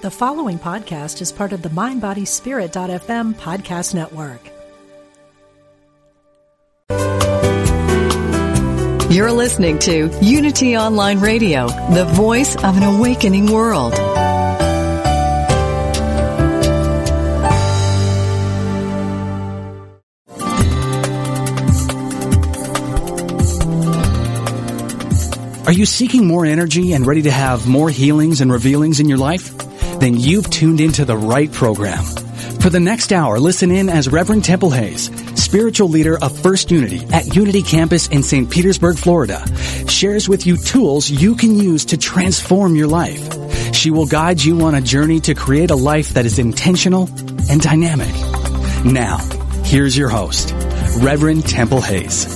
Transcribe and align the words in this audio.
The 0.00 0.12
following 0.12 0.60
podcast 0.60 1.20
is 1.20 1.32
part 1.32 1.52
of 1.52 1.62
the 1.62 1.70
MindBodySpirit.fm 1.70 3.34
podcast 3.34 3.94
network. 3.96 4.40
You're 9.12 9.32
listening 9.32 9.80
to 9.80 10.16
Unity 10.22 10.76
Online 10.76 11.18
Radio, 11.18 11.66
the 11.66 12.04
voice 12.12 12.54
of 12.54 12.76
an 12.76 12.84
awakening 12.84 13.50
world. 13.50 13.92
Are 25.66 25.72
you 25.72 25.86
seeking 25.86 26.24
more 26.24 26.46
energy 26.46 26.92
and 26.92 27.04
ready 27.04 27.22
to 27.22 27.32
have 27.32 27.66
more 27.66 27.90
healings 27.90 28.40
and 28.40 28.52
revealings 28.52 29.00
in 29.00 29.08
your 29.08 29.18
life? 29.18 29.67
Then 30.00 30.14
you've 30.18 30.48
tuned 30.48 30.80
into 30.80 31.04
the 31.04 31.16
right 31.16 31.50
program. 31.50 32.04
For 32.60 32.70
the 32.70 32.80
next 32.80 33.12
hour, 33.12 33.38
listen 33.40 33.70
in 33.70 33.88
as 33.88 34.08
Reverend 34.08 34.44
Temple 34.44 34.70
Hayes, 34.70 35.10
spiritual 35.42 35.88
leader 35.88 36.18
of 36.22 36.36
First 36.38 36.70
Unity 36.70 37.04
at 37.12 37.34
Unity 37.34 37.62
Campus 37.62 38.08
in 38.08 38.22
St. 38.22 38.50
Petersburg, 38.50 38.96
Florida, 38.98 39.44
shares 39.88 40.28
with 40.28 40.46
you 40.46 40.56
tools 40.56 41.10
you 41.10 41.34
can 41.34 41.56
use 41.56 41.84
to 41.86 41.96
transform 41.96 42.76
your 42.76 42.88
life. 42.88 43.74
She 43.74 43.90
will 43.90 44.06
guide 44.06 44.42
you 44.42 44.60
on 44.62 44.74
a 44.74 44.80
journey 44.80 45.20
to 45.20 45.34
create 45.34 45.70
a 45.70 45.76
life 45.76 46.10
that 46.10 46.26
is 46.26 46.38
intentional 46.38 47.08
and 47.50 47.60
dynamic. 47.60 48.14
Now, 48.84 49.18
here's 49.64 49.96
your 49.96 50.08
host, 50.08 50.52
Reverend 51.00 51.46
Temple 51.46 51.80
Hayes. 51.80 52.26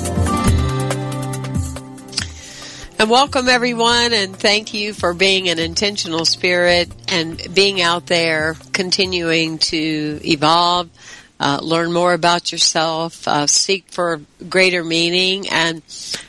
And 3.02 3.10
welcome 3.10 3.48
everyone 3.48 4.12
and 4.12 4.36
thank 4.36 4.72
you 4.72 4.94
for 4.94 5.12
being 5.12 5.48
an 5.48 5.58
intentional 5.58 6.24
spirit 6.24 6.88
and 7.08 7.52
being 7.52 7.80
out 7.80 8.06
there 8.06 8.54
continuing 8.72 9.58
to 9.58 10.20
evolve, 10.24 10.88
uh, 11.40 11.58
learn 11.60 11.92
more 11.92 12.12
about 12.12 12.52
yourself, 12.52 13.26
uh, 13.26 13.48
seek 13.48 13.88
for 13.88 14.20
greater 14.48 14.84
meaning 14.84 15.48
and 15.48 15.82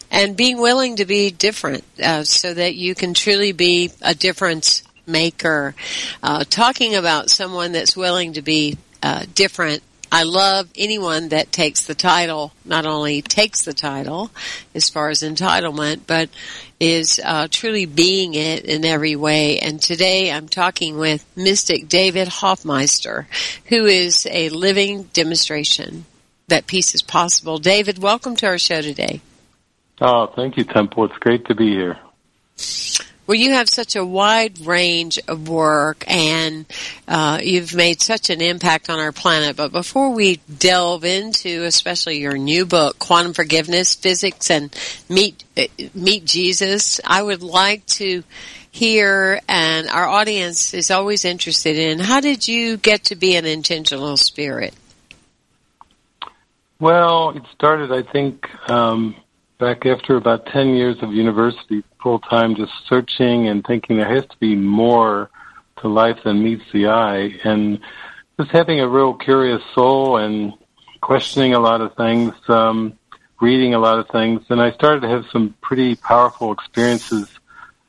and 0.10 0.36
being 0.36 0.58
willing 0.58 0.96
to 0.96 1.06
be 1.06 1.30
different 1.30 1.84
uh, 2.04 2.24
so 2.24 2.56
that 2.56 2.74
you 2.74 2.96
can 2.96 3.14
truly 3.14 3.52
be 3.52 3.92
a 4.02 4.16
difference 4.16 4.82
maker. 5.06 5.76
Uh, 6.24 6.44
talking 6.44 6.96
about 6.96 7.30
someone 7.30 7.72
that's 7.72 7.96
willing 7.96 8.34
to 8.34 8.42
be 8.42 8.80
uh, 9.04 9.26
different 9.36 9.84
I 10.16 10.24
love 10.24 10.70
anyone 10.76 11.30
that 11.30 11.52
takes 11.52 11.88
the 11.88 11.96
title, 11.96 12.54
not 12.64 12.86
only 12.86 13.24
takes 13.24 13.64
the 13.64 13.74
title 13.74 14.30
as 14.76 14.88
far 14.88 15.10
as 15.10 15.24
entitlement, 15.24 16.02
but 16.06 16.30
is 16.80 17.20
uh, 17.26 17.48
truly 17.50 17.88
being 17.88 18.36
it 18.36 18.64
in 18.64 18.86
every 18.86 19.16
way. 19.16 19.58
And 19.58 19.82
today 19.82 20.32
I'm 20.32 20.48
talking 20.48 21.00
with 21.00 21.26
Mystic 21.36 21.88
David 21.90 22.28
Hoffmeister, 22.28 23.28
who 23.70 23.86
is 23.88 24.28
a 24.30 24.50
living 24.50 25.10
demonstration 25.14 26.06
that 26.48 26.68
peace 26.68 26.94
is 26.94 27.02
possible. 27.02 27.58
David, 27.58 27.98
welcome 27.98 28.36
to 28.36 28.46
our 28.46 28.60
show 28.60 28.84
today. 28.84 29.20
Oh, 30.00 30.28
thank 30.28 30.58
you, 30.58 30.64
Temple. 30.64 31.06
It's 31.06 31.18
great 31.18 31.46
to 31.48 31.56
be 31.56 31.72
here. 31.72 31.98
Well, 33.26 33.36
you 33.36 33.52
have 33.52 33.70
such 33.70 33.96
a 33.96 34.06
wide 34.06 34.60
range 34.66 35.18
of 35.30 35.48
work 35.48 36.04
and 36.08 36.66
uh, 37.08 37.40
you've 37.42 37.74
made 37.74 38.02
such 38.02 38.30
an 38.30 38.42
impact 38.42 38.90
on 38.90 39.00
our 39.00 39.14
planet. 39.14 39.56
But 39.56 39.72
before 39.72 40.10
we 40.10 40.38
delve 40.58 41.06
into, 41.06 41.64
especially 41.64 42.20
your 42.20 42.38
new 42.38 42.66
book, 42.66 43.00
Quantum 43.00 43.34
Forgiveness, 43.34 43.96
Physics, 43.96 44.52
and 44.52 44.76
Meet 45.08 45.44
Meet 45.96 46.26
Jesus, 46.26 47.00
I 47.06 47.24
would 47.24 47.44
like 47.44 47.86
to 47.86 48.24
hear, 48.72 49.40
and 49.48 49.88
our 49.88 50.08
audience 50.08 50.74
is 50.74 50.92
always 50.92 51.24
interested 51.24 51.78
in, 51.78 52.00
how 52.00 52.20
did 52.20 52.48
you 52.48 52.76
get 52.76 53.06
to 53.06 53.16
be 53.16 53.36
an 53.36 53.46
intentional 53.46 54.18
spirit? 54.18 54.74
Well, 56.80 57.30
it 57.30 57.44
started, 57.54 57.94
I 57.94 58.02
think, 58.12 58.50
um, 58.70 59.16
back 59.60 59.86
after 59.86 60.18
about 60.18 60.48
10 60.48 60.70
years 60.70 60.98
of 61.02 61.14
university 61.14 61.84
full 62.04 62.20
time, 62.20 62.56
just 62.56 62.74
searching 62.88 63.48
and 63.48 63.66
thinking 63.66 63.98
there 63.98 64.14
has 64.14 64.26
to 64.28 64.38
be 64.38 64.56
more 64.56 65.32
to 65.78 65.88
life 65.88 66.18
than 66.24 66.44
meets 66.44 66.64
the 66.74 66.88
eye. 66.88 67.40
And 67.44 67.80
just 68.38 68.52
having 68.52 68.82
a 68.82 68.88
real 68.88 69.14
curious 69.14 69.62
soul 69.74 70.18
and 70.18 70.54
questioning 71.02 71.54
a 71.54 71.60
lot 71.60 71.82
of 71.82 71.96
things, 71.96 72.34
um, 72.50 73.00
reading 73.42 73.74
a 73.74 73.80
lot 73.80 74.00
of 74.00 74.10
things. 74.10 74.42
And 74.50 74.62
I 74.62 74.72
started 74.74 75.02
to 75.02 75.10
have 75.10 75.26
some 75.32 75.56
pretty 75.62 75.96
powerful 75.96 76.52
experiences 76.52 77.28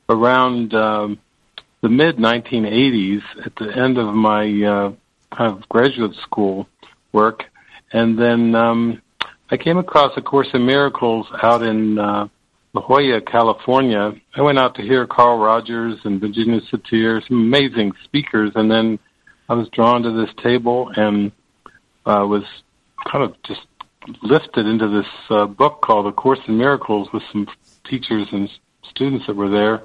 around 0.09 0.75
um, 0.75 1.19
the 1.81 1.89
mid 1.89 2.17
1980s 2.17 3.23
at 3.45 3.57
the 3.57 3.77
end 3.77 3.99
of 3.99 4.15
my 4.15 4.45
uh, 4.63 4.93
kind 5.31 5.53
of 5.53 5.69
graduate 5.69 6.15
school 6.17 6.69
work. 7.13 7.45
And 7.93 8.19
then 8.19 8.55
um, 8.55 9.03
I 9.51 9.57
came 9.57 9.79
across 9.79 10.17
A 10.17 10.23
Course 10.23 10.49
in 10.55 10.67
Miracles 10.67 11.27
out 11.43 11.63
in 11.63 11.99
uh, 11.99 12.29
La 12.75 12.83
Jolla, 12.83 13.21
California. 13.21 14.13
I 14.35 14.43
went 14.43 14.59
out 14.59 14.75
to 14.75 14.83
hear 14.83 15.07
Carl 15.07 15.39
Rogers 15.39 16.01
and 16.03 16.21
Virginia 16.21 16.61
Satir, 16.73 17.27
some 17.27 17.41
amazing 17.41 17.93
speakers, 18.03 18.51
and 18.57 18.69
then 18.69 18.99
I 19.49 19.55
was 19.55 19.69
drawn 19.69 20.03
to 20.03 20.11
this 20.11 20.35
table 20.43 20.91
and 20.97 21.31
uh, 22.05 22.27
was 22.27 22.43
kind 23.11 23.23
of 23.23 23.41
just 23.45 23.61
lifted 24.23 24.67
into 24.67 24.89
this 24.89 25.07
uh, 25.31 25.47
book 25.47 25.83
called 25.83 26.09
A 26.09 26.13
Course 26.13 26.41
in 26.49 26.59
Miracles 26.59 27.09
with 27.13 27.23
some 27.31 27.47
teachers 27.89 28.27
and 28.33 28.51
students 28.91 29.27
that 29.29 29.37
were 29.37 29.51
there. 29.51 29.83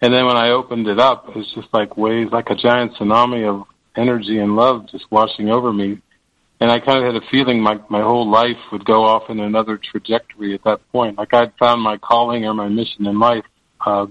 And 0.00 0.14
then 0.14 0.24
when 0.24 0.36
I 0.36 0.50
opened 0.50 0.86
it 0.86 1.00
up, 1.00 1.28
it 1.28 1.36
was 1.36 1.50
just 1.54 1.68
like 1.72 1.96
waves, 1.96 2.30
like 2.32 2.50
a 2.50 2.54
giant 2.54 2.92
tsunami 2.94 3.48
of 3.48 3.66
energy 3.96 4.38
and 4.38 4.54
love 4.54 4.88
just 4.90 5.10
washing 5.10 5.50
over 5.50 5.72
me 5.72 6.00
and 6.62 6.70
I 6.70 6.78
kind 6.78 7.04
of 7.04 7.12
had 7.12 7.20
a 7.20 7.26
feeling 7.28 7.60
my 7.60 7.80
my 7.88 8.02
whole 8.02 8.30
life 8.30 8.56
would 8.70 8.84
go 8.84 9.02
off 9.04 9.28
in 9.28 9.40
another 9.40 9.76
trajectory 9.76 10.54
at 10.54 10.62
that 10.62 10.80
point. 10.92 11.18
Like 11.18 11.34
I'd 11.34 11.52
found 11.58 11.82
my 11.82 11.98
calling 11.98 12.44
or 12.44 12.54
my 12.54 12.68
mission 12.68 13.04
in 13.08 13.18
life 13.18 13.44
uh, 13.84 14.06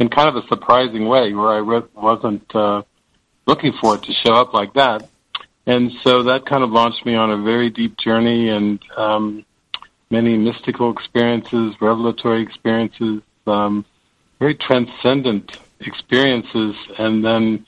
in 0.00 0.08
kind 0.08 0.28
of 0.28 0.34
a 0.34 0.48
surprising 0.48 1.06
way, 1.06 1.32
where 1.32 1.50
I 1.50 1.58
re- 1.58 1.88
wasn't 1.94 2.56
uh, 2.56 2.82
looking 3.46 3.72
for 3.80 3.94
it 3.94 4.02
to 4.02 4.12
show 4.26 4.34
up 4.34 4.52
like 4.52 4.74
that. 4.74 5.08
And 5.66 5.92
so 6.02 6.24
that 6.24 6.44
kind 6.44 6.64
of 6.64 6.70
launched 6.70 7.06
me 7.06 7.14
on 7.14 7.30
a 7.30 7.40
very 7.40 7.70
deep 7.70 7.96
journey 7.98 8.48
and 8.48 8.80
um, 8.96 9.44
many 10.10 10.36
mystical 10.36 10.90
experiences, 10.90 11.76
revelatory 11.80 12.42
experiences, 12.42 13.22
um, 13.46 13.84
very 14.40 14.56
transcendent 14.56 15.52
experiences, 15.78 16.74
and 16.98 17.24
then 17.24 17.64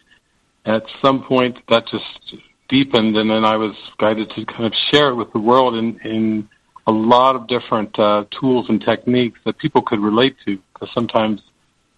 at 0.65 0.83
some 1.01 1.23
point 1.23 1.57
that 1.69 1.87
just 1.87 2.43
deepened, 2.69 3.17
and 3.17 3.31
then 3.31 3.45
I 3.45 3.57
was 3.57 3.75
guided 3.99 4.31
to 4.31 4.45
kind 4.47 4.65
of 4.65 4.73
share 4.91 5.11
it 5.11 5.15
with 5.15 5.33
the 5.33 5.39
world 5.39 5.75
in, 5.75 6.01
in 6.01 6.49
a 6.87 6.93
lot 6.93 7.37
of 7.37 7.47
different 7.47 7.99
uh, 7.99 8.25
tools 8.41 8.67
and 8.69 8.81
techniques 8.81 9.39
that 9.45 9.59
people 9.59 9.83
could 9.83 10.01
relate 10.01 10.37
to. 10.47 10.59
Because 10.73 10.91
sometimes 10.95 11.41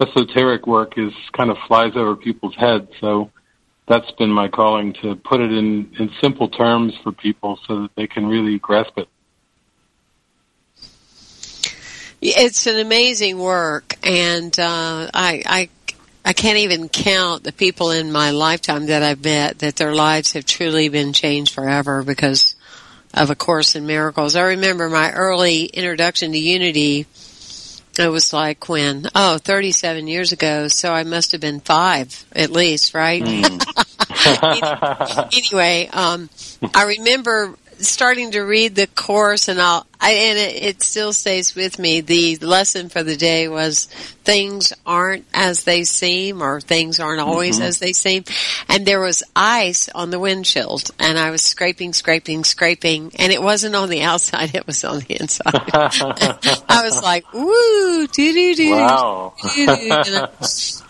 esoteric 0.00 0.66
work 0.66 0.98
is 0.98 1.12
kind 1.32 1.50
of 1.50 1.56
flies 1.66 1.92
over 1.96 2.16
people's 2.16 2.54
heads. 2.56 2.88
So 3.00 3.30
that's 3.88 4.10
been 4.12 4.30
my 4.30 4.48
calling 4.48 4.92
to 5.02 5.16
put 5.16 5.40
it 5.40 5.52
in, 5.52 5.90
in 5.98 6.10
simple 6.20 6.48
terms 6.48 6.94
for 7.02 7.12
people 7.12 7.58
so 7.66 7.82
that 7.82 7.90
they 7.96 8.06
can 8.06 8.26
really 8.26 8.58
grasp 8.58 8.98
it. 8.98 9.08
It's 12.20 12.66
an 12.66 12.80
amazing 12.80 13.38
work, 13.38 13.94
and 14.02 14.58
uh, 14.58 15.10
I, 15.12 15.42
I 15.46 15.68
I 16.26 16.32
can't 16.32 16.58
even 16.58 16.88
count 16.88 17.44
the 17.44 17.52
people 17.52 17.92
in 17.92 18.10
my 18.10 18.32
lifetime 18.32 18.86
that 18.86 19.04
I've 19.04 19.22
met 19.22 19.60
that 19.60 19.76
their 19.76 19.94
lives 19.94 20.32
have 20.32 20.44
truly 20.44 20.88
been 20.88 21.12
changed 21.12 21.54
forever 21.54 22.02
because 22.02 22.56
of 23.14 23.30
A 23.30 23.36
Course 23.36 23.76
in 23.76 23.86
Miracles. 23.86 24.34
I 24.34 24.42
remember 24.42 24.90
my 24.90 25.12
early 25.12 25.66
introduction 25.66 26.32
to 26.32 26.38
Unity. 26.38 27.06
It 27.96 28.08
was 28.08 28.32
like 28.32 28.68
when, 28.68 29.06
oh, 29.14 29.38
37 29.38 30.08
years 30.08 30.32
ago, 30.32 30.66
so 30.66 30.92
I 30.92 31.04
must 31.04 31.30
have 31.30 31.40
been 31.40 31.60
five 31.60 32.26
at 32.32 32.50
least, 32.50 32.92
right? 32.92 33.22
Mm. 34.26 35.36
anyway, 35.36 35.88
um, 35.92 36.28
I 36.74 36.84
remember 36.98 37.54
starting 37.78 38.32
to 38.32 38.40
read 38.40 38.74
the 38.74 38.88
course 38.88 39.46
and 39.48 39.60
I'll, 39.60 39.86
I, 40.06 40.10
and 40.12 40.38
it, 40.38 40.62
it 40.62 40.82
still 40.82 41.12
stays 41.12 41.56
with 41.56 41.80
me. 41.80 42.00
The 42.00 42.36
lesson 42.36 42.90
for 42.90 43.02
the 43.02 43.16
day 43.16 43.48
was 43.48 43.86
things 44.22 44.72
aren't 44.84 45.24
as 45.34 45.64
they 45.64 45.82
seem 45.82 46.42
or 46.42 46.60
things 46.60 47.00
aren't 47.00 47.20
always 47.20 47.56
mm-hmm. 47.56 47.66
as 47.66 47.78
they 47.80 47.92
seem. 47.92 48.22
And 48.68 48.86
there 48.86 49.00
was 49.00 49.24
ice 49.34 49.88
on 49.88 50.10
the 50.10 50.20
windshield 50.20 50.90
and 51.00 51.18
I 51.18 51.30
was 51.30 51.42
scraping, 51.42 51.92
scraping, 51.92 52.44
scraping 52.44 53.12
and 53.18 53.32
it 53.32 53.42
wasn't 53.42 53.74
on 53.74 53.88
the 53.88 54.02
outside, 54.02 54.54
it 54.54 54.66
was 54.66 54.84
on 54.84 55.00
the 55.00 55.16
inside. 55.20 55.54
I 56.68 56.82
was 56.84 57.02
like, 57.02 57.32
woo, 57.32 58.06
doo 58.06 58.32
doo 58.32 58.54
doo. 58.54 58.70
Wow. 58.72 59.34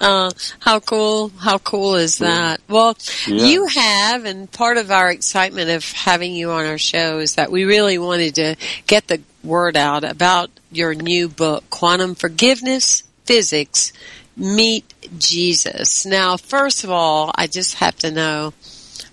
uh, 0.01 0.31
how 0.61 0.81
cool, 0.81 1.31
how 1.39 1.57
cool 1.59 1.95
is 1.95 2.19
that? 2.19 2.61
Well, 2.69 2.97
yeah. 3.27 3.47
you 3.47 3.67
have, 3.67 4.25
and 4.27 4.51
part 4.51 4.77
of 4.77 4.91
our 4.91 5.11
excitement 5.11 5.71
of 5.71 5.91
having 5.93 6.35
you 6.35 6.51
on 6.51 6.67
our 6.67 6.79
show 6.79 7.19
is 7.19 7.37
that 7.37 7.51
we 7.51 7.65
really 7.65 7.99
wanted 7.99 8.35
to 8.37 8.57
get 8.87 9.06
the 9.09 9.21
word 9.43 9.77
out 9.77 10.05
about 10.05 10.51
your 10.71 10.95
new 10.95 11.29
book, 11.29 11.65
Quantum 11.71 12.15
Forgiveness, 12.15 13.03
Physics, 13.25 13.93
Meet 14.37 14.93
Jesus. 15.19 16.05
Now, 16.05 16.37
first 16.37 16.85
of 16.85 16.91
all, 16.91 17.33
I 17.35 17.47
just 17.47 17.77
have 17.77 17.97
to 17.97 18.11
know 18.11 18.53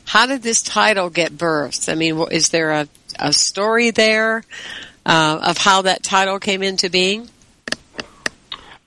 how 0.05 0.25
did 0.25 0.43
this 0.43 0.61
title 0.61 1.09
get 1.09 1.37
birthed? 1.37 1.91
I 1.91 1.95
mean, 1.95 2.19
is 2.31 2.49
there 2.49 2.71
a, 2.71 2.87
a 3.19 3.31
story 3.31 3.91
there 3.91 4.43
uh, 5.05 5.39
of 5.41 5.57
how 5.57 5.83
that 5.83 6.03
title 6.03 6.39
came 6.39 6.61
into 6.61 6.89
being? 6.89 7.29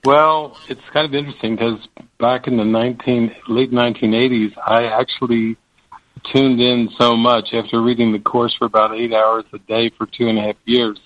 Well, 0.05 0.57
it's 0.69 0.81
kind 0.93 1.05
of 1.05 1.13
interesting 1.13 1.55
because 1.55 1.79
back 2.19 2.47
in 2.47 2.57
the 2.57 2.65
19, 2.65 3.35
late 3.47 3.71
1980s, 3.71 4.53
I 4.57 4.85
actually 4.85 5.57
tuned 6.33 6.59
in 6.59 6.89
so 6.99 7.15
much 7.15 7.49
after 7.53 7.81
reading 7.81 8.11
the 8.11 8.19
course 8.19 8.55
for 8.57 8.65
about 8.65 8.95
eight 8.95 9.13
hours 9.13 9.45
a 9.53 9.59
day 9.59 9.91
for 9.97 10.05
two 10.05 10.27
and 10.27 10.37
a 10.37 10.41
half 10.41 10.55
years. 10.65 10.99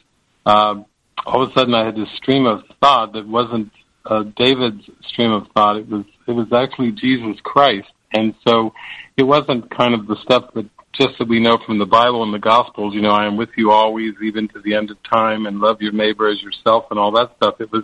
Um, 0.45 0.85
all 1.25 1.43
of 1.43 1.51
a 1.51 1.53
sudden, 1.53 1.73
I 1.73 1.85
had 1.85 1.95
this 1.95 2.09
stream 2.17 2.45
of 2.45 2.61
thought 2.79 3.13
that 3.13 3.27
wasn't 3.27 3.71
uh, 4.05 4.23
David's 4.35 4.83
stream 5.07 5.31
of 5.31 5.47
thought. 5.53 5.77
It 5.77 5.87
was 5.87 6.05
it 6.27 6.31
was 6.31 6.47
actually 6.53 6.91
Jesus 6.91 7.39
Christ, 7.43 7.89
and 8.13 8.33
so 8.47 8.73
it 9.17 9.23
wasn't 9.23 9.69
kind 9.75 9.93
of 9.93 10.07
the 10.07 10.15
stuff 10.23 10.53
that 10.55 10.67
just 10.93 11.17
that 11.19 11.27
we 11.27 11.39
know 11.39 11.57
from 11.65 11.79
the 11.79 11.85
Bible 11.85 12.23
and 12.23 12.33
the 12.33 12.39
Gospels. 12.39 12.93
You 12.93 13.01
know, 13.01 13.11
I 13.11 13.25
am 13.25 13.37
with 13.37 13.49
you 13.55 13.71
always, 13.71 14.13
even 14.23 14.47
to 14.49 14.61
the 14.61 14.75
end 14.75 14.91
of 14.91 14.97
time, 15.03 15.45
and 15.45 15.59
love 15.59 15.81
your 15.81 15.93
neighbor 15.93 16.27
as 16.27 16.41
yourself, 16.41 16.85
and 16.89 16.99
all 16.99 17.11
that 17.13 17.31
stuff. 17.37 17.61
It 17.61 17.71
was, 17.71 17.83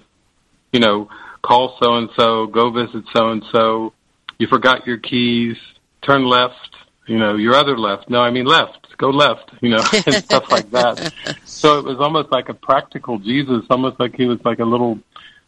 you 0.73 0.79
know, 0.79 1.09
call 1.43 1.77
so 1.81 1.95
and 1.95 2.09
so, 2.17 2.47
go 2.47 2.71
visit 2.71 3.03
so 3.15 3.29
and 3.29 3.43
so. 3.51 3.93
You 4.39 4.47
forgot 4.47 4.85
your 4.85 4.97
keys. 4.97 5.57
Turn 6.05 6.25
left. 6.25 6.75
You 7.07 7.17
know, 7.17 7.35
your 7.35 7.55
other 7.55 7.77
left. 7.77 8.09
No, 8.09 8.21
I 8.21 8.31
mean 8.31 8.45
left. 8.45 8.97
Go 8.97 9.09
left. 9.09 9.51
You 9.61 9.69
know, 9.69 9.83
and 10.05 10.15
stuff 10.23 10.51
like 10.51 10.69
that. 10.71 11.13
So 11.45 11.79
it 11.79 11.85
was 11.85 11.97
almost 11.99 12.31
like 12.31 12.49
a 12.49 12.53
practical 12.53 13.17
Jesus, 13.17 13.63
almost 13.71 13.99
like 13.99 14.15
he 14.15 14.25
was 14.25 14.37
like 14.45 14.59
a 14.59 14.63
little 14.63 14.99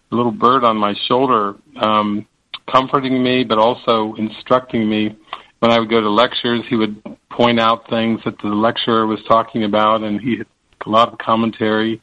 little 0.09 0.31
bird 0.31 0.63
on 0.63 0.75
my 0.75 0.95
shoulder, 1.07 1.55
um, 1.79 2.25
comforting 2.67 3.21
me, 3.21 3.43
but 3.43 3.59
also 3.59 4.15
instructing 4.15 4.89
me. 4.89 5.15
When 5.59 5.71
I 5.71 5.77
would 5.77 5.89
go 5.89 6.01
to 6.01 6.09
lectures, 6.09 6.63
he 6.67 6.75
would 6.75 7.03
point 7.29 7.59
out 7.59 7.87
things 7.89 8.21
that 8.25 8.39
the 8.39 8.47
lecturer 8.47 9.05
was 9.05 9.19
talking 9.27 9.65
about, 9.65 10.01
and 10.01 10.19
he 10.19 10.37
had 10.37 10.47
a 10.85 10.89
lot 10.89 11.11
of 11.13 11.19
commentary. 11.19 12.01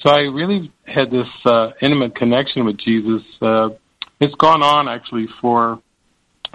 So 0.00 0.10
I 0.10 0.20
really 0.20 0.70
had 0.84 1.10
this 1.10 1.28
uh, 1.44 1.70
intimate 1.80 2.14
connection 2.14 2.64
with 2.64 2.78
Jesus. 2.78 3.22
Uh, 3.40 3.70
it's 4.20 4.34
gone 4.34 4.62
on 4.62 4.88
actually 4.88 5.28
for 5.40 5.80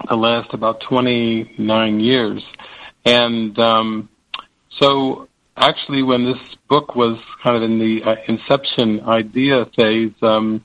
the 0.08 0.16
last 0.16 0.52
about 0.52 0.80
29 0.88 2.00
years. 2.00 2.42
And 3.04 3.58
um, 3.58 4.08
so 4.78 5.28
actually 5.56 6.02
when 6.02 6.24
this 6.24 6.56
book 6.68 6.94
was 6.94 7.18
kind 7.42 7.56
of 7.56 7.62
in 7.62 7.78
the 7.78 8.02
uh, 8.02 8.16
inception 8.28 9.00
idea 9.00 9.66
phase, 9.76 10.12
um, 10.22 10.64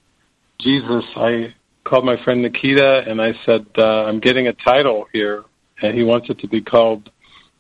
Jesus, 0.60 1.06
I 1.16 1.54
called 1.84 2.06
my 2.06 2.22
friend 2.24 2.42
Nikita 2.42 3.04
and 3.08 3.22
I 3.22 3.34
said, 3.46 3.66
uh, 3.78 4.06
I'm 4.06 4.20
getting 4.20 4.48
a 4.48 4.54
title 4.54 5.08
here, 5.12 5.44
and 5.82 5.98
he 5.98 6.04
wants 6.04 6.30
it 6.30 6.40
to 6.40 6.48
be 6.48 6.62
called 6.62 7.10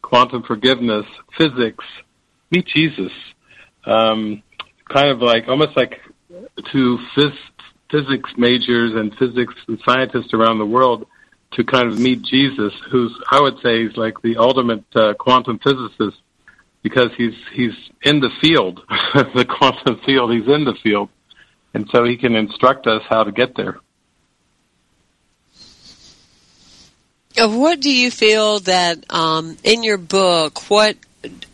Quantum 0.01 0.44
Forgiveness 0.44 1.06
Physics 1.38 1.83
Meet 2.51 2.67
Jesus. 2.67 3.12
Um, 3.85 4.44
kind 4.88 5.09
of 5.09 5.19
like, 5.19 5.47
almost 5.47 5.75
like 5.75 6.00
to 6.71 7.00
phys- 7.15 7.33
physics 7.89 8.29
majors 8.38 8.91
and 8.95 9.13
physics 9.17 9.53
and 9.67 9.79
scientists 9.85 10.33
around 10.33 10.59
the 10.59 10.65
world 10.65 11.07
to 11.51 11.63
kind 11.63 11.88
of 11.92 12.00
meet 12.00 12.21
Jesus, 12.21 12.74
who's, 12.89 13.13
I 13.30 13.42
would 13.42 13.59
say, 13.62 13.83
is 13.83 13.98
like 13.98 14.21
the 14.21 14.38
ultimate 14.38 14.83
uh, 14.95 15.13
quantum 15.15 15.59
physicist 15.59 16.18
because 16.81 17.12
he's 17.18 17.36
he's 17.53 17.74
in 18.03 18.19
the 18.19 18.31
field, 18.42 18.81
the 19.13 19.45
quantum 19.45 20.00
field. 20.06 20.31
He's 20.31 20.48
in 20.48 20.65
the 20.65 20.75
field, 20.81 21.09
and 21.74 21.88
so 21.89 22.03
he 22.03 22.18
can 22.18 22.36
instruct 22.36 22.88
us 22.88 23.03
how 23.07 23.24
to 23.24 23.31
get 23.31 23.56
there. 23.56 23.80
What 27.38 27.80
do 27.80 27.92
you 27.92 28.12
feel 28.12 28.59
that 28.62 29.06
um, 29.09 29.57
in 29.63 29.83
your 29.83 29.98
book? 29.98 30.69
What 30.69 30.98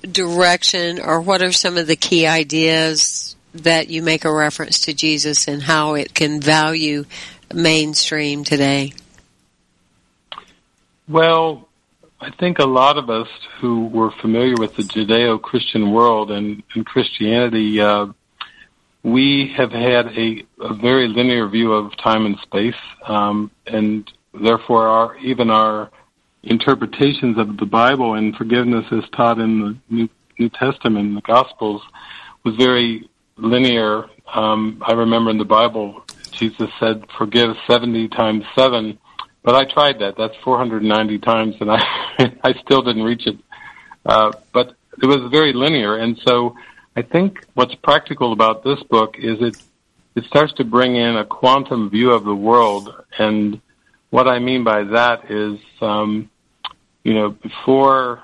direction, 0.01 0.99
or 0.99 1.21
what 1.21 1.41
are 1.41 1.51
some 1.51 1.77
of 1.77 1.87
the 1.87 1.95
key 1.95 2.25
ideas 2.25 3.35
that 3.53 3.89
you 3.89 4.01
make 4.01 4.25
a 4.25 4.33
reference 4.33 4.81
to 4.81 4.93
Jesus 4.93 5.47
and 5.47 5.61
how 5.61 5.95
it 5.95 6.13
can 6.13 6.41
value 6.41 7.05
mainstream 7.53 8.43
today? 8.43 8.93
Well, 11.09 11.69
I 12.19 12.31
think 12.31 12.59
a 12.59 12.65
lot 12.65 12.97
of 12.97 13.09
us 13.09 13.29
who 13.59 13.87
were 13.87 14.11
familiar 14.21 14.55
with 14.57 14.75
the 14.75 14.83
Judeo-Christian 14.83 15.91
world 15.91 16.31
and, 16.31 16.63
and 16.75 16.85
Christianity, 16.85 17.79
uh, 17.79 18.07
we 19.03 19.53
have 19.55 19.71
had 19.71 20.07
a, 20.07 20.45
a, 20.59 20.73
very 20.73 21.07
linear 21.07 21.47
view 21.47 21.71
of 21.71 21.95
time 21.95 22.25
and 22.25 22.37
space, 22.39 22.75
um, 23.05 23.51
and 23.67 24.11
therefore 24.33 24.87
our 24.89 25.17
even 25.19 25.49
our 25.49 25.89
interpretations 26.43 27.37
of 27.37 27.55
the 27.55 27.65
Bible 27.65 28.15
and 28.15 28.35
forgiveness 28.35 28.85
as 28.91 29.09
taught 29.11 29.39
in 29.39 29.61
the 29.61 29.77
New, 29.89 30.09
New 30.37 30.49
Testament, 30.49 31.15
the 31.15 31.21
Gospels, 31.21 31.81
was 32.43 32.55
very 32.55 33.09
linear. 33.37 34.07
Um, 34.33 34.83
I 34.85 34.91
remember 34.91 35.31
in 35.31 35.37
the 35.37 35.45
Bible, 35.45 36.03
Jesus 36.31 36.69
said, 36.81 37.05
"Forgive 37.17 37.55
seventy 37.65 38.09
times 38.09 38.43
seven 38.55 38.99
but 39.43 39.55
I 39.55 39.65
tried 39.65 39.99
that. 39.99 40.15
That's 40.17 40.35
490 40.43 41.19
times, 41.19 41.55
and 41.59 41.71
I 41.71 41.81
I 42.43 42.53
still 42.65 42.81
didn't 42.81 43.03
reach 43.03 43.27
it. 43.27 43.37
Uh, 44.05 44.31
but 44.53 44.75
it 45.01 45.05
was 45.05 45.29
very 45.31 45.53
linear, 45.53 45.95
and 45.97 46.19
so 46.25 46.55
I 46.95 47.01
think 47.01 47.45
what's 47.53 47.75
practical 47.75 48.33
about 48.33 48.63
this 48.63 48.81
book 48.83 49.15
is 49.17 49.41
it 49.41 49.57
it 50.15 50.23
starts 50.25 50.53
to 50.53 50.63
bring 50.63 50.95
in 50.95 51.15
a 51.15 51.25
quantum 51.25 51.89
view 51.89 52.11
of 52.11 52.23
the 52.23 52.35
world, 52.35 52.93
and 53.19 53.61
what 54.09 54.27
I 54.27 54.39
mean 54.39 54.63
by 54.63 54.83
that 54.83 55.29
is, 55.29 55.59
um, 55.81 56.29
you 57.03 57.13
know, 57.13 57.29
before 57.29 58.23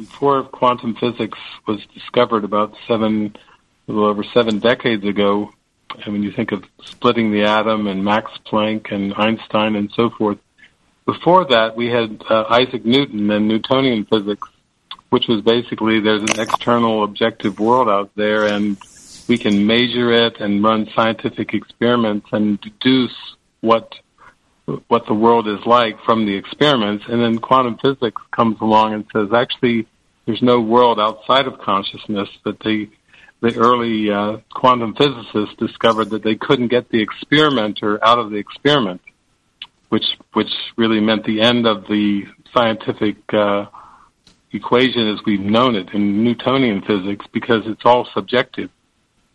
before 0.00 0.44
quantum 0.44 0.94
physics 0.94 1.38
was 1.66 1.80
discovered 1.94 2.44
about 2.44 2.74
seven, 2.88 3.36
a 3.86 3.92
little 3.92 4.08
over 4.08 4.24
seven 4.24 4.58
decades 4.58 5.04
ago, 5.04 5.52
and 6.04 6.12
when 6.12 6.22
you 6.22 6.32
think 6.32 6.52
of 6.52 6.64
splitting 6.84 7.32
the 7.32 7.44
atom 7.44 7.86
and 7.86 8.04
Max 8.04 8.30
Planck 8.46 8.92
and 8.92 9.14
Einstein 9.14 9.76
and 9.76 9.90
so 9.92 10.10
forth, 10.10 10.38
before 11.06 11.44
that 11.46 11.76
we 11.76 11.88
had 11.88 12.22
uh, 12.28 12.44
Isaac 12.48 12.84
Newton 12.84 13.30
and 13.30 13.48
Newtonian 13.48 14.04
physics, 14.04 14.48
which 15.10 15.26
was 15.28 15.40
basically 15.42 16.00
there's 16.00 16.22
an 16.22 16.40
external 16.40 17.04
objective 17.04 17.58
world 17.58 17.88
out 17.88 18.10
there 18.14 18.46
and 18.46 18.76
we 19.28 19.38
can 19.38 19.66
measure 19.66 20.12
it 20.12 20.40
and 20.40 20.62
run 20.62 20.88
scientific 20.94 21.54
experiments 21.54 22.26
and 22.32 22.60
deduce 22.60 23.14
what 23.60 23.94
what 24.86 25.04
the 25.06 25.14
world 25.14 25.48
is 25.48 25.64
like 25.66 26.00
from 26.04 26.26
the 26.26 26.34
experiments. 26.34 27.04
And 27.08 27.20
then 27.20 27.38
quantum 27.38 27.76
physics 27.78 28.22
comes 28.30 28.60
along 28.60 28.94
and 28.94 29.04
says 29.12 29.32
actually 29.32 29.88
there's 30.26 30.42
no 30.42 30.60
world 30.60 31.00
outside 31.00 31.46
of 31.46 31.58
consciousness 31.58 32.28
that 32.44 32.60
the 32.60 32.88
the 33.40 33.56
early 33.56 34.10
uh, 34.10 34.38
quantum 34.52 34.94
physicists 34.94 35.56
discovered 35.58 36.10
that 36.10 36.22
they 36.22 36.34
couldn't 36.34 36.68
get 36.68 36.90
the 36.90 37.02
experimenter 37.02 38.02
out 38.04 38.18
of 38.18 38.30
the 38.30 38.36
experiment, 38.36 39.00
which 39.88 40.04
which 40.34 40.50
really 40.76 41.00
meant 41.00 41.24
the 41.24 41.40
end 41.40 41.66
of 41.66 41.86
the 41.88 42.24
scientific 42.52 43.16
uh, 43.32 43.66
equation 44.52 45.08
as 45.08 45.20
we've 45.24 45.40
known 45.40 45.74
it 45.74 45.88
in 45.94 46.22
Newtonian 46.22 46.82
physics 46.82 47.24
because 47.32 47.62
it's 47.66 47.82
all 47.84 48.06
subjective. 48.12 48.70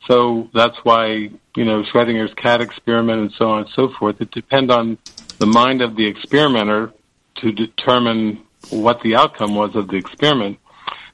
So 0.07 0.49
that's 0.53 0.77
why 0.83 1.31
you 1.55 1.65
know 1.65 1.83
Schrodinger's 1.83 2.33
cat 2.35 2.61
experiment 2.61 3.21
and 3.21 3.31
so 3.37 3.49
on 3.49 3.59
and 3.61 3.69
so 3.75 3.89
forth. 3.97 4.21
It 4.21 4.31
depends 4.31 4.71
on 4.71 4.99
the 5.39 5.47
mind 5.47 5.81
of 5.81 5.95
the 5.95 6.05
experimenter 6.05 6.93
to 7.37 7.51
determine 7.51 8.43
what 8.69 9.01
the 9.01 9.15
outcome 9.15 9.55
was 9.55 9.75
of 9.75 9.87
the 9.87 9.97
experiment. 9.97 10.59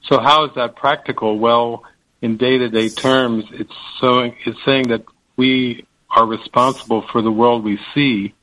So 0.10 0.20
how 0.20 0.46
is 0.46 0.52
that 0.56 0.76
practical? 0.76 1.38
Well, 1.40 1.84
in 2.22 2.38
day-to-day 2.38 2.90
terms, 2.90 3.46
it's 3.52 3.74
so 4.00 4.32
it's 4.46 4.64
saying 4.64 4.90
that 4.90 5.04
we 5.38 5.86
are 6.10 6.26
responsible 6.26 7.04
for 7.12 7.22
the 7.22 7.32
world 7.32 7.64
we 7.64 7.80
see, 7.96 8.34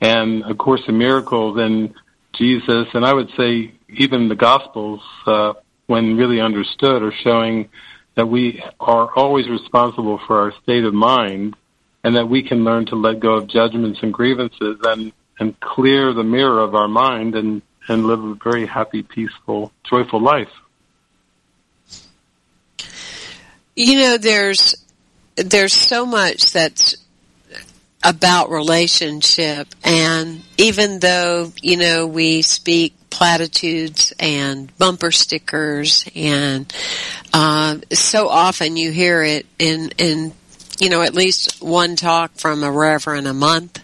and 0.00 0.42
of 0.44 0.58
course, 0.58 0.82
the 0.86 0.92
miracles 0.92 1.58
and 1.58 1.94
Jesus, 2.32 2.88
and 2.94 3.04
I 3.04 3.12
would 3.12 3.30
say 3.36 3.72
even 3.88 4.28
the 4.28 4.34
Gospels, 4.34 5.00
uh, 5.26 5.54
when 5.86 6.16
really 6.16 6.40
understood, 6.40 7.02
are 7.02 7.12
showing 7.12 7.68
that 8.14 8.26
we 8.26 8.62
are 8.78 9.10
always 9.14 9.48
responsible 9.48 10.18
for 10.26 10.40
our 10.40 10.52
state 10.62 10.84
of 10.84 10.94
mind, 10.94 11.56
and 12.02 12.16
that 12.16 12.28
we 12.28 12.42
can 12.42 12.64
learn 12.64 12.86
to 12.86 12.96
let 12.96 13.20
go 13.20 13.34
of 13.34 13.46
judgments 13.46 14.00
and 14.02 14.12
grievances 14.12 14.78
and 14.84 15.12
and 15.38 15.58
clear 15.60 16.12
the 16.12 16.24
mirror 16.24 16.60
of 16.60 16.74
our 16.74 16.88
mind 16.88 17.34
and 17.34 17.62
and 17.88 18.06
live 18.06 18.22
a 18.22 18.34
very 18.34 18.66
happy, 18.66 19.02
peaceful, 19.02 19.72
joyful 19.84 20.20
life. 20.20 20.52
You 23.82 23.98
know, 23.98 24.18
there's 24.18 24.74
there's 25.36 25.72
so 25.72 26.04
much 26.04 26.52
that's 26.52 26.96
about 28.04 28.50
relationship, 28.50 29.68
and 29.82 30.42
even 30.58 30.98
though 30.98 31.50
you 31.62 31.78
know 31.78 32.06
we 32.06 32.42
speak 32.42 32.92
platitudes 33.08 34.12
and 34.20 34.76
bumper 34.76 35.10
stickers, 35.10 36.04
and 36.14 36.70
uh, 37.32 37.78
so 37.90 38.28
often 38.28 38.76
you 38.76 38.92
hear 38.92 39.22
it 39.22 39.46
in 39.58 39.92
in 39.96 40.34
you 40.78 40.90
know, 40.90 41.00
at 41.00 41.14
least 41.14 41.62
one 41.62 41.96
talk 41.96 42.32
from 42.36 42.62
a 42.62 42.70
reverend 42.70 43.26
a 43.26 43.34
month 43.34 43.78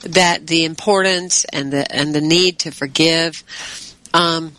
that 0.00 0.46
the 0.46 0.64
importance 0.64 1.44
and 1.52 1.70
the 1.70 1.94
and 1.94 2.14
the 2.14 2.22
need 2.22 2.60
to 2.60 2.70
forgive. 2.70 3.42
Um, 4.14 4.52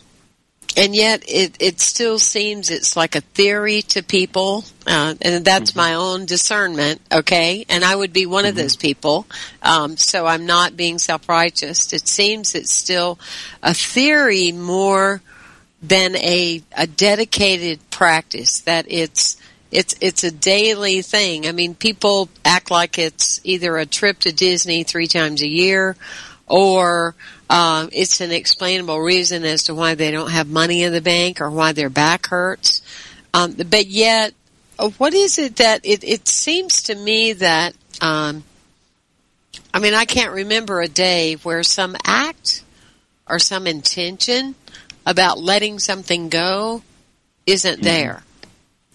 and 0.76 0.94
yet 0.94 1.22
it, 1.26 1.56
it 1.60 1.80
still 1.80 2.18
seems 2.18 2.70
it's 2.70 2.96
like 2.96 3.14
a 3.14 3.20
theory 3.20 3.82
to 3.82 4.02
people 4.02 4.64
uh, 4.86 5.14
and 5.22 5.44
that's 5.44 5.70
mm-hmm. 5.70 5.80
my 5.80 5.94
own 5.94 6.26
discernment 6.26 7.00
okay 7.12 7.64
and 7.68 7.84
i 7.84 7.94
would 7.94 8.12
be 8.12 8.26
one 8.26 8.44
mm-hmm. 8.44 8.50
of 8.50 8.56
those 8.56 8.76
people 8.76 9.26
um, 9.62 9.96
so 9.96 10.26
i'm 10.26 10.46
not 10.46 10.76
being 10.76 10.98
self-righteous 10.98 11.92
it 11.92 12.06
seems 12.06 12.54
it's 12.54 12.72
still 12.72 13.18
a 13.62 13.74
theory 13.74 14.52
more 14.52 15.22
than 15.82 16.16
a, 16.16 16.62
a 16.76 16.86
dedicated 16.86 17.78
practice 17.90 18.60
that 18.60 18.86
it's 18.88 19.36
it's 19.70 19.94
it's 20.00 20.24
a 20.24 20.30
daily 20.30 21.02
thing. 21.02 21.46
I 21.46 21.52
mean, 21.52 21.74
people 21.74 22.28
act 22.44 22.70
like 22.70 22.98
it's 22.98 23.40
either 23.44 23.76
a 23.76 23.86
trip 23.86 24.18
to 24.20 24.32
Disney 24.32 24.82
three 24.82 25.06
times 25.06 25.42
a 25.42 25.48
year, 25.48 25.94
or 26.46 27.14
uh, 27.50 27.88
it's 27.92 28.20
an 28.20 28.30
explainable 28.30 29.00
reason 29.00 29.44
as 29.44 29.64
to 29.64 29.74
why 29.74 29.94
they 29.94 30.10
don't 30.10 30.30
have 30.30 30.48
money 30.48 30.82
in 30.82 30.92
the 30.92 31.00
bank 31.00 31.40
or 31.40 31.50
why 31.50 31.72
their 31.72 31.90
back 31.90 32.26
hurts. 32.26 32.82
Um, 33.32 33.52
but 33.52 33.86
yet, 33.86 34.34
uh, 34.78 34.90
what 34.90 35.14
is 35.14 35.38
it 35.38 35.56
that 35.56 35.80
it, 35.84 36.04
it 36.04 36.28
seems 36.28 36.82
to 36.84 36.94
me 36.94 37.32
that 37.34 37.74
um, 38.00 38.44
I 39.72 39.80
mean, 39.80 39.94
I 39.94 40.04
can't 40.04 40.32
remember 40.32 40.80
a 40.80 40.88
day 40.88 41.34
where 41.34 41.62
some 41.62 41.96
act 42.04 42.62
or 43.28 43.38
some 43.38 43.66
intention 43.66 44.54
about 45.06 45.38
letting 45.38 45.78
something 45.78 46.28
go 46.28 46.82
isn't 47.46 47.76
mm-hmm. 47.76 47.84
there. 47.84 48.22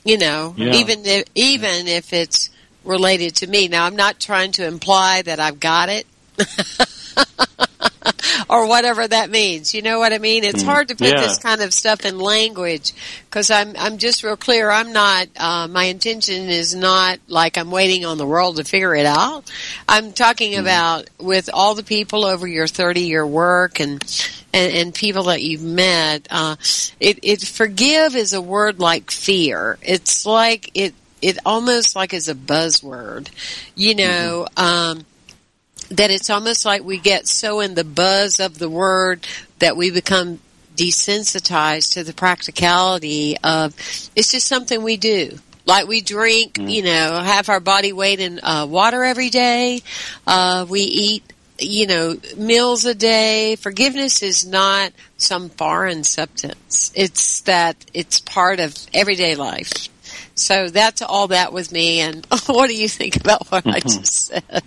You 0.03 0.17
know, 0.17 0.53
yeah. 0.57 0.73
even 0.73 1.05
if, 1.05 1.23
even 1.33 1.87
if 1.87 2.11
it's 2.11 2.49
related 2.83 3.35
to 3.37 3.47
me. 3.47 3.69
Now, 3.69 3.85
I'm 3.85 3.95
not 3.95 4.19
trying 4.19 4.51
to 4.53 4.67
imply 4.67 5.21
that 5.21 5.39
I've 5.39 5.61
got 5.61 5.87
it. 5.87 6.05
or 8.49 8.67
whatever 8.67 9.07
that 9.07 9.29
means. 9.29 9.73
You 9.73 9.81
know 9.81 9.99
what 9.99 10.13
I 10.13 10.17
mean? 10.17 10.43
It's 10.43 10.63
mm. 10.63 10.67
hard 10.67 10.89
to 10.89 10.95
put 10.95 11.09
yeah. 11.09 11.21
this 11.21 11.37
kind 11.37 11.61
of 11.61 11.73
stuff 11.73 12.05
in 12.05 12.19
language 12.19 12.93
because 13.25 13.51
I'm 13.51 13.75
I'm 13.77 13.97
just 13.97 14.23
real 14.23 14.37
clear. 14.37 14.69
I'm 14.69 14.93
not. 14.93 15.27
Uh, 15.35 15.67
my 15.67 15.85
intention 15.85 16.49
is 16.49 16.75
not 16.75 17.19
like 17.27 17.57
I'm 17.57 17.71
waiting 17.71 18.05
on 18.05 18.17
the 18.17 18.25
world 18.25 18.57
to 18.57 18.63
figure 18.63 18.95
it 18.95 19.05
out. 19.05 19.49
I'm 19.87 20.13
talking 20.13 20.53
mm. 20.53 20.59
about 20.59 21.09
with 21.19 21.49
all 21.53 21.75
the 21.75 21.83
people 21.83 22.25
over 22.25 22.47
your 22.47 22.67
30 22.67 23.01
year 23.01 23.25
work 23.25 23.79
and 23.79 24.03
and, 24.53 24.73
and 24.73 24.95
people 24.95 25.23
that 25.23 25.41
you've 25.41 25.63
met. 25.63 26.27
Uh, 26.29 26.55
it, 26.99 27.19
it 27.23 27.41
forgive 27.41 28.15
is 28.15 28.33
a 28.33 28.41
word 28.41 28.79
like 28.79 29.11
fear. 29.11 29.77
It's 29.81 30.25
like 30.25 30.71
it 30.73 30.93
it 31.21 31.37
almost 31.45 31.95
like 31.95 32.13
is 32.13 32.29
a 32.29 32.35
buzzword. 32.35 33.29
You 33.75 33.95
know. 33.95 34.47
Mm-hmm. 34.55 34.63
Um, 34.99 35.05
that 35.97 36.11
it's 36.11 36.29
almost 36.29 36.65
like 36.65 36.83
we 36.83 36.97
get 36.97 37.27
so 37.27 37.59
in 37.59 37.75
the 37.75 37.83
buzz 37.83 38.39
of 38.39 38.57
the 38.59 38.69
word 38.69 39.25
that 39.59 39.77
we 39.77 39.91
become 39.91 40.39
desensitized 40.75 41.93
to 41.93 42.03
the 42.03 42.13
practicality 42.13 43.37
of 43.43 43.75
it's 44.15 44.31
just 44.31 44.47
something 44.47 44.81
we 44.83 44.97
do. 44.97 45.37
Like 45.65 45.87
we 45.87 46.01
drink, 46.01 46.55
mm. 46.55 46.69
you 46.69 46.83
know, 46.83 47.21
have 47.23 47.47
our 47.49 47.59
body 47.59 47.93
weight 47.93 48.19
in 48.19 48.39
uh, 48.43 48.65
water 48.69 49.03
every 49.03 49.29
day. 49.29 49.81
Uh, 50.27 50.65
we 50.67 50.81
eat, 50.81 51.33
you 51.59 51.87
know, 51.87 52.17
meals 52.35 52.85
a 52.85 52.95
day. 52.95 53.55
Forgiveness 53.55 54.23
is 54.23 54.45
not 54.45 54.91
some 55.17 55.49
foreign 55.49 56.03
substance. 56.03 56.91
It's 56.95 57.41
that 57.41 57.77
it's 57.93 58.19
part 58.19 58.59
of 58.59 58.75
everyday 58.93 59.35
life. 59.35 59.87
So 60.35 60.69
that's 60.69 61.01
all 61.01 61.27
that 61.27 61.53
with 61.53 61.71
me. 61.71 62.01
And 62.01 62.25
what 62.47 62.67
do 62.67 62.75
you 62.75 62.89
think 62.89 63.15
about 63.17 63.51
what 63.51 63.65
I 63.65 63.79
mm-hmm. 63.79 63.99
just 63.99 64.25
said? 64.25 64.63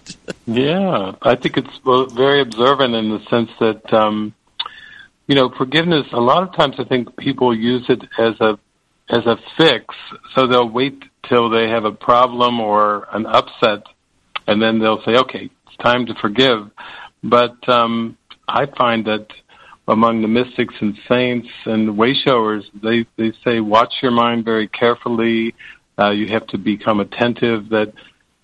yeah, 0.47 1.13
I 1.23 1.37
think 1.37 1.57
it's 1.57 2.15
very 2.15 2.41
observant 2.41 2.95
in 2.95 3.11
the 3.11 3.21
sense 3.31 3.51
that, 3.61 3.93
um, 3.93 4.35
you 5.27 5.35
know, 5.35 5.51
forgiveness. 5.51 6.07
A 6.13 6.21
lot 6.21 6.43
of 6.43 6.55
times, 6.55 6.77
I 6.79 6.85
think 6.85 7.17
people 7.17 7.57
use 7.57 7.85
it 7.89 8.03
as 8.19 8.41
a 8.41 8.59
as 9.09 9.25
a 9.25 9.37
fix. 9.57 9.95
So 10.35 10.47
they'll 10.47 10.69
wait 10.69 11.03
till 11.29 11.49
they 11.51 11.69
have 11.69 11.85
a 11.85 11.93
problem 11.93 12.61
or 12.61 13.09
an 13.13 13.27
upset, 13.27 13.85
and 14.47 14.63
then 14.63 14.79
they'll 14.79 15.03
say, 15.05 15.17
"Okay, 15.17 15.51
it's 15.67 15.77
time 15.79 16.07
to 16.07 16.15
forgive." 16.15 16.71
But 17.23 17.69
um, 17.69 18.17
I 18.47 18.67
find 18.67 19.05
that 19.07 19.27
among 19.89 20.23
the 20.23 20.29
mystics 20.29 20.75
and 20.81 20.99
saints 21.09 21.49
and 21.65 21.91
wayshowers, 21.91 22.65
they, 22.83 23.07
they 23.17 23.33
say, 23.45 23.61
watch 23.61 23.95
your 24.03 24.11
mind 24.11 24.45
very 24.45 24.69
carefully. 24.69 25.55
Uh, 25.99 26.11
you 26.11 26.29
have 26.29 26.47
to 26.49 26.59
become 26.59 27.01
attentive. 27.01 27.69
That, 27.69 27.93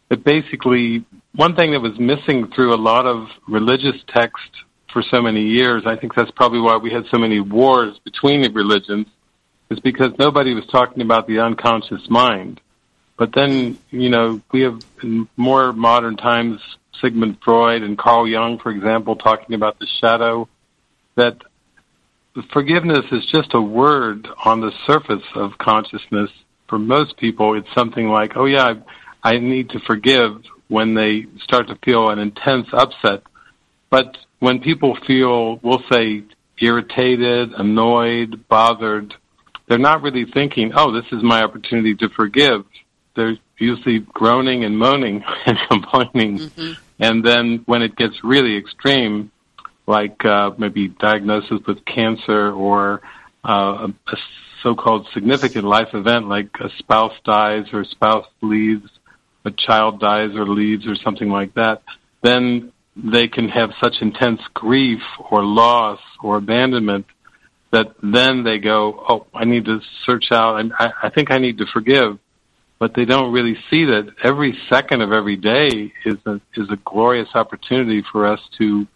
that 0.08 0.24
basically, 0.24 1.04
one 1.34 1.56
thing 1.56 1.72
that 1.72 1.80
was 1.80 1.98
missing 1.98 2.50
through 2.54 2.74
a 2.74 2.76
lot 2.76 3.06
of 3.06 3.28
religious 3.48 3.96
text 4.08 4.50
for 4.92 5.02
so 5.02 5.20
many 5.20 5.42
years, 5.42 5.82
I 5.86 5.96
think 5.96 6.14
that's 6.14 6.30
probably 6.30 6.60
why 6.60 6.76
we 6.76 6.92
had 6.92 7.04
so 7.10 7.18
many 7.18 7.40
wars 7.40 7.98
between 8.04 8.42
the 8.42 8.50
religions, 8.50 9.06
is 9.70 9.80
because 9.80 10.12
nobody 10.18 10.54
was 10.54 10.66
talking 10.66 11.02
about 11.02 11.26
the 11.26 11.40
unconscious 11.40 12.08
mind. 12.08 12.60
But 13.16 13.34
then, 13.34 13.78
you 13.90 14.10
know, 14.10 14.40
we 14.52 14.62
have 14.62 14.80
in 15.02 15.28
more 15.36 15.72
modern 15.72 16.16
times 16.16 16.60
Sigmund 17.00 17.38
Freud 17.42 17.82
and 17.82 17.98
Carl 17.98 18.28
Jung, 18.28 18.58
for 18.58 18.70
example, 18.70 19.16
talking 19.16 19.54
about 19.54 19.78
the 19.78 19.86
shadow 20.00 20.48
that 21.16 21.38
forgiveness 22.52 23.04
is 23.12 23.24
just 23.26 23.54
a 23.54 23.60
word 23.60 24.28
on 24.44 24.60
the 24.60 24.72
surface 24.86 25.24
of 25.34 25.58
consciousness. 25.58 26.30
For 26.68 26.78
most 26.78 27.16
people, 27.16 27.56
it's 27.56 27.68
something 27.74 28.08
like, 28.08 28.32
oh 28.36 28.46
yeah, 28.46 28.74
I, 29.22 29.34
I 29.34 29.38
need 29.38 29.70
to 29.70 29.80
forgive 29.80 30.42
when 30.68 30.94
they 30.94 31.26
start 31.42 31.68
to 31.68 31.78
feel 31.84 32.08
an 32.10 32.18
intense 32.18 32.68
upset. 32.72 33.22
But 33.90 34.16
when 34.38 34.60
people 34.60 34.96
feel, 35.06 35.58
we'll 35.62 35.82
say, 35.92 36.22
irritated, 36.58 37.52
annoyed, 37.52 38.48
bothered, 38.48 39.14
they're 39.68 39.78
not 39.78 40.02
really 40.02 40.24
thinking, 40.24 40.72
oh, 40.74 40.92
this 40.92 41.04
is 41.12 41.22
my 41.22 41.42
opportunity 41.42 41.94
to 41.96 42.08
forgive. 42.08 42.64
They're 43.14 43.36
usually 43.58 44.00
groaning 44.00 44.64
and 44.64 44.78
moaning 44.78 45.24
and 45.46 45.58
complaining. 45.68 46.38
Mm-hmm. 46.38 46.72
And 47.00 47.24
then 47.24 47.62
when 47.66 47.82
it 47.82 47.96
gets 47.96 48.14
really 48.24 48.56
extreme, 48.56 49.30
like 49.86 50.24
uh, 50.24 50.50
maybe 50.58 50.88
diagnosis 50.88 51.60
with 51.66 51.84
cancer 51.84 52.52
or 52.52 53.00
uh, 53.44 53.88
a, 54.06 54.16
so-called 54.62 55.08
significant 55.12 55.64
life 55.64 55.88
event 55.92 56.28
like 56.28 56.48
a 56.60 56.68
spouse 56.78 57.14
dies 57.24 57.64
or 57.72 57.80
a 57.80 57.84
spouse 57.86 58.26
leaves, 58.42 58.88
a 59.44 59.50
child 59.50 59.98
dies 59.98 60.30
or 60.34 60.46
leaves 60.46 60.86
or 60.86 60.94
something 60.94 61.28
like 61.28 61.52
that, 61.54 61.82
then 62.22 62.72
they 62.96 63.26
can 63.26 63.48
have 63.48 63.70
such 63.82 63.94
intense 64.00 64.40
grief 64.54 65.00
or 65.30 65.44
loss 65.44 65.98
or 66.22 66.36
abandonment 66.36 67.06
that 67.72 67.94
then 68.02 68.44
they 68.44 68.58
go, 68.58 69.02
oh, 69.08 69.26
I 69.34 69.44
need 69.44 69.64
to 69.64 69.80
search 70.04 70.26
out. 70.30 70.62
I, 70.78 70.92
I 71.04 71.10
think 71.10 71.30
I 71.30 71.38
need 71.38 71.58
to 71.58 71.66
forgive, 71.72 72.18
but 72.78 72.94
they 72.94 73.06
don't 73.06 73.32
really 73.32 73.56
see 73.70 73.86
that 73.86 74.14
every 74.22 74.56
second 74.68 75.00
of 75.00 75.10
every 75.10 75.36
day 75.36 75.92
is 76.04 76.18
a 76.26 76.40
is 76.54 76.70
a 76.70 76.76
glorious 76.84 77.28
opportunity 77.34 78.02
for 78.12 78.26
us 78.26 78.40
to 78.58 78.86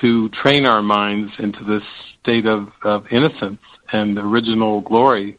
to 0.00 0.28
train 0.30 0.66
our 0.66 0.82
minds 0.82 1.32
into 1.38 1.64
this 1.64 1.82
state 2.20 2.46
of, 2.46 2.68
of 2.82 3.06
innocence 3.10 3.60
and 3.92 4.18
original 4.18 4.80
glory. 4.80 5.38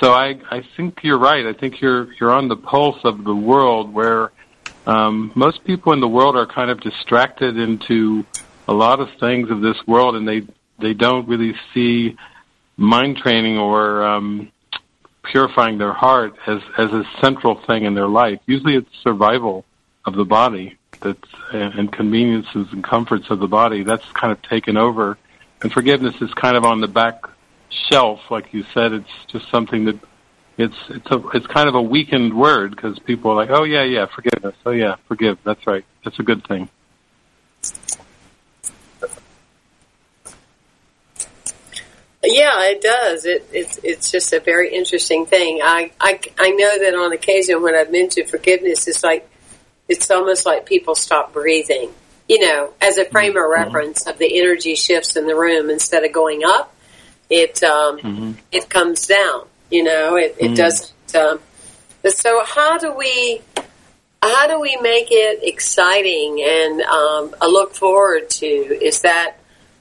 So 0.00 0.12
I, 0.12 0.40
I 0.50 0.62
think 0.76 1.00
you're 1.02 1.18
right. 1.18 1.44
I 1.46 1.52
think 1.52 1.80
you're 1.80 2.12
you're 2.14 2.32
on 2.32 2.48
the 2.48 2.56
pulse 2.56 2.98
of 3.04 3.22
the 3.22 3.34
world 3.34 3.92
where 3.92 4.32
um, 4.86 5.30
most 5.34 5.62
people 5.64 5.92
in 5.92 6.00
the 6.00 6.08
world 6.08 6.36
are 6.36 6.46
kind 6.46 6.70
of 6.70 6.80
distracted 6.80 7.58
into 7.58 8.24
a 8.66 8.72
lot 8.72 9.00
of 9.00 9.08
things 9.18 9.50
of 9.50 9.60
this 9.60 9.76
world, 9.86 10.16
and 10.16 10.26
they 10.26 10.42
they 10.78 10.94
don't 10.94 11.28
really 11.28 11.54
see 11.74 12.16
mind 12.78 13.18
training 13.18 13.58
or 13.58 14.02
um, 14.02 14.50
purifying 15.22 15.76
their 15.76 15.92
heart 15.92 16.34
as 16.46 16.60
as 16.78 16.90
a 16.92 17.04
central 17.20 17.60
thing 17.66 17.84
in 17.84 17.94
their 17.94 18.08
life. 18.08 18.40
Usually, 18.46 18.76
it's 18.76 18.88
survival 19.02 19.66
of 20.06 20.14
the 20.14 20.24
body 20.24 20.78
that's 21.00 21.34
uh, 21.52 21.56
and 21.56 21.92
conveniences 21.92 22.68
and 22.72 22.82
comforts 22.82 23.30
of 23.30 23.38
the 23.38 23.48
body 23.48 23.82
that's 23.82 24.04
kind 24.12 24.32
of 24.32 24.40
taken 24.42 24.76
over. 24.76 25.18
And 25.62 25.72
forgiveness 25.72 26.20
is 26.20 26.32
kind 26.34 26.56
of 26.56 26.64
on 26.64 26.80
the 26.80 26.88
back 26.88 27.24
shelf 27.68 28.20
like 28.30 28.52
you 28.52 28.64
said. 28.74 28.92
It's 28.92 29.24
just 29.28 29.48
something 29.50 29.84
that 29.86 29.98
it's 30.58 30.76
it's 30.88 31.10
a 31.10 31.28
it's 31.30 31.46
kind 31.46 31.68
of 31.68 31.74
a 31.74 31.82
weakened 31.82 32.34
word 32.36 32.70
because 32.74 32.98
people 32.98 33.30
are 33.30 33.34
like 33.34 33.50
oh 33.50 33.64
yeah 33.64 33.84
yeah 33.84 34.06
forgiveness 34.06 34.54
oh 34.66 34.70
yeah 34.70 34.96
forgive. 35.08 35.38
That's 35.44 35.66
right. 35.66 35.84
That's 36.04 36.18
a 36.18 36.22
good 36.22 36.46
thing. 36.46 36.68
Yeah, 42.22 42.64
it 42.64 42.82
does. 42.82 43.24
It, 43.24 43.48
it's 43.50 43.78
it's 43.82 44.10
just 44.10 44.32
a 44.34 44.40
very 44.40 44.74
interesting 44.74 45.24
thing. 45.24 45.60
I, 45.62 45.90
I 45.98 46.20
I 46.38 46.50
know 46.50 46.78
that 46.78 46.94
on 46.94 47.12
occasion 47.12 47.62
when 47.62 47.74
I've 47.74 47.90
mentioned 47.90 48.28
forgiveness, 48.28 48.86
it's 48.86 49.02
like 49.02 49.29
it's 49.90 50.08
almost 50.08 50.46
like 50.46 50.66
people 50.66 50.94
stop 50.94 51.32
breathing, 51.32 51.92
you 52.28 52.38
know, 52.38 52.72
as 52.80 52.96
a 52.96 53.04
frame 53.04 53.32
of 53.32 53.42
mm-hmm. 53.42 53.64
reference 53.64 54.06
of 54.06 54.16
the 54.18 54.38
energy 54.38 54.76
shifts 54.76 55.16
in 55.16 55.26
the 55.26 55.34
room 55.34 55.68
instead 55.68 56.04
of 56.04 56.12
going 56.12 56.42
up, 56.44 56.72
it, 57.28 57.60
um, 57.64 57.98
mm-hmm. 57.98 58.32
it 58.52 58.70
comes 58.70 59.08
down, 59.08 59.48
you 59.68 59.82
know, 59.82 60.16
it, 60.16 60.36
it 60.38 60.44
mm-hmm. 60.44 60.54
doesn't, 60.54 61.16
um, 61.16 61.40
so 62.08 62.42
how 62.44 62.78
do 62.78 62.94
we, 62.94 63.42
how 64.22 64.46
do 64.46 64.60
we 64.60 64.76
make 64.80 65.08
it 65.10 65.40
exciting 65.42 66.40
and 66.40 66.80
um, 66.82 67.34
a 67.40 67.48
look 67.48 67.74
forward 67.74 68.30
to? 68.30 68.46
Is 68.46 69.00
that 69.00 69.38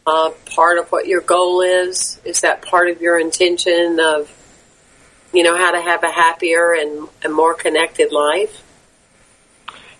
uh, 0.07 0.31
part 0.55 0.79
of 0.79 0.91
what 0.91 1.05
your 1.05 1.21
goal 1.21 1.61
is? 1.61 2.19
Is 2.25 2.41
that 2.41 2.63
part 2.63 2.89
of 2.89 2.99
your 2.99 3.19
intention 3.19 3.99
of, 4.01 4.35
you 5.31 5.43
know, 5.43 5.55
how 5.55 5.71
to 5.71 5.79
have 5.79 6.03
a 6.03 6.11
happier 6.11 6.73
and, 6.73 7.07
and 7.23 7.31
more 7.31 7.53
connected 7.53 8.11
life? 8.11 8.63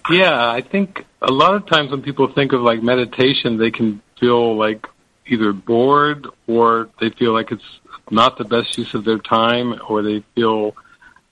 Yeah, 0.10 0.50
I 0.50 0.62
think 0.62 1.06
a 1.22 1.32
lot 1.32 1.54
of 1.54 1.68
times 1.68 1.92
when 1.92 2.01
people 2.01 2.32
think 2.34 2.54
of 2.54 2.62
like 2.62 2.82
meditation, 2.82 3.58
they 3.58 3.70
can 3.70 4.01
feel 4.20 4.58
like 4.58 4.88
either 5.28 5.54
bored 5.54 6.28
or 6.48 6.89
they 7.00 7.12
feel 7.12 7.34
like 7.34 7.51
it's 7.51 7.80
not 8.10 8.38
the 8.38 8.44
best 8.44 8.78
use 8.78 8.94
of 8.96 9.06
their 9.06 9.20
time 9.20 9.80
or 9.88 10.01
they 10.01 10.24
feel 10.34 10.75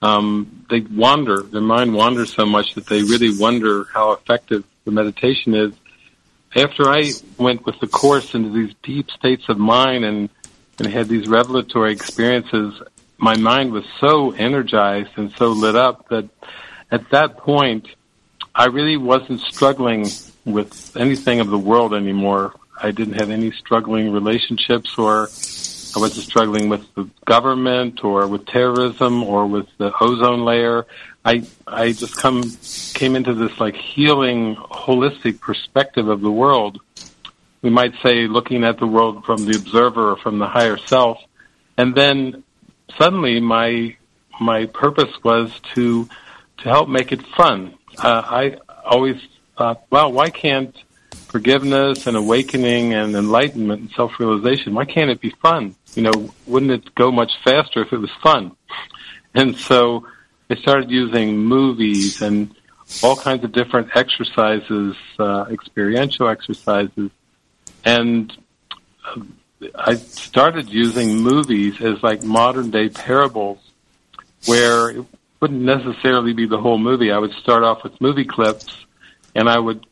um, 0.00 0.64
they 0.70 0.80
wander, 0.80 1.42
their 1.42 1.60
mind 1.60 1.92
wanders 1.92 2.32
so 2.32 2.46
much 2.46 2.74
that 2.74 2.86
they 2.86 3.02
really 3.02 3.36
wonder 3.36 3.84
how 3.92 4.12
effective 4.12 4.64
the 4.84 4.92
meditation 4.92 5.54
is. 5.54 5.72
After 6.54 6.88
I 6.88 7.12
went 7.36 7.66
with 7.66 7.80
the 7.80 7.88
course 7.88 8.34
into 8.34 8.50
these 8.50 8.74
deep 8.82 9.10
states 9.10 9.48
of 9.48 9.58
mind 9.58 10.04
and, 10.04 10.28
and 10.78 10.86
had 10.86 11.08
these 11.08 11.26
revelatory 11.26 11.92
experiences, 11.92 12.80
my 13.18 13.36
mind 13.36 13.72
was 13.72 13.84
so 13.98 14.30
energized 14.30 15.10
and 15.16 15.32
so 15.36 15.48
lit 15.48 15.74
up 15.74 16.08
that 16.10 16.28
at 16.92 17.10
that 17.10 17.38
point, 17.38 17.88
I 18.58 18.64
really 18.64 18.96
wasn't 18.96 19.40
struggling 19.42 20.08
with 20.44 20.96
anything 20.96 21.38
of 21.38 21.48
the 21.48 21.56
world 21.56 21.94
anymore. 21.94 22.54
I 22.76 22.90
didn't 22.90 23.14
have 23.14 23.30
any 23.30 23.52
struggling 23.52 24.10
relationships 24.10 24.98
or 24.98 25.28
I 25.94 26.00
wasn't 26.00 26.26
struggling 26.26 26.68
with 26.68 26.92
the 26.96 27.08
government 27.24 28.02
or 28.02 28.26
with 28.26 28.46
terrorism 28.46 29.22
or 29.22 29.46
with 29.46 29.68
the 29.78 29.92
ozone 30.00 30.44
layer. 30.44 30.86
I 31.24 31.44
I 31.68 31.92
just 31.92 32.16
come 32.16 32.42
came 32.94 33.14
into 33.14 33.32
this 33.32 33.60
like 33.60 33.76
healing 33.76 34.56
holistic 34.56 35.38
perspective 35.38 36.08
of 36.08 36.20
the 36.20 36.32
world. 36.32 36.80
We 37.62 37.70
might 37.70 37.94
say 38.02 38.26
looking 38.26 38.64
at 38.64 38.80
the 38.80 38.88
world 38.88 39.24
from 39.24 39.44
the 39.44 39.56
observer 39.56 40.10
or 40.10 40.16
from 40.16 40.40
the 40.40 40.48
higher 40.48 40.78
self. 40.78 41.18
And 41.76 41.94
then 41.94 42.42
suddenly 42.98 43.38
my 43.38 43.96
my 44.40 44.66
purpose 44.66 45.14
was 45.22 45.52
to 45.74 46.08
to 46.58 46.68
help 46.68 46.88
make 46.88 47.12
it 47.12 47.24
fun. 47.36 47.77
Uh, 47.98 48.22
I 48.24 48.56
always 48.84 49.16
thought, 49.56 49.84
well, 49.90 50.12
why 50.12 50.30
can't 50.30 50.74
forgiveness 51.28 52.06
and 52.06 52.16
awakening 52.16 52.94
and 52.94 53.14
enlightenment 53.14 53.82
and 53.82 53.90
self-realization, 53.90 54.74
why 54.74 54.84
can't 54.84 55.10
it 55.10 55.20
be 55.20 55.30
fun? 55.42 55.74
You 55.94 56.02
know, 56.02 56.32
wouldn't 56.46 56.72
it 56.72 56.94
go 56.94 57.12
much 57.12 57.32
faster 57.44 57.82
if 57.82 57.92
it 57.92 57.98
was 57.98 58.10
fun? 58.22 58.52
And 59.34 59.54
so 59.56 60.06
I 60.50 60.56
started 60.56 60.90
using 60.90 61.36
movies 61.36 62.22
and 62.22 62.52
all 63.02 63.14
kinds 63.14 63.44
of 63.44 63.52
different 63.52 63.94
exercises, 63.94 64.96
uh, 65.18 65.44
experiential 65.50 66.28
exercises, 66.28 67.10
and 67.84 68.32
uh, 69.04 69.20
I 69.74 69.94
started 69.96 70.70
using 70.70 71.18
movies 71.18 71.80
as 71.82 72.02
like 72.02 72.22
modern 72.24 72.70
day 72.70 72.88
parables 72.88 73.58
where 74.46 75.04
wouldn't 75.40 75.62
necessarily 75.62 76.32
be 76.32 76.46
the 76.46 76.58
whole 76.58 76.78
movie. 76.78 77.12
I 77.12 77.18
would 77.18 77.32
start 77.32 77.62
off 77.62 77.84
with 77.84 78.00
movie 78.00 78.24
clips 78.24 78.86
and 79.34 79.48
I 79.48 79.58
would 79.58 79.86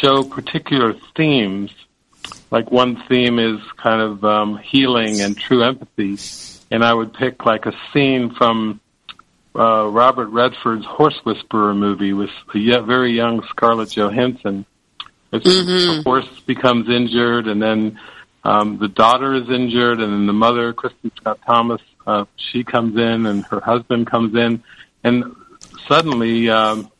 show 0.00 0.22
particular 0.22 0.94
themes. 1.16 1.70
Like 2.50 2.70
one 2.70 3.02
theme 3.08 3.38
is 3.38 3.60
kind 3.76 4.00
of 4.00 4.24
um, 4.24 4.58
healing 4.58 5.20
and 5.20 5.36
true 5.36 5.62
empathy, 5.62 6.18
and 6.70 6.84
I 6.84 6.92
would 6.92 7.14
pick 7.14 7.46
like 7.46 7.66
a 7.66 7.72
scene 7.92 8.34
from 8.34 8.80
uh, 9.54 9.86
Robert 9.86 10.28
Redford's 10.28 10.84
Horse 10.84 11.18
Whisperer 11.24 11.74
movie 11.74 12.12
with 12.12 12.30
a 12.54 12.82
very 12.82 13.12
young 13.12 13.42
Scarlett 13.48 13.96
Johansson. 13.96 14.66
Mm-hmm. 15.32 16.02
horse 16.02 16.28
becomes 16.40 16.88
injured, 16.88 17.46
and 17.46 17.62
then 17.62 18.00
um, 18.42 18.78
the 18.78 18.88
daughter 18.88 19.34
is 19.34 19.48
injured, 19.48 20.00
and 20.00 20.12
then 20.12 20.26
the 20.26 20.32
mother, 20.32 20.72
Kristin 20.72 21.14
Scott 21.16 21.38
Thomas, 21.46 21.80
uh, 22.04 22.24
she 22.36 22.64
comes 22.64 22.96
in, 22.96 23.26
and 23.26 23.44
her 23.46 23.60
husband 23.60 24.08
comes 24.10 24.34
in, 24.34 24.64
and 25.04 25.36
suddenly 25.88 26.48
um, 26.50 26.90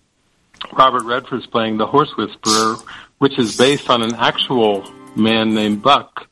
Robert 0.73 1.05
Redford's 1.05 1.47
playing 1.47 1.79
the 1.79 1.87
Horse 1.87 2.13
Whisperer, 2.17 2.77
which 3.19 3.39
is 3.39 3.57
based 3.57 3.91
on 3.91 4.03
an 4.03 4.15
actual 4.15 4.85
man 5.17 5.55
named 5.55 5.83
Buck, 5.83 6.27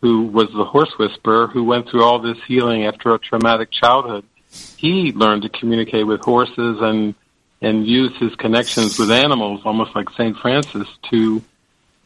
who 0.00 0.26
was 0.26 0.48
the 0.52 0.64
Horse 0.64 0.92
Whisperer, 0.98 1.46
who 1.46 1.64
went 1.64 1.88
through 1.88 2.04
all 2.04 2.18
this 2.18 2.38
healing 2.46 2.84
after 2.84 3.14
a 3.14 3.18
traumatic 3.18 3.70
childhood. 3.70 4.24
He 4.76 5.12
learned 5.12 5.42
to 5.42 5.48
communicate 5.48 6.06
with 6.06 6.20
horses 6.22 6.78
and 6.80 7.14
and 7.62 7.86
use 7.86 8.16
his 8.18 8.34
connections 8.36 8.98
with 8.98 9.10
animals, 9.10 9.60
almost 9.66 9.94
like 9.94 10.08
Saint 10.16 10.34
Francis, 10.38 10.88
to 11.10 11.42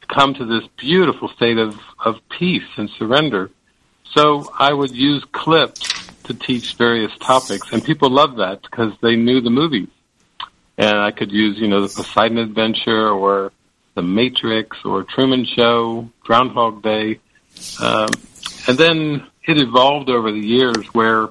come 0.08 0.34
to 0.34 0.44
this 0.44 0.68
beautiful 0.76 1.28
state 1.28 1.58
of, 1.58 1.78
of 2.04 2.16
peace 2.28 2.66
and 2.76 2.90
surrender. 2.98 3.50
So 4.16 4.50
I 4.58 4.72
would 4.72 4.90
use 4.90 5.24
clips 5.30 6.10
to 6.24 6.34
teach 6.34 6.74
various 6.74 7.12
topics, 7.18 7.72
and 7.72 7.84
people 7.84 8.10
loved 8.10 8.38
that 8.38 8.62
because 8.62 8.92
they 9.00 9.16
knew 9.16 9.40
the 9.40 9.50
movies 9.50 9.88
and 10.76 10.98
I 10.98 11.10
could 11.10 11.30
use, 11.30 11.58
you 11.58 11.68
know, 11.68 11.86
the 11.86 11.94
Poseidon 11.94 12.38
Adventure 12.38 13.10
or 13.10 13.52
The 13.94 14.02
Matrix 14.02 14.76
or 14.84 15.04
Truman 15.04 15.44
Show, 15.44 16.10
Groundhog 16.20 16.82
Day. 16.82 17.20
Um, 17.80 18.08
and 18.66 18.76
then 18.76 19.26
it 19.44 19.58
evolved 19.58 20.10
over 20.10 20.32
the 20.32 20.40
years 20.40 20.86
where 20.92 21.28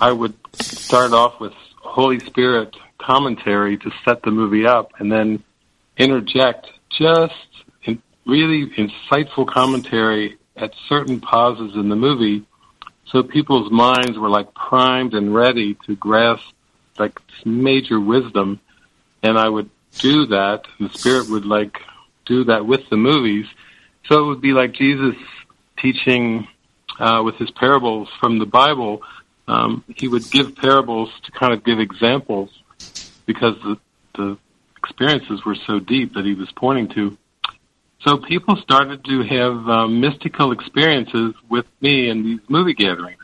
I 0.00 0.10
would 0.10 0.34
start 0.54 1.12
off 1.12 1.38
with 1.38 1.52
Holy 1.76 2.18
Spirit 2.18 2.74
commentary 2.98 3.76
to 3.78 3.90
set 4.04 4.22
the 4.22 4.30
movie 4.30 4.66
up 4.66 4.92
and 4.98 5.10
then 5.10 5.42
interject 5.96 6.68
just 6.90 7.34
in 7.84 8.02
really 8.26 8.66
insightful 8.70 9.46
commentary 9.46 10.38
at 10.56 10.72
certain 10.88 11.20
pauses 11.20 11.74
in 11.74 11.88
the 11.88 11.96
movie 11.96 12.44
so 13.12 13.22
people's 13.22 13.70
minds 13.70 14.18
were 14.18 14.30
like 14.30 14.52
primed 14.54 15.14
and 15.14 15.32
ready 15.32 15.76
to 15.86 15.94
grasp 15.94 16.44
like 16.98 17.20
major 17.44 18.00
wisdom 18.00 18.58
and 19.22 19.38
I 19.38 19.48
would 19.48 19.70
do 19.98 20.26
that, 20.26 20.64
the 20.80 20.88
Spirit 20.90 21.28
would 21.28 21.44
like 21.44 21.78
do 22.26 22.44
that 22.44 22.66
with 22.66 22.88
the 22.90 22.96
movies. 22.96 23.46
So 24.06 24.24
it 24.24 24.26
would 24.26 24.40
be 24.40 24.52
like 24.52 24.72
Jesus 24.72 25.14
teaching 25.78 26.48
uh, 26.98 27.22
with 27.24 27.36
his 27.36 27.50
parables 27.50 28.08
from 28.20 28.38
the 28.38 28.46
Bible. 28.46 29.02
Um, 29.46 29.84
he 29.96 30.08
would 30.08 30.28
give 30.30 30.56
parables 30.56 31.10
to 31.24 31.32
kind 31.32 31.52
of 31.52 31.64
give 31.64 31.78
examples 31.78 32.50
because 33.26 33.56
the, 33.62 33.78
the 34.16 34.38
experiences 34.78 35.44
were 35.44 35.54
so 35.54 35.78
deep 35.78 36.14
that 36.14 36.24
he 36.24 36.34
was 36.34 36.50
pointing 36.52 36.88
to. 36.90 37.16
So 38.04 38.16
people 38.16 38.56
started 38.56 39.04
to 39.04 39.22
have 39.22 39.68
uh, 39.68 39.86
mystical 39.86 40.50
experiences 40.50 41.34
with 41.48 41.66
me 41.80 42.08
in 42.08 42.24
these 42.24 42.40
movie 42.48 42.74
gatherings. 42.74 43.22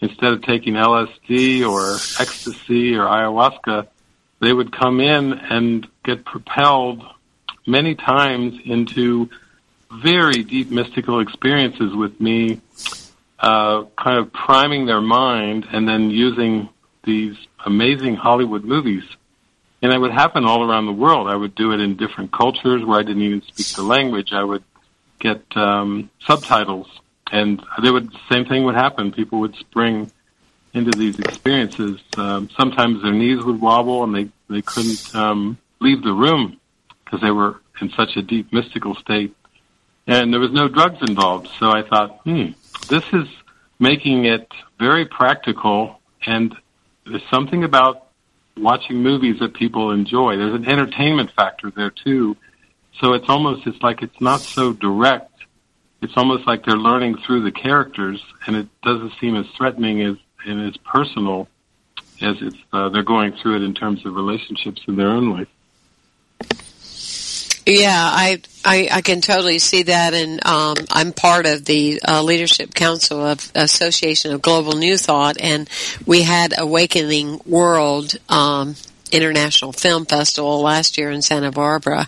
Instead 0.00 0.32
of 0.32 0.42
taking 0.42 0.74
LSD 0.74 1.66
or 1.68 1.94
ecstasy 2.20 2.96
or 2.96 3.04
ayahuasca, 3.06 3.86
they 4.40 4.52
would 4.52 4.72
come 4.72 5.00
in 5.00 5.32
and 5.32 5.86
get 6.04 6.24
propelled 6.24 7.04
many 7.66 7.94
times 7.94 8.60
into 8.64 9.30
very 10.02 10.42
deep 10.42 10.70
mystical 10.70 11.20
experiences 11.20 11.94
with 11.94 12.20
me, 12.20 12.60
uh, 13.38 13.84
kind 13.96 14.18
of 14.18 14.32
priming 14.32 14.86
their 14.86 15.00
mind 15.00 15.66
and 15.72 15.88
then 15.88 16.10
using 16.10 16.68
these 17.04 17.36
amazing 17.64 18.16
Hollywood 18.16 18.64
movies. 18.64 19.04
And 19.84 19.92
it 19.92 19.98
would 19.98 20.12
happen 20.12 20.46
all 20.46 20.62
around 20.62 20.86
the 20.86 20.94
world. 20.94 21.28
I 21.28 21.36
would 21.36 21.54
do 21.54 21.72
it 21.72 21.78
in 21.78 21.96
different 21.96 22.32
cultures 22.32 22.82
where 22.82 22.98
I 22.98 23.02
didn't 23.02 23.20
even 23.20 23.42
speak 23.42 23.66
the 23.76 23.82
language. 23.82 24.32
I 24.32 24.42
would 24.42 24.64
get 25.18 25.42
um, 25.58 26.08
subtitles, 26.26 26.86
and 27.30 27.62
they 27.82 27.90
would 27.90 28.10
the 28.10 28.18
same 28.32 28.46
thing 28.46 28.64
would 28.64 28.76
happen. 28.76 29.12
People 29.12 29.40
would 29.40 29.54
spring 29.56 30.10
into 30.72 30.90
these 30.96 31.18
experiences. 31.18 32.00
Um, 32.16 32.48
sometimes 32.56 33.02
their 33.02 33.12
knees 33.12 33.44
would 33.44 33.60
wobble 33.60 34.04
and 34.04 34.14
they 34.14 34.30
they 34.48 34.62
couldn't 34.62 35.14
um, 35.14 35.58
leave 35.80 36.02
the 36.02 36.14
room 36.14 36.58
because 37.04 37.20
they 37.20 37.30
were 37.30 37.60
in 37.82 37.90
such 37.90 38.16
a 38.16 38.22
deep 38.22 38.54
mystical 38.54 38.94
state, 38.94 39.36
and 40.06 40.32
there 40.32 40.40
was 40.40 40.52
no 40.52 40.66
drugs 40.66 41.06
involved. 41.06 41.50
So 41.58 41.70
I 41.70 41.82
thought, 41.82 42.20
hmm, 42.24 42.52
this 42.88 43.04
is 43.12 43.28
making 43.78 44.24
it 44.24 44.50
very 44.78 45.04
practical, 45.04 46.00
and 46.24 46.56
there's 47.04 47.28
something 47.30 47.64
about 47.64 48.03
watching 48.56 49.02
movies 49.02 49.38
that 49.40 49.54
people 49.54 49.90
enjoy. 49.90 50.36
There's 50.36 50.54
an 50.54 50.68
entertainment 50.68 51.30
factor 51.36 51.70
there 51.70 51.90
too. 51.90 52.36
So 53.00 53.14
it's 53.14 53.28
almost 53.28 53.66
it's 53.66 53.82
like 53.82 54.02
it's 54.02 54.20
not 54.20 54.46
so 54.54 54.72
direct. 54.72 55.30
It's 56.00 56.12
almost 56.16 56.46
like 56.46 56.64
they're 56.64 56.76
learning 56.76 57.16
through 57.26 57.44
the 57.44 57.50
characters, 57.50 58.22
and 58.46 58.56
it 58.56 58.68
doesn't 58.82 59.12
seem 59.20 59.36
as 59.36 59.46
threatening 59.56 60.02
as 60.02 60.16
and 60.46 60.68
as 60.68 60.76
personal 60.78 61.48
as 62.20 62.36
if 62.40 62.54
uh, 62.72 62.88
they're 62.90 63.02
going 63.02 63.32
through 63.42 63.56
it 63.56 63.62
in 63.62 63.74
terms 63.74 64.04
of 64.06 64.14
relationships 64.14 64.80
in 64.86 64.96
their 64.96 65.08
own 65.08 65.30
life. 65.30 65.48
Yeah, 67.66 67.94
I, 67.96 68.42
I, 68.62 68.88
I 68.92 69.00
can 69.00 69.22
totally 69.22 69.58
see 69.58 69.84
that, 69.84 70.12
and 70.12 70.44
um, 70.46 70.76
I'm 70.90 71.12
part 71.12 71.46
of 71.46 71.64
the 71.64 72.00
uh, 72.06 72.22
leadership 72.22 72.74
council 72.74 73.24
of 73.24 73.50
Association 73.54 74.34
of 74.34 74.42
Global 74.42 74.74
New 74.74 74.98
Thought, 74.98 75.36
and 75.40 75.68
we 76.04 76.22
had 76.22 76.52
Awakening 76.58 77.40
World 77.46 78.16
um, 78.28 78.74
International 79.10 79.72
Film 79.72 80.04
Festival 80.04 80.60
last 80.60 80.98
year 80.98 81.10
in 81.10 81.22
Santa 81.22 81.52
Barbara, 81.52 82.06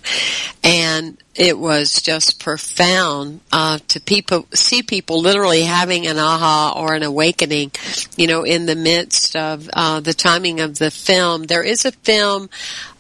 and 0.62 1.16
it 1.35 1.59
was 1.59 2.03
just 2.03 2.38
profound 2.38 3.40
uh, 3.51 3.79
to 3.88 3.99
people 4.01 4.47
see 4.53 4.83
people 4.83 5.23
literally 5.23 5.62
having 5.62 6.07
an 6.07 6.19
aha 6.19 6.75
or 6.77 6.95
an 6.95 7.03
awakening, 7.03 7.71
you 8.19 8.27
know, 8.27 8.42
in 8.42 8.66
the 8.66 8.77
midst 8.77 9.35
of 9.37 9.71
uh, 9.73 10.01
the 10.01 10.12
timing 10.12 10.61
of 10.61 10.79
the 10.79 10.90
film. 10.90 11.45
There 11.45 11.62
is 11.62 11.87
a 11.87 11.92
film 11.92 12.51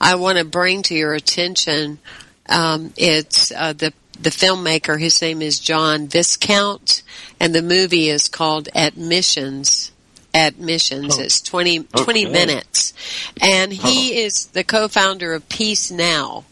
I 0.00 0.14
want 0.14 0.38
to 0.38 0.44
bring 0.44 0.82
to 0.84 0.94
your 0.94 1.12
attention. 1.12 1.98
Um, 2.48 2.92
it's 2.96 3.52
uh, 3.52 3.72
the 3.72 3.92
the 4.20 4.30
filmmaker. 4.30 4.98
His 4.98 5.20
name 5.20 5.42
is 5.42 5.58
John 5.58 6.08
Viscount, 6.08 7.02
and 7.38 7.54
the 7.54 7.62
movie 7.62 8.08
is 8.08 8.28
called 8.28 8.68
Admissions 8.74 9.92
admissions. 10.36 11.18
Oh. 11.18 11.22
It's 11.22 11.40
20, 11.40 11.84
20 11.84 12.24
okay. 12.24 12.32
minutes. 12.32 12.92
And 13.40 13.72
he 13.72 14.12
oh. 14.12 14.26
is 14.26 14.46
the 14.46 14.64
co-founder 14.64 15.32
of 15.32 15.48
Peace 15.48 15.90
Now. 15.90 16.44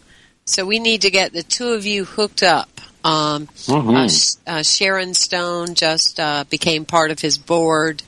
So 0.47 0.65
we 0.65 0.79
need 0.79 1.03
to 1.03 1.11
get 1.11 1.33
the 1.33 1.43
two 1.43 1.69
of 1.69 1.87
you 1.87 2.05
hooked 2.05 2.43
up. 2.43 2.74
Um, 3.05 3.49
mm-hmm. 3.49 4.49
uh, 4.51 4.59
uh, 4.59 4.63
Sharon 4.63 5.13
Stone 5.13 5.75
just 5.75 6.19
uh, 6.19 6.45
became 6.49 6.87
part 6.87 7.11
of 7.11 7.21
his 7.21 7.37
board. 7.37 8.03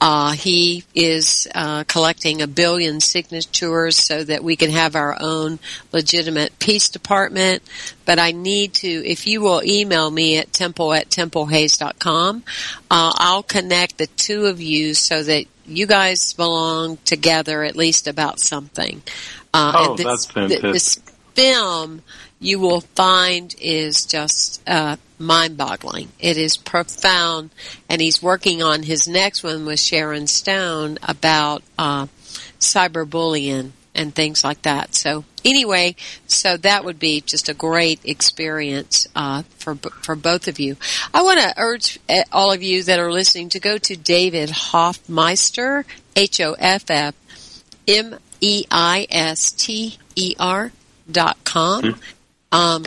Uh, 0.00 0.32
he 0.32 0.84
is 0.94 1.46
uh, 1.54 1.84
collecting 1.84 2.40
a 2.40 2.46
billion 2.46 3.00
signatures 3.00 3.98
so 3.98 4.24
that 4.24 4.42
we 4.42 4.56
can 4.56 4.70
have 4.70 4.96
our 4.96 5.14
own 5.20 5.58
legitimate 5.92 6.58
peace 6.58 6.88
department. 6.88 7.62
But 8.06 8.18
I 8.18 8.32
need 8.32 8.72
to, 8.74 8.88
if 8.88 9.26
you 9.26 9.42
will 9.42 9.62
email 9.62 10.10
me 10.10 10.38
at 10.38 10.50
temple 10.54 10.94
at 10.94 11.10
templehayes.com, 11.10 12.42
uh, 12.90 13.12
I'll 13.16 13.42
connect 13.42 13.98
the 13.98 14.06
two 14.06 14.46
of 14.46 14.62
you 14.62 14.94
so 14.94 15.22
that 15.22 15.44
you 15.66 15.86
guys 15.86 16.32
belong 16.32 16.96
together 17.04 17.64
at 17.64 17.76
least 17.76 18.08
about 18.08 18.40
something. 18.40 19.02
oh, 19.52 19.94
this, 19.94 20.06
that's 20.06 20.24
fantastic. 20.24 20.72
This 20.72 20.98
film 21.34 22.02
you 22.40 22.58
will 22.60 22.80
find 22.80 23.54
is 23.60 24.06
just 24.06 24.62
uh, 24.68 24.96
mind-boggling. 25.18 26.08
It 26.18 26.36
is 26.36 26.56
profound, 26.56 27.50
and 27.88 28.00
he's 28.00 28.22
working 28.22 28.62
on 28.62 28.82
his 28.84 29.08
next 29.08 29.42
one 29.42 29.66
with 29.66 29.80
Sharon 29.80 30.26
Stone 30.26 30.98
about 31.02 31.62
uh, 31.78 32.06
cyberbullying 32.60 33.72
and 33.94 34.14
things 34.14 34.44
like 34.44 34.62
that. 34.62 34.94
So 34.94 35.24
anyway, 35.44 35.96
so 36.28 36.56
that 36.58 36.84
would 36.84 37.00
be 37.00 37.20
just 37.20 37.48
a 37.48 37.54
great 37.54 38.00
experience 38.04 39.08
uh, 39.16 39.42
for 39.58 39.74
for 39.74 40.14
both 40.14 40.46
of 40.46 40.60
you. 40.60 40.76
I 41.12 41.22
want 41.22 41.40
to 41.40 41.54
urge 41.56 41.98
uh, 42.08 42.22
all 42.30 42.52
of 42.52 42.62
you 42.62 42.84
that 42.84 43.00
are 43.00 43.10
listening 43.10 43.48
to 43.50 43.60
go 43.60 43.78
to 43.78 43.96
David 43.96 44.50
Hoffmeister, 44.50 45.84
H 46.14 46.40
O 46.40 46.54
F 46.58 46.88
F 46.90 47.14
M 47.88 48.18
E 48.40 48.64
I 48.70 49.08
S 49.10 49.50
T 49.50 49.98
E 50.14 50.36
R 50.38 50.70
dot 51.10 51.38
com. 51.42 51.82
Mm-hmm 51.82 52.00
um, 52.52 52.84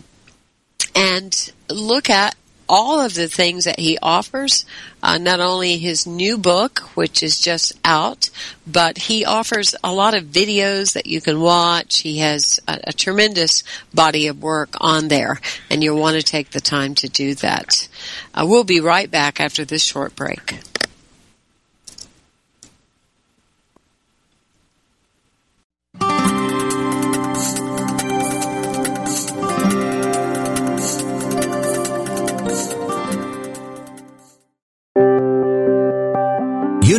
and 0.95 1.51
look 1.69 2.09
at 2.09 2.35
all 2.71 3.01
of 3.01 3.13
the 3.15 3.27
things 3.27 3.65
that 3.65 3.79
he 3.79 3.97
offers. 4.01 4.65
Uh, 5.03 5.17
not 5.17 5.41
only 5.41 5.77
his 5.77 6.07
new 6.07 6.37
book, 6.37 6.79
which 6.95 7.21
is 7.21 7.41
just 7.41 7.73
out, 7.83 8.29
but 8.65 8.97
he 8.97 9.25
offers 9.25 9.75
a 9.83 9.93
lot 9.93 10.13
of 10.13 10.23
videos 10.23 10.93
that 10.93 11.05
you 11.05 11.19
can 11.19 11.41
watch. 11.41 11.99
He 11.99 12.19
has 12.19 12.61
a, 12.67 12.79
a 12.85 12.93
tremendous 12.93 13.63
body 13.93 14.27
of 14.27 14.41
work 14.41 14.69
on 14.79 15.09
there, 15.09 15.41
and 15.69 15.83
you'll 15.83 15.99
want 15.99 16.15
to 16.15 16.23
take 16.23 16.51
the 16.51 16.61
time 16.61 16.95
to 16.95 17.09
do 17.09 17.35
that. 17.35 17.89
Uh, 18.33 18.45
we'll 18.47 18.63
be 18.63 18.79
right 18.79 19.11
back 19.11 19.41
after 19.41 19.65
this 19.65 19.83
short 19.83 20.15
break. 20.15 20.59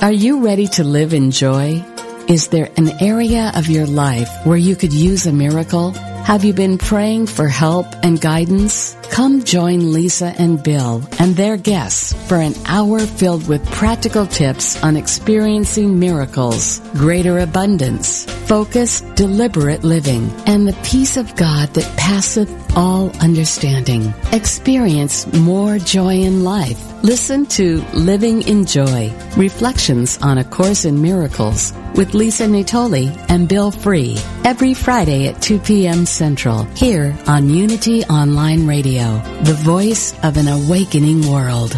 Are 0.00 0.12
you 0.12 0.44
ready 0.44 0.68
to 0.68 0.84
live 0.84 1.12
in 1.12 1.32
joy? 1.32 1.84
Is 2.28 2.48
there 2.48 2.70
an 2.76 3.02
area 3.02 3.50
of 3.56 3.66
your 3.66 3.84
life 3.84 4.30
where 4.46 4.56
you 4.56 4.76
could 4.76 4.92
use 4.92 5.26
a 5.26 5.32
miracle? 5.32 5.90
Have 5.90 6.44
you 6.44 6.52
been 6.52 6.78
praying 6.78 7.26
for 7.26 7.48
help 7.48 7.84
and 8.04 8.20
guidance? 8.20 8.94
Come 9.18 9.42
join 9.42 9.92
Lisa 9.92 10.32
and 10.38 10.62
Bill 10.62 11.02
and 11.18 11.34
their 11.34 11.56
guests 11.56 12.12
for 12.28 12.36
an 12.36 12.54
hour 12.66 13.00
filled 13.00 13.48
with 13.48 13.68
practical 13.72 14.26
tips 14.26 14.80
on 14.84 14.96
experiencing 14.96 15.98
miracles, 15.98 16.78
greater 16.92 17.40
abundance, 17.40 18.26
focused, 18.46 19.12
deliberate 19.16 19.82
living, 19.82 20.30
and 20.46 20.68
the 20.68 20.80
peace 20.84 21.16
of 21.16 21.34
God 21.34 21.74
that 21.74 21.96
passeth 21.96 22.48
all 22.76 23.10
understanding. 23.20 24.14
Experience 24.30 25.26
more 25.32 25.78
joy 25.80 26.14
in 26.14 26.44
life. 26.44 26.80
Listen 27.02 27.46
to 27.46 27.84
Living 27.94 28.42
in 28.42 28.66
Joy, 28.66 29.12
Reflections 29.36 30.18
on 30.18 30.38
A 30.38 30.44
Course 30.44 30.84
in 30.84 31.00
Miracles 31.00 31.72
with 31.94 32.14
Lisa 32.14 32.44
Natoli 32.46 33.08
and 33.28 33.48
Bill 33.48 33.70
Free 33.70 34.16
every 34.44 34.74
Friday 34.74 35.28
at 35.28 35.40
2 35.40 35.60
p.m. 35.60 36.06
Central 36.06 36.64
here 36.74 37.16
on 37.26 37.50
Unity 37.50 38.04
Online 38.04 38.66
Radio, 38.66 39.07
the 39.42 39.54
voice 39.54 40.12
of 40.22 40.36
an 40.36 40.48
awakening 40.48 41.28
world. 41.30 41.76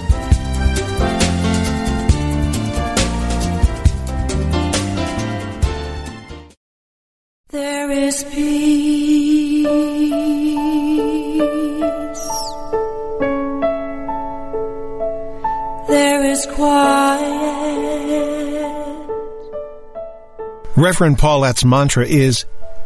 There 7.50 7.90
is 7.90 8.24
peace. 8.24 9.66
There 15.88 16.24
is 16.24 16.46
quiet. 16.46 17.40
Reverend 20.76 21.18
Paulette's 21.18 21.64
mantra 21.64 22.06
is, 22.06 22.46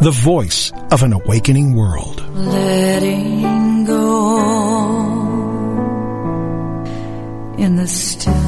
the 0.00 0.10
voice 0.12 0.72
of 0.90 1.02
an 1.02 1.12
awakening 1.12 1.74
world. 1.74 2.22
letting 2.34 3.84
go 3.84 4.38
in 7.58 7.76
the 7.76 7.86
stillness. 7.86 8.47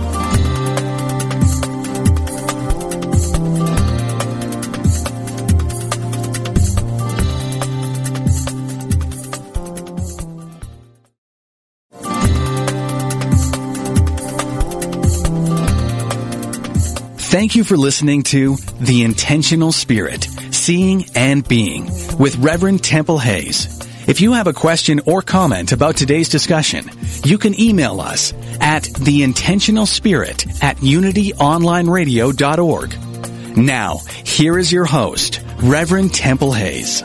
Thank 17.41 17.55
you 17.55 17.63
for 17.63 17.75
listening 17.75 18.21
to 18.25 18.55
The 18.79 19.01
Intentional 19.01 19.71
Spirit, 19.71 20.27
Seeing 20.51 21.05
and 21.15 21.43
Being 21.47 21.85
with 22.19 22.35
Reverend 22.35 22.83
Temple 22.83 23.17
Hayes. 23.17 23.79
If 24.07 24.21
you 24.21 24.33
have 24.33 24.45
a 24.45 24.53
question 24.53 25.01
or 25.07 25.23
comment 25.23 25.71
about 25.71 25.97
today's 25.97 26.29
discussion, 26.29 26.87
you 27.25 27.39
can 27.39 27.59
email 27.59 27.99
us 27.99 28.31
at 28.59 28.83
theintentionalspirit 28.83 30.63
at 30.63 30.77
unityonlineradio.org. 30.77 33.57
Now, 33.57 33.97
here 34.23 34.59
is 34.59 34.71
your 34.71 34.85
host, 34.85 35.41
Reverend 35.63 36.13
Temple 36.13 36.51
Hayes. 36.51 37.01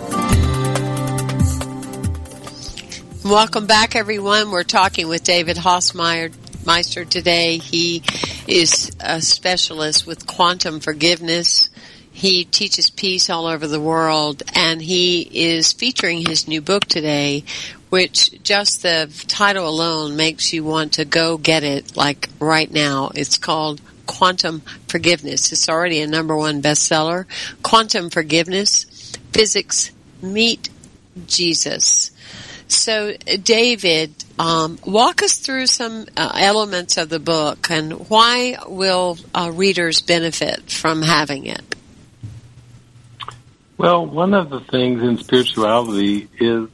Welcome 3.24 3.66
back, 3.66 3.96
everyone. 3.96 4.50
We're 4.50 4.64
talking 4.64 5.08
with 5.08 5.24
David 5.24 5.56
Hausmeyer 5.56 6.30
Meister 6.66 7.06
today. 7.06 7.56
He 7.56 8.02
is 8.46 8.90
a 9.00 9.20
specialist 9.20 10.06
with 10.06 10.26
quantum 10.26 10.80
forgiveness. 10.80 11.68
He 12.10 12.44
teaches 12.44 12.88
peace 12.90 13.28
all 13.28 13.46
over 13.46 13.66
the 13.66 13.80
world, 13.80 14.42
and 14.54 14.80
he 14.80 15.22
is 15.22 15.72
featuring 15.72 16.26
his 16.26 16.48
new 16.48 16.62
book 16.62 16.86
today, 16.86 17.44
which 17.90 18.42
just 18.42 18.82
the 18.82 19.10
title 19.28 19.68
alone 19.68 20.16
makes 20.16 20.52
you 20.52 20.64
want 20.64 20.94
to 20.94 21.04
go 21.04 21.36
get 21.36 21.62
it, 21.62 21.96
like 21.96 22.28
right 22.40 22.70
now. 22.70 23.10
It's 23.14 23.36
called 23.36 23.80
Quantum 24.06 24.62
Forgiveness. 24.88 25.52
It's 25.52 25.68
already 25.68 26.00
a 26.00 26.06
number 26.06 26.36
one 26.36 26.62
bestseller. 26.62 27.26
Quantum 27.62 28.10
Forgiveness, 28.10 28.84
Physics 29.32 29.90
Meet 30.22 30.70
Jesus. 31.26 32.10
So, 32.68 33.14
David, 33.42 34.12
um, 34.38 34.78
walk 34.84 35.22
us 35.22 35.38
through 35.38 35.66
some 35.66 36.06
uh, 36.16 36.32
elements 36.34 36.96
of 36.96 37.08
the 37.08 37.20
book 37.20 37.70
and 37.70 38.08
why 38.08 38.58
will 38.66 39.18
uh, 39.34 39.52
readers 39.54 40.00
benefit 40.00 40.70
from 40.70 41.02
having 41.02 41.46
it? 41.46 41.62
Well, 43.78 44.06
one 44.06 44.34
of 44.34 44.50
the 44.50 44.60
things 44.60 45.02
in 45.02 45.18
spirituality 45.18 46.28
is 46.40 46.68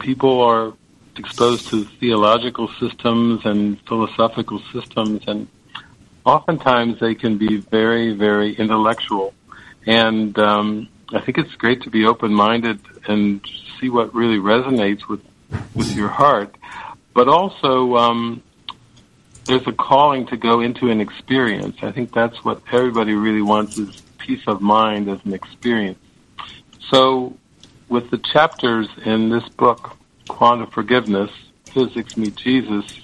people 0.00 0.40
are 0.42 0.72
exposed 1.16 1.68
to 1.68 1.84
theological 1.84 2.68
systems 2.80 3.44
and 3.44 3.80
philosophical 3.86 4.62
systems, 4.72 5.24
and 5.26 5.48
oftentimes 6.24 7.00
they 7.00 7.14
can 7.14 7.38
be 7.38 7.56
very, 7.56 8.12
very 8.12 8.54
intellectual. 8.54 9.34
And 9.84 10.38
um, 10.38 10.88
I 11.12 11.20
think 11.20 11.38
it's 11.38 11.54
great 11.54 11.82
to 11.82 11.90
be 11.90 12.04
open-minded 12.04 12.80
and 13.06 13.40
see 13.80 13.88
what 13.88 14.14
really 14.14 14.38
resonates 14.38 15.08
with 15.08 15.22
with 15.74 15.94
your 15.96 16.08
heart. 16.08 16.54
But 17.14 17.28
also, 17.28 17.96
um, 17.96 18.42
there's 19.46 19.66
a 19.66 19.72
calling 19.72 20.26
to 20.26 20.36
go 20.36 20.60
into 20.60 20.90
an 20.90 21.00
experience. 21.00 21.78
I 21.82 21.90
think 21.90 22.12
that's 22.12 22.44
what 22.44 22.60
everybody 22.70 23.14
really 23.14 23.40
wants 23.40 23.78
is 23.78 24.02
peace 24.18 24.42
of 24.46 24.60
mind 24.60 25.08
as 25.08 25.18
an 25.24 25.32
experience. 25.32 25.98
So, 26.90 27.36
with 27.88 28.10
the 28.10 28.18
chapters 28.18 28.88
in 29.04 29.30
this 29.30 29.48
book, 29.48 29.96
Quantum 30.28 30.70
Forgiveness, 30.70 31.30
Physics 31.72 32.16
Meet 32.16 32.36
Jesus, 32.36 33.00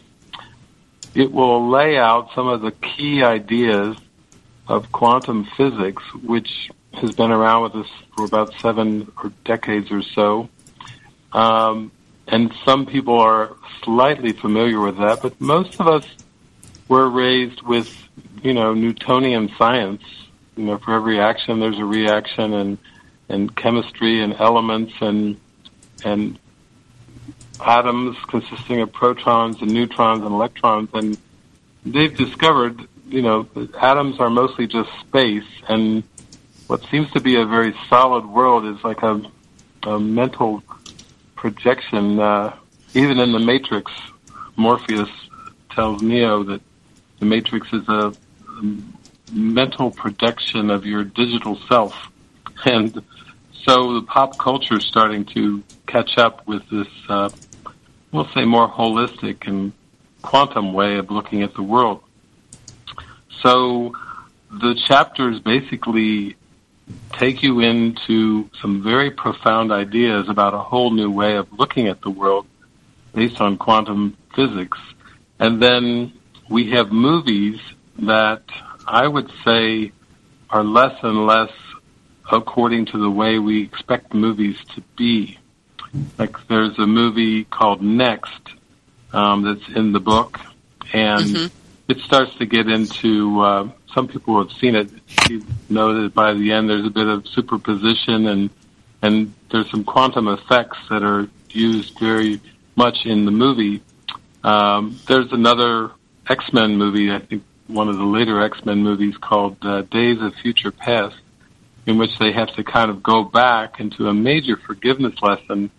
it 1.15 1.33
will 1.33 1.71
lay 1.71 1.97
out 1.97 2.31
some 2.35 2.49
of 2.49 2.61
the 2.61 2.73
key 2.73 3.23
ideas 3.23 3.97
of 4.69 4.91
quantum 4.93 5.45
physics, 5.57 6.03
which 6.23 6.71
has 6.97 7.13
been 7.13 7.31
around 7.31 7.63
with 7.63 7.75
us 7.77 7.91
for 8.17 8.25
about 8.25 8.55
seven 8.61 9.11
or 9.23 9.33
decades 9.45 9.91
or 9.91 10.03
so. 10.03 10.49
Um, 11.33 11.91
and 12.27 12.53
some 12.65 12.87
people 12.87 13.19
are 13.19 13.57
slightly 13.83 14.33
familiar 14.33 14.81
with 14.81 14.99
that, 14.99 15.21
but 15.23 15.41
most 15.41 15.79
of 15.81 15.89
us 15.89 16.07
were 16.89 17.09
raised 17.09 17.63
with, 17.63 17.93
you 18.43 18.55
know, 18.55 18.75
Newtonian 18.75 19.51
science. 19.57 20.03
You 20.57 20.65
know, 20.65 20.79
for 20.79 20.95
every 20.95 21.21
action 21.21 21.61
there's 21.61 21.79
a 21.79 21.85
reaction 21.85 22.55
and, 22.55 22.79
and 23.29 23.55
chemistry 23.55 24.23
and 24.23 24.35
elements 24.35 24.95
and, 25.01 25.39
and 26.05 26.39
atoms 27.61 28.17
consisting 28.29 28.81
of 28.81 28.93
protons 28.93 29.61
and 29.61 29.73
neutrons 29.73 30.23
and 30.23 30.33
electrons. 30.33 30.91
And 30.95 31.19
they've 31.85 32.17
discovered, 32.17 32.87
you 33.09 33.23
know, 33.23 33.43
that 33.55 33.75
atoms 33.75 34.21
are 34.21 34.31
mostly 34.31 34.67
just 34.67 34.91
space 35.01 35.45
and 35.69 36.05
what 36.67 36.83
seems 36.91 37.11
to 37.13 37.21
be 37.21 37.37
a 37.37 37.45
very 37.45 37.75
solid 37.89 38.27
world 38.27 38.65
is 38.67 38.83
like 38.83 39.03
a, 39.03 39.21
a 39.85 40.01
mental 40.01 40.63
projection. 41.37 42.19
Uh, 42.19 42.57
even 42.95 43.19
in 43.19 43.33
the 43.33 43.39
Matrix, 43.39 43.93
Morpheus 44.57 45.11
tells 45.71 46.03
Neo 46.03 46.45
that 46.45 46.61
the 47.19 47.27
Matrix 47.27 47.73
is 47.73 47.89
a, 47.89 48.15
mental 49.33 49.91
projection 49.91 50.71
of 50.71 50.87
your 50.87 51.03
digital 51.03 51.59
self, 51.69 51.93
and 52.67 53.03
so 53.67 53.95
the 53.95 54.03
pop 54.07 54.39
culture 54.39 54.77
is 54.77 54.85
starting 54.85 55.25
to 55.25 55.63
catch 55.87 56.19
up 56.19 56.47
with 56.47 56.63
this, 56.71 56.87
uh, 57.09 57.29
we'll 58.13 58.29
say, 58.35 58.45
more 58.45 58.69
holistic 58.69 59.49
and 59.49 59.73
quantum 60.23 60.73
way 60.73 60.99
of 60.99 61.11
looking 61.11 61.43
at 61.43 61.55
the 61.55 61.63
world. 61.63 62.03
So 63.43 63.95
the 64.51 64.79
chapters 64.87 65.41
basically 65.41 66.37
take 67.13 67.43
you 67.43 67.61
into 67.61 68.49
some 68.61 68.83
very 68.83 69.11
profound 69.11 69.73
ideas 69.73 70.29
about 70.29 70.55
a 70.55 70.59
whole 70.59 70.91
new 70.91 71.11
way 71.11 71.37
of 71.37 71.53
looking 71.53 71.89
at 71.89 72.01
the 72.03 72.11
world 72.11 72.47
based 73.15 73.41
on 73.41 73.57
quantum 73.57 74.17
physics. 74.35 74.79
And 75.39 75.63
then 75.63 76.13
we 76.49 76.71
have 76.71 76.93
movies 76.93 77.61
that 78.01 78.43
I 78.87 79.07
would 79.07 79.31
say 79.45 79.93
are 80.51 80.65
less 80.65 80.97
and 81.03 81.27
less 81.27 81.53
according 82.31 82.87
to 82.87 82.99
the 82.99 83.11
way 83.11 83.39
we 83.39 83.63
expect 83.63 84.15
movies 84.15 84.57
to 84.75 84.83
be. 84.97 85.39
Like 86.19 86.37
there's 86.49 86.79
a 86.79 86.87
movie 86.87 87.45
called 87.45 87.83
Next 87.83 88.41
um, 89.13 89.43
that's 89.43 89.77
in 89.77 89.93
the 89.93 90.01
book, 90.01 90.41
and 90.93 91.25
mm-hmm. 91.25 91.57
It 91.89 91.99
starts 92.01 92.35
to 92.37 92.47
get 92.47 92.69
into. 92.69 93.41
Uh, 93.41 93.69
some 93.95 94.09
people 94.09 94.43
have 94.43 94.53
seen 94.59 94.75
it. 94.75 94.91
You 95.29 95.45
know 95.69 96.03
that 96.03 96.15
by 96.15 96.35
the 96.35 96.53
end 96.53 96.69
there's 96.69 96.87
a 96.87 96.91
bit 96.91 97.07
of 97.07 97.27
superposition 97.29 98.27
and 98.27 98.51
and 99.03 99.35
there's 99.51 99.71
some 99.71 99.85
quantum 99.85 100.29
effects 100.29 100.79
that 100.89 101.03
are 101.03 101.29
used 101.51 101.99
very 101.99 102.41
much 102.75 103.05
in 103.05 103.25
the 103.27 103.31
movie. 103.31 103.83
Um, 104.43 104.99
there's 105.07 105.31
another 105.33 105.91
X 106.29 106.53
Men 106.53 106.77
movie, 106.77 107.13
I 107.13 107.19
think 107.19 107.45
one 107.67 107.89
of 107.89 107.97
the 107.97 108.05
later 108.05 108.43
X 108.43 108.65
Men 108.65 108.83
movies 108.83 109.17
called 109.19 109.57
uh, 109.63 109.83
Days 109.83 110.21
of 110.21 110.35
Future 110.37 110.71
Past, 110.71 111.17
in 111.87 111.99
which 111.99 112.19
they 112.19 112.33
have 112.33 112.55
to 112.57 112.65
kind 112.65 112.91
of 112.91 113.03
go 113.03 113.25
back 113.25 113.79
into 113.79 114.09
a 114.09 114.15
major 114.15 114.57
forgiveness 114.57 115.21
lesson 115.23 115.71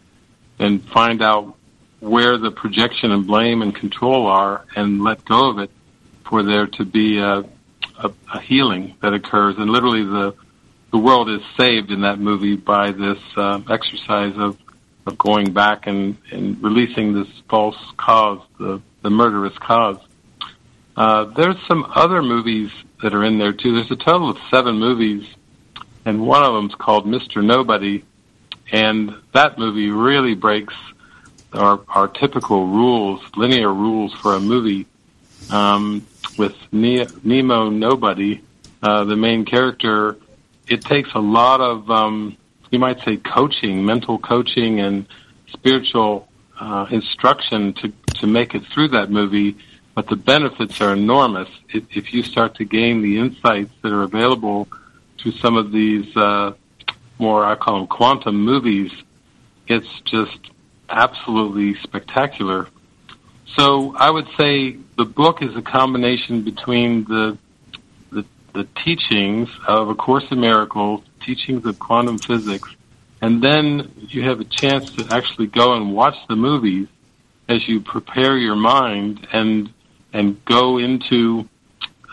and 0.60 0.84
find 0.90 1.22
out 1.22 1.56
where 2.00 2.38
the 2.38 2.52
projection 2.52 3.12
and 3.12 3.26
blame 3.26 3.62
and 3.62 3.76
control 3.76 4.28
are 4.28 4.66
and 4.76 5.04
let 5.04 5.26
go 5.26 5.50
of 5.50 5.60
it 5.60 5.72
for 6.30 6.44
there 6.44 6.68
to 6.68 6.86
be 6.86 7.20
a, 7.20 7.40
a, 8.00 8.12
a 8.34 8.40
healing 8.42 8.96
that 9.02 9.14
occurs. 9.14 9.56
And 9.58 9.70
literally 9.70 10.04
the, 10.04 10.36
the 10.92 10.98
world 10.98 11.30
is 11.30 11.42
saved 11.58 11.92
in 11.92 12.02
that 12.02 12.20
movie 12.20 12.56
by 12.56 12.92
this 12.92 13.20
uh, 13.36 13.62
exercise 13.70 14.34
of, 14.38 14.58
of 15.06 15.18
going 15.18 15.54
back 15.54 15.88
and, 15.88 16.18
and 16.32 16.62
releasing 16.64 17.14
this 17.14 17.28
false 17.50 17.78
cause, 17.98 18.42
the, 18.60 18.82
the 19.02 19.10
murderous 19.10 19.58
cause. 19.60 19.98
Uh, 20.98 21.26
there's 21.26 21.58
some 21.68 21.92
other 21.94 22.22
movies 22.22 22.72
that 23.04 23.14
are 23.14 23.24
in 23.24 23.38
there 23.38 23.52
too. 23.52 23.76
There's 23.76 23.92
a 23.92 23.98
total 23.98 24.30
of 24.30 24.38
seven 24.50 24.80
movies, 24.80 25.28
and 26.06 26.26
one 26.26 26.44
of 26.44 26.54
them's 26.54 26.76
called 26.76 27.06
Mr. 27.06 27.44
Nobody, 27.44 28.06
and 28.72 29.14
that 29.34 29.60
movie 29.60 29.90
really 29.90 30.36
breaks 30.36 30.74
our 31.54 31.82
our 31.90 32.08
typical 32.08 32.68
rules, 32.68 33.22
linear 33.36 33.74
rules 33.74 34.14
for 34.14 34.36
a 34.36 34.40
movie. 34.40 34.88
Um, 35.52 36.08
with 36.38 36.56
ne- 36.72 37.08
Nemo 37.24 37.70
Nobody, 37.70 38.42
uh, 38.82 39.04
the 39.04 39.16
main 39.16 39.46
character, 39.46 40.18
it 40.68 40.82
takes 40.82 41.10
a 41.14 41.20
lot 41.20 41.62
of 41.62 41.90
um, 41.90 42.38
you 42.72 42.80
might 42.80 43.00
say 43.02 43.18
coaching, 43.18 43.86
mental 43.86 44.18
coaching, 44.18 44.80
and 44.80 45.06
spiritual 45.48 46.28
uh, 46.60 46.88
instruction 46.90 47.74
to 47.74 47.94
to 48.16 48.28
make 48.28 48.56
it 48.56 48.64
through 48.74 48.88
that 48.88 49.12
movie 49.12 49.58
but 49.96 50.08
the 50.08 50.16
benefits 50.16 50.82
are 50.82 50.94
enormous 50.94 51.48
if, 51.70 51.84
if 51.96 52.14
you 52.14 52.22
start 52.22 52.56
to 52.56 52.66
gain 52.66 53.02
the 53.02 53.18
insights 53.18 53.72
that 53.82 53.94
are 53.94 54.04
available 54.04 54.68
to 55.18 55.32
some 55.32 55.56
of 55.56 55.72
these 55.72 56.16
uh, 56.18 56.52
more 57.18 57.46
I 57.46 57.56
call 57.56 57.80
them 57.80 57.88
quantum 57.88 58.36
movies. 58.36 58.92
It's 59.68 59.88
just 60.02 60.38
absolutely 60.90 61.76
spectacular. 61.82 62.68
So 63.58 63.96
I 63.96 64.12
would 64.12 64.28
say 64.38 64.78
the 64.98 65.06
book 65.06 65.42
is 65.42 65.56
a 65.56 65.62
combination 65.62 66.44
between 66.44 67.06
the 67.06 67.38
the, 68.12 68.26
the 68.54 68.68
teachings 68.84 69.50
of 69.68 69.90
A 69.90 69.96
Course 69.96 70.26
in 70.32 70.40
Miracles, 70.42 71.04
teachings 71.26 71.66
of 71.66 71.80
quantum 71.80 72.20
physics, 72.20 72.70
and 73.22 73.42
then 73.42 73.92
you 74.10 74.24
have 74.24 74.40
a 74.40 74.46
chance 74.46 74.90
to 74.92 75.08
actually 75.10 75.48
go 75.48 75.74
and 75.74 75.94
watch 75.94 76.16
the 76.28 76.36
movies 76.36 76.88
as 77.48 77.68
you 77.68 77.80
prepare 77.80 78.38
your 78.38 78.56
mind 78.56 79.28
and 79.32 79.72
and 80.12 80.44
go 80.46 80.78
into 80.78 81.48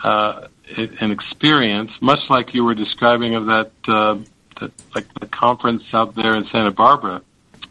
uh, 0.03 0.47
an 0.75 1.11
experience, 1.11 1.91
much 2.01 2.19
like 2.29 2.53
you 2.53 2.63
were 2.63 2.75
describing 2.75 3.35
of 3.35 3.45
that, 3.45 3.71
uh, 3.87 4.17
that 4.59 4.71
like 4.93 5.07
the 5.19 5.27
conference 5.27 5.83
out 5.93 6.15
there 6.15 6.35
in 6.35 6.45
Santa 6.51 6.71
Barbara, 6.71 7.21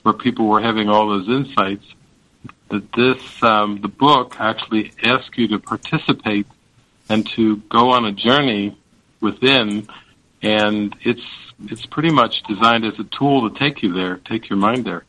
where 0.03 0.15
people 0.15 0.47
were 0.49 0.61
having 0.61 0.89
all 0.89 1.09
those 1.09 1.29
insights. 1.29 1.85
That 2.73 2.91
this 2.93 3.43
um, 3.43 3.83
the 3.83 3.89
book 3.89 4.37
actually 4.41 4.93
asks 5.05 5.37
you 5.37 5.47
to 5.49 5.59
participate 5.59 6.47
and 7.11 7.29
to 7.33 7.59
go 7.69 7.91
on 7.91 8.07
a 8.07 8.13
journey 8.13 8.79
within, 9.21 9.87
and 10.41 10.97
it's 11.03 11.21
it's 11.67 11.85
pretty 11.85 12.09
much 12.09 12.43
designed 12.45 12.87
as 12.87 12.99
a 12.99 13.05
tool 13.05 13.51
to 13.51 13.59
take 13.59 13.83
you 13.83 13.93
there, 13.93 14.17
take 14.25 14.49
your 14.49 14.59
mind 14.59 14.87
there. 14.87 15.05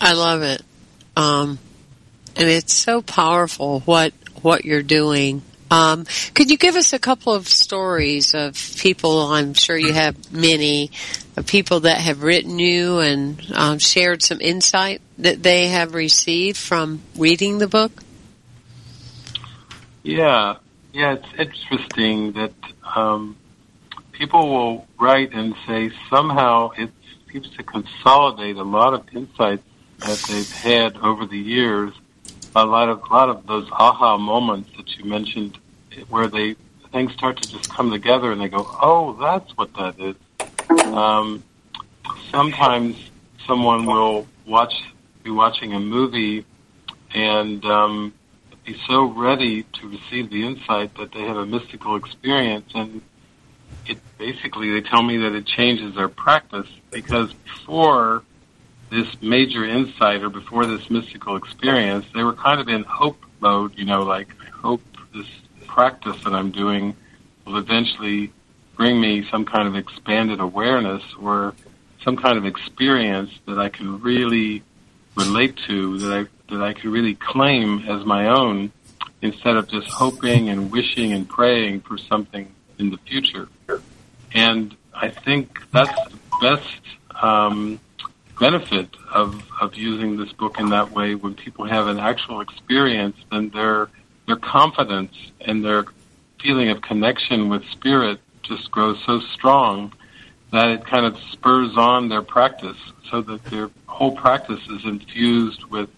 I 0.00 0.12
love 0.12 0.42
it. 0.42 0.62
Um, 1.16 1.58
and 2.36 2.48
it's 2.48 2.74
so 2.74 3.02
powerful 3.02 3.80
what 3.80 4.12
what 4.42 4.64
you're 4.64 4.80
doing. 4.80 5.42
Um, 5.70 6.06
could 6.34 6.50
you 6.50 6.56
give 6.56 6.76
us 6.76 6.92
a 6.92 6.98
couple 6.98 7.34
of 7.34 7.46
stories 7.46 8.34
of 8.34 8.54
people? 8.78 9.20
I'm 9.20 9.54
sure 9.54 9.76
you 9.76 9.92
have 9.92 10.32
many 10.32 10.90
of 11.36 11.46
people 11.46 11.80
that 11.80 11.98
have 11.98 12.22
written 12.22 12.58
you 12.58 12.98
and 13.00 13.40
um, 13.54 13.78
shared 13.78 14.22
some 14.22 14.40
insight 14.40 15.00
that 15.18 15.42
they 15.42 15.68
have 15.68 15.94
received 15.94 16.56
from 16.56 17.00
reading 17.16 17.58
the 17.58 17.68
book. 17.68 17.92
Yeah, 20.02 20.56
yeah, 20.92 21.14
it's 21.14 21.28
interesting 21.38 22.32
that 22.32 22.54
um, 22.96 23.36
people 24.12 24.48
will 24.48 24.88
write 24.98 25.32
and 25.32 25.54
say 25.66 25.90
somehow 26.08 26.70
it 26.70 26.90
seems 27.30 27.50
to 27.50 27.62
consolidate 27.62 28.56
a 28.56 28.62
lot 28.62 28.94
of 28.94 29.06
insights 29.14 29.62
that 29.98 30.18
they've 30.28 30.50
had 30.50 30.96
over 30.96 31.26
the 31.26 31.38
years. 31.38 31.92
A 32.58 32.66
lot 32.66 32.88
of 32.88 33.02
a 33.08 33.12
lot 33.12 33.28
of 33.28 33.46
those 33.46 33.68
aha 33.70 34.16
moments 34.16 34.68
that 34.76 34.96
you 34.96 35.04
mentioned, 35.04 35.56
where 36.08 36.26
they 36.26 36.56
things 36.90 37.12
start 37.12 37.40
to 37.40 37.48
just 37.48 37.70
come 37.70 37.92
together 37.92 38.32
and 38.32 38.40
they 38.40 38.48
go, 38.48 38.66
"Oh, 38.82 39.12
that's 39.12 39.56
what 39.56 39.72
that 39.74 39.94
is." 40.00 40.16
Um, 40.92 41.44
sometimes 42.32 42.96
someone 43.46 43.86
will 43.86 44.26
watch 44.44 44.74
be 45.22 45.30
watching 45.30 45.72
a 45.72 45.78
movie 45.78 46.44
and 47.14 47.64
um, 47.64 48.12
be 48.64 48.76
so 48.88 49.04
ready 49.04 49.62
to 49.62 49.88
receive 49.88 50.28
the 50.30 50.44
insight 50.44 50.96
that 50.96 51.12
they 51.12 51.22
have 51.22 51.36
a 51.36 51.46
mystical 51.46 51.94
experience 51.94 52.70
and 52.74 53.00
it 53.86 53.98
basically 54.18 54.70
they 54.72 54.80
tell 54.80 55.02
me 55.02 55.16
that 55.18 55.32
it 55.32 55.46
changes 55.46 55.94
their 55.94 56.08
practice 56.08 56.66
because 56.90 57.32
before 57.32 58.24
this 58.90 59.06
major 59.20 59.64
insight 59.64 60.22
or 60.22 60.30
before 60.30 60.66
this 60.66 60.88
mystical 60.90 61.36
experience, 61.36 62.06
they 62.14 62.22
were 62.22 62.32
kind 62.32 62.60
of 62.60 62.68
in 62.68 62.84
hope 62.84 63.18
mode, 63.40 63.76
you 63.76 63.84
know, 63.84 64.02
like, 64.02 64.28
I 64.40 64.50
hope 64.50 64.82
this 65.14 65.26
practice 65.66 66.16
that 66.24 66.32
I'm 66.32 66.50
doing 66.50 66.96
will 67.44 67.56
eventually 67.56 68.32
bring 68.76 69.00
me 69.00 69.28
some 69.30 69.44
kind 69.44 69.68
of 69.68 69.76
expanded 69.76 70.40
awareness 70.40 71.02
or 71.20 71.54
some 72.02 72.16
kind 72.16 72.38
of 72.38 72.46
experience 72.46 73.30
that 73.46 73.58
I 73.58 73.68
can 73.68 74.00
really 74.00 74.62
relate 75.16 75.56
to, 75.66 75.98
that 75.98 76.12
I, 76.12 76.54
that 76.54 76.62
I 76.62 76.72
can 76.72 76.90
really 76.90 77.14
claim 77.14 77.84
as 77.88 78.04
my 78.04 78.28
own 78.28 78.72
instead 79.20 79.56
of 79.56 79.68
just 79.68 79.88
hoping 79.88 80.48
and 80.48 80.70
wishing 80.70 81.12
and 81.12 81.28
praying 81.28 81.80
for 81.80 81.98
something 81.98 82.52
in 82.78 82.90
the 82.90 82.98
future. 82.98 83.48
And 84.32 84.76
I 84.94 85.08
think 85.08 85.58
that's 85.72 85.94
the 86.10 86.18
best, 86.40 86.80
um, 87.20 87.80
benefit 88.38 88.88
of, 89.12 89.42
of 89.60 89.74
using 89.74 90.16
this 90.16 90.32
book 90.32 90.58
in 90.60 90.70
that 90.70 90.90
way 90.92 91.14
when 91.14 91.34
people 91.34 91.64
have 91.66 91.86
an 91.88 91.98
actual 91.98 92.40
experience 92.40 93.16
then 93.30 93.50
their 93.50 93.88
their 94.26 94.36
confidence 94.36 95.12
and 95.40 95.64
their 95.64 95.84
feeling 96.40 96.68
of 96.68 96.80
connection 96.82 97.48
with 97.48 97.64
spirit 97.70 98.20
just 98.42 98.70
grows 98.70 98.98
so 99.04 99.20
strong 99.20 99.92
that 100.52 100.68
it 100.68 100.84
kind 100.84 101.04
of 101.04 101.18
spurs 101.32 101.76
on 101.76 102.08
their 102.08 102.22
practice 102.22 102.76
so 103.10 103.20
that 103.22 103.44
their 103.46 103.70
whole 103.86 104.12
practice 104.16 104.60
is 104.68 104.84
infused 104.84 105.64
with 105.64 105.90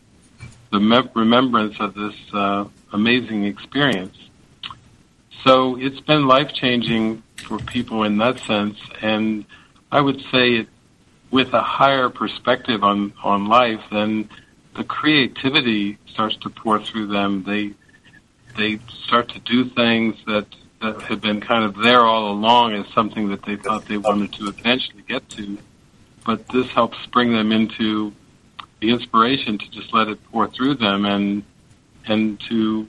the 0.71 0.81
me- 0.81 1.09
remembrance 1.15 1.77
of 1.81 1.95
this 1.95 2.15
uh, 2.33 2.65
amazing 2.93 3.45
experience. 3.45 4.17
So 5.45 5.77
it's 5.77 6.01
been 6.01 6.27
life 6.27 6.53
changing 6.53 7.23
for 7.37 7.59
people 7.59 8.05
in 8.05 8.19
that 8.19 8.39
sense, 8.41 8.79
and 9.01 9.45
I 9.91 10.01
would 10.01 10.21
say 10.33 10.55
it 10.55 10.69
with 11.31 11.53
a 11.53 11.63
higher 11.63 12.09
perspective 12.09 12.83
on 12.83 13.13
on 13.23 13.47
life, 13.47 13.81
then 13.91 14.29
the 14.75 14.85
creativity 14.85 15.99
starts 16.13 16.37
to 16.37 16.51
pour 16.51 16.81
through 16.81 17.09
them. 17.09 17.45
They 17.45 17.73
they 18.57 18.81
start 19.05 19.29
to 19.31 19.41
do 19.41 19.65
things 19.65 20.17
that 20.27 20.47
that 20.81 21.03
had 21.03 21.21
been 21.21 21.41
kind 21.41 21.65
of 21.65 21.77
there 21.77 22.01
all 22.01 22.33
along 22.33 22.75
as 22.75 22.87
something 22.95 23.29
that 23.29 23.43
they 23.43 23.57
thought 23.57 23.87
they 23.87 23.99
wanted 23.99 24.33
to 24.35 24.49
eventually 24.49 25.03
get 25.07 25.29
to. 25.31 25.59
But 26.25 26.49
this 26.49 26.69
helps 26.69 26.99
bring 27.07 27.33
them 27.33 27.53
into 27.53 28.13
the 28.81 28.91
inspiration 28.91 29.59
to 29.59 29.71
just 29.71 29.93
let 29.93 30.09
it 30.09 30.19
pour 30.31 30.49
through 30.49 30.75
them 30.75 31.05
and 31.05 31.43
and 32.07 32.41
to 32.49 32.89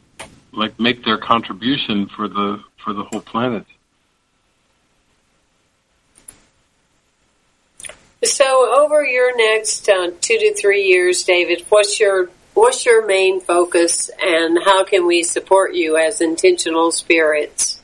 like 0.54 0.80
make 0.80 1.04
their 1.04 1.18
contribution 1.18 2.08
for 2.08 2.28
the 2.28 2.64
for 2.84 2.94
the 2.94 3.04
whole 3.04 3.22
planet. 3.22 3.66
So 8.24 8.82
over 8.82 9.06
your 9.06 9.36
next 9.36 9.88
uh, 9.90 10.12
two 10.22 10.38
to 10.38 10.54
three 10.54 10.84
years, 10.84 11.24
David, 11.24 11.66
what's 11.70 12.00
your 12.00 12.30
what's 12.54 12.86
your 12.86 13.06
main 13.06 13.40
focus, 13.42 14.10
and 14.22 14.60
how 14.64 14.84
can 14.84 15.08
we 15.08 15.24
support 15.24 15.74
you 15.74 15.98
as 15.98 16.22
intentional 16.22 16.92
spirits? 16.92 17.82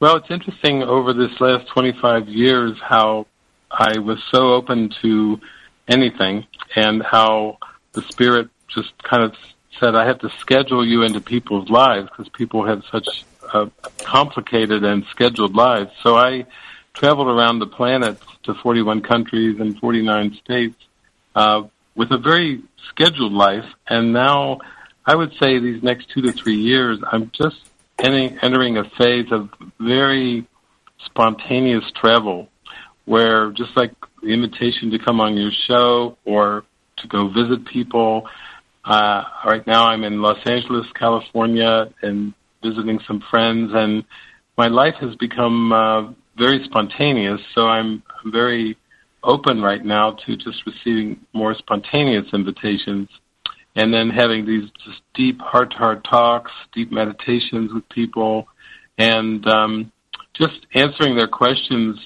Well, 0.00 0.16
it's 0.16 0.30
interesting 0.30 0.82
over 0.82 1.12
this 1.12 1.38
last 1.40 1.68
25 1.68 2.28
years 2.28 2.78
how 2.80 3.26
I 3.70 3.98
was 3.98 4.18
so 4.30 4.54
open 4.54 4.90
to 5.02 5.38
anything 5.88 6.46
and 6.74 7.02
how 7.02 7.58
the 7.92 8.00
Spirit 8.02 8.48
just 8.68 8.90
kind 9.02 9.22
of 9.22 9.34
said, 9.78 9.94
I 9.94 10.06
have 10.06 10.18
to 10.20 10.30
schedule 10.38 10.86
you 10.86 11.02
into 11.02 11.20
people's 11.20 11.68
lives 11.68 12.08
because 12.08 12.30
people 12.30 12.64
have 12.64 12.82
such 12.90 13.24
uh, 13.52 13.66
complicated 13.98 14.84
and 14.84 15.04
scheduled 15.10 15.54
lives. 15.54 15.90
So 16.02 16.16
I 16.16 16.46
traveled 16.94 17.28
around 17.28 17.58
the 17.58 17.66
planet 17.66 18.18
to 18.44 18.54
41 18.54 19.02
countries 19.02 19.60
and 19.60 19.78
49 19.78 20.38
states 20.44 20.76
uh, 21.34 21.62
with 21.94 22.10
a 22.12 22.18
very 22.18 22.62
scheduled 22.88 23.32
life. 23.32 23.64
And 23.88 24.12
now 24.12 24.60
I 25.06 25.14
would 25.14 25.32
say 25.40 25.58
these 25.58 25.82
next 25.82 26.10
two 26.10 26.22
to 26.22 26.32
three 26.32 26.56
years, 26.56 26.98
I'm 27.10 27.30
just 27.34 27.56
entering 27.98 28.78
a 28.78 28.84
phase 28.98 29.30
of 29.30 29.50
very 29.78 30.46
spontaneous 31.04 31.84
travel 31.94 32.48
where 33.04 33.50
just 33.50 33.76
like 33.76 33.92
the 34.22 34.28
invitation 34.28 34.90
to 34.90 34.98
come 34.98 35.20
on 35.20 35.36
your 35.36 35.50
show 35.66 36.16
or 36.24 36.64
to 36.98 37.08
go 37.08 37.28
visit 37.28 37.64
people. 37.66 38.28
Uh, 38.84 39.24
right 39.44 39.66
now 39.66 39.86
I'm 39.86 40.04
in 40.04 40.22
Los 40.22 40.38
Angeles, 40.46 40.86
California 40.94 41.92
and 42.02 42.34
visiting 42.62 43.00
some 43.06 43.22
friends 43.30 43.72
and 43.74 44.04
my 44.56 44.68
life 44.68 44.94
has 45.00 45.14
become 45.16 45.72
uh, 45.72 46.12
very 46.40 46.64
spontaneous. 46.64 47.40
So 47.54 47.66
I'm, 47.66 48.02
I'm 48.24 48.32
very 48.32 48.76
open 49.22 49.60
right 49.60 49.84
now 49.84 50.12
to 50.26 50.36
just 50.36 50.64
receiving 50.66 51.20
more 51.34 51.54
spontaneous 51.54 52.26
invitations 52.32 53.08
and 53.76 53.92
then 53.92 54.10
having 54.10 54.46
these 54.46 54.68
just 54.84 55.02
deep 55.14 55.38
heart 55.40 55.70
to 55.72 55.76
heart 55.76 56.02
talks, 56.02 56.50
deep 56.72 56.90
meditations 56.90 57.72
with 57.72 57.88
people, 57.90 58.48
and 58.98 59.46
um, 59.46 59.92
just 60.32 60.66
answering 60.74 61.16
their 61.16 61.28
questions 61.28 61.98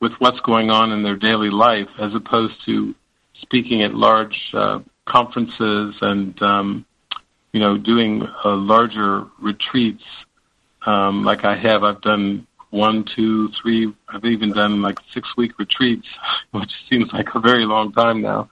with 0.00 0.12
what's 0.18 0.40
going 0.40 0.70
on 0.70 0.90
in 0.90 1.02
their 1.02 1.16
daily 1.16 1.50
life, 1.50 1.88
as 2.00 2.12
opposed 2.14 2.54
to 2.66 2.94
speaking 3.40 3.82
at 3.82 3.94
large 3.94 4.36
uh, 4.54 4.80
conferences 5.04 5.94
and 6.00 6.40
um, 6.42 6.84
you 7.52 7.60
know 7.60 7.76
doing 7.76 8.26
uh, 8.44 8.56
larger 8.56 9.24
retreats 9.40 10.02
um, 10.86 11.22
like 11.24 11.44
I 11.44 11.56
have. 11.56 11.84
I've 11.84 12.00
done 12.00 12.46
one, 12.72 13.04
two, 13.04 13.50
three. 13.60 13.92
I've 14.08 14.24
even 14.24 14.50
done 14.50 14.82
like 14.82 14.98
six 15.12 15.28
week 15.36 15.58
retreats, 15.58 16.08
which 16.50 16.72
seems 16.90 17.12
like 17.12 17.28
a 17.34 17.40
very 17.40 17.64
long 17.64 17.92
time 17.92 18.20
now. 18.22 18.50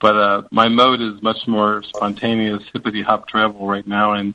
But 0.00 0.16
uh, 0.16 0.42
my 0.50 0.68
mode 0.68 1.00
is 1.00 1.22
much 1.22 1.46
more 1.46 1.82
spontaneous, 1.82 2.62
hippity 2.72 3.02
hop 3.02 3.28
travel 3.28 3.66
right 3.66 3.86
now. 3.86 4.12
And 4.14 4.34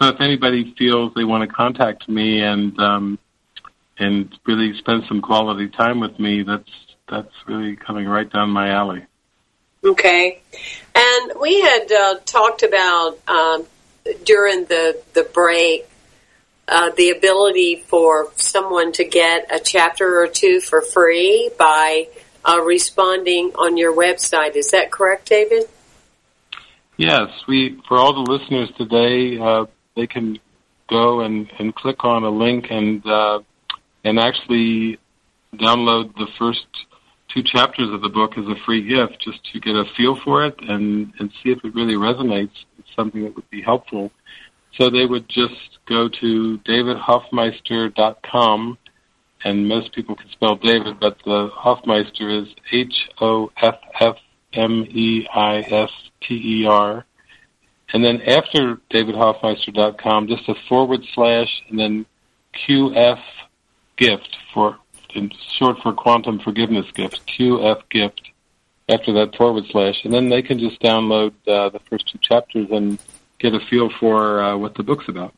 so, 0.00 0.08
if 0.08 0.20
anybody 0.20 0.74
feels 0.76 1.14
they 1.14 1.24
want 1.24 1.48
to 1.48 1.54
contact 1.54 2.08
me 2.08 2.42
and 2.42 2.78
um, 2.78 3.18
and 3.98 4.36
really 4.44 4.76
spend 4.78 5.04
some 5.08 5.20
quality 5.20 5.68
time 5.68 6.00
with 6.00 6.18
me, 6.18 6.42
that's 6.42 6.70
that's 7.08 7.32
really 7.46 7.76
coming 7.76 8.06
right 8.06 8.30
down 8.30 8.50
my 8.50 8.70
alley. 8.70 9.06
Okay, 9.84 10.40
and 10.94 11.32
we 11.40 11.60
had 11.60 11.92
uh, 11.92 12.14
talked 12.24 12.62
about 12.62 13.18
um, 13.28 13.66
during 14.24 14.64
the 14.64 15.00
the 15.14 15.22
break 15.22 15.86
uh, 16.68 16.90
the 16.96 17.10
ability 17.10 17.84
for 17.86 18.28
someone 18.36 18.92
to 18.92 19.04
get 19.04 19.54
a 19.54 19.58
chapter 19.58 20.20
or 20.20 20.26
two 20.26 20.60
for 20.60 20.80
free 20.80 21.50
by 21.58 22.08
uh, 22.44 22.60
responding 22.60 23.52
on 23.58 23.76
your 23.76 23.94
website. 23.94 24.56
Is 24.56 24.70
that 24.70 24.90
correct, 24.90 25.28
David? 25.28 25.68
Yes, 26.96 27.28
we 27.48 27.80
for 27.88 27.98
all 27.98 28.14
the 28.14 28.30
listeners 28.30 28.70
today, 28.78 29.38
uh, 29.38 29.66
they 29.96 30.06
can 30.06 30.38
go 30.88 31.20
and, 31.20 31.50
and 31.58 31.74
click 31.74 32.04
on 32.04 32.22
a 32.22 32.30
link 32.30 32.66
and 32.70 33.04
uh, 33.06 33.40
and 34.04 34.18
actually 34.18 34.98
download 35.54 36.14
the 36.14 36.28
first 36.38 36.66
two 37.32 37.42
chapters 37.42 37.88
of 37.92 38.00
the 38.00 38.08
book 38.08 38.32
as 38.38 38.44
a 38.46 38.54
free 38.64 38.86
gift, 38.86 39.20
just 39.20 39.42
to 39.52 39.60
get 39.60 39.74
a 39.74 39.84
feel 39.96 40.16
for 40.24 40.46
it 40.46 40.54
and 40.60 41.12
and 41.18 41.30
see 41.42 41.50
if 41.50 41.64
it 41.64 41.74
really 41.74 41.94
resonates. 41.94 42.52
It's 42.78 42.94
something 42.94 43.24
that 43.24 43.34
would 43.34 43.50
be 43.50 43.62
helpful. 43.62 44.12
So 44.78 44.90
they 44.90 45.06
would 45.06 45.28
just 45.28 45.73
go 45.86 46.08
to 46.08 46.58
davidhoffmeister.com, 46.58 48.78
and 49.44 49.68
most 49.68 49.92
people 49.92 50.16
can 50.16 50.30
spell 50.30 50.56
David, 50.56 50.98
but 51.00 51.18
the 51.24 51.50
Hoffmeister 51.52 52.30
is 52.30 52.48
H 52.72 53.10
O 53.20 53.52
F 53.60 53.76
F 54.00 54.16
M 54.52 54.86
E 54.88 55.28
I 55.32 55.58
S 55.58 55.90
T 56.22 56.62
E 56.62 56.66
R. 56.66 57.04
And 57.92 58.04
then 58.04 58.22
after 58.22 58.80
davidhoffmeister.com, 58.90 60.28
just 60.28 60.48
a 60.48 60.54
forward 60.68 61.02
slash 61.14 61.62
and 61.68 61.78
then 61.78 62.06
QF 62.66 63.20
gift 63.96 64.36
for 64.52 64.78
in 65.14 65.30
short 65.58 65.76
for 65.82 65.92
quantum 65.92 66.40
forgiveness 66.40 66.86
gift, 66.92 67.20
QF 67.26 67.82
gift 67.90 68.20
after 68.88 69.12
that 69.12 69.36
forward 69.36 69.64
slash. 69.70 70.04
And 70.04 70.12
then 70.12 70.28
they 70.28 70.42
can 70.42 70.58
just 70.58 70.80
download 70.80 71.32
uh, 71.46 71.70
the 71.70 71.80
first 71.88 72.08
two 72.08 72.18
chapters 72.20 72.68
and 72.70 72.98
get 73.38 73.54
a 73.54 73.60
feel 73.70 73.90
for 74.00 74.42
uh, 74.42 74.56
what 74.56 74.74
the 74.74 74.82
book's 74.82 75.08
about. 75.08 75.34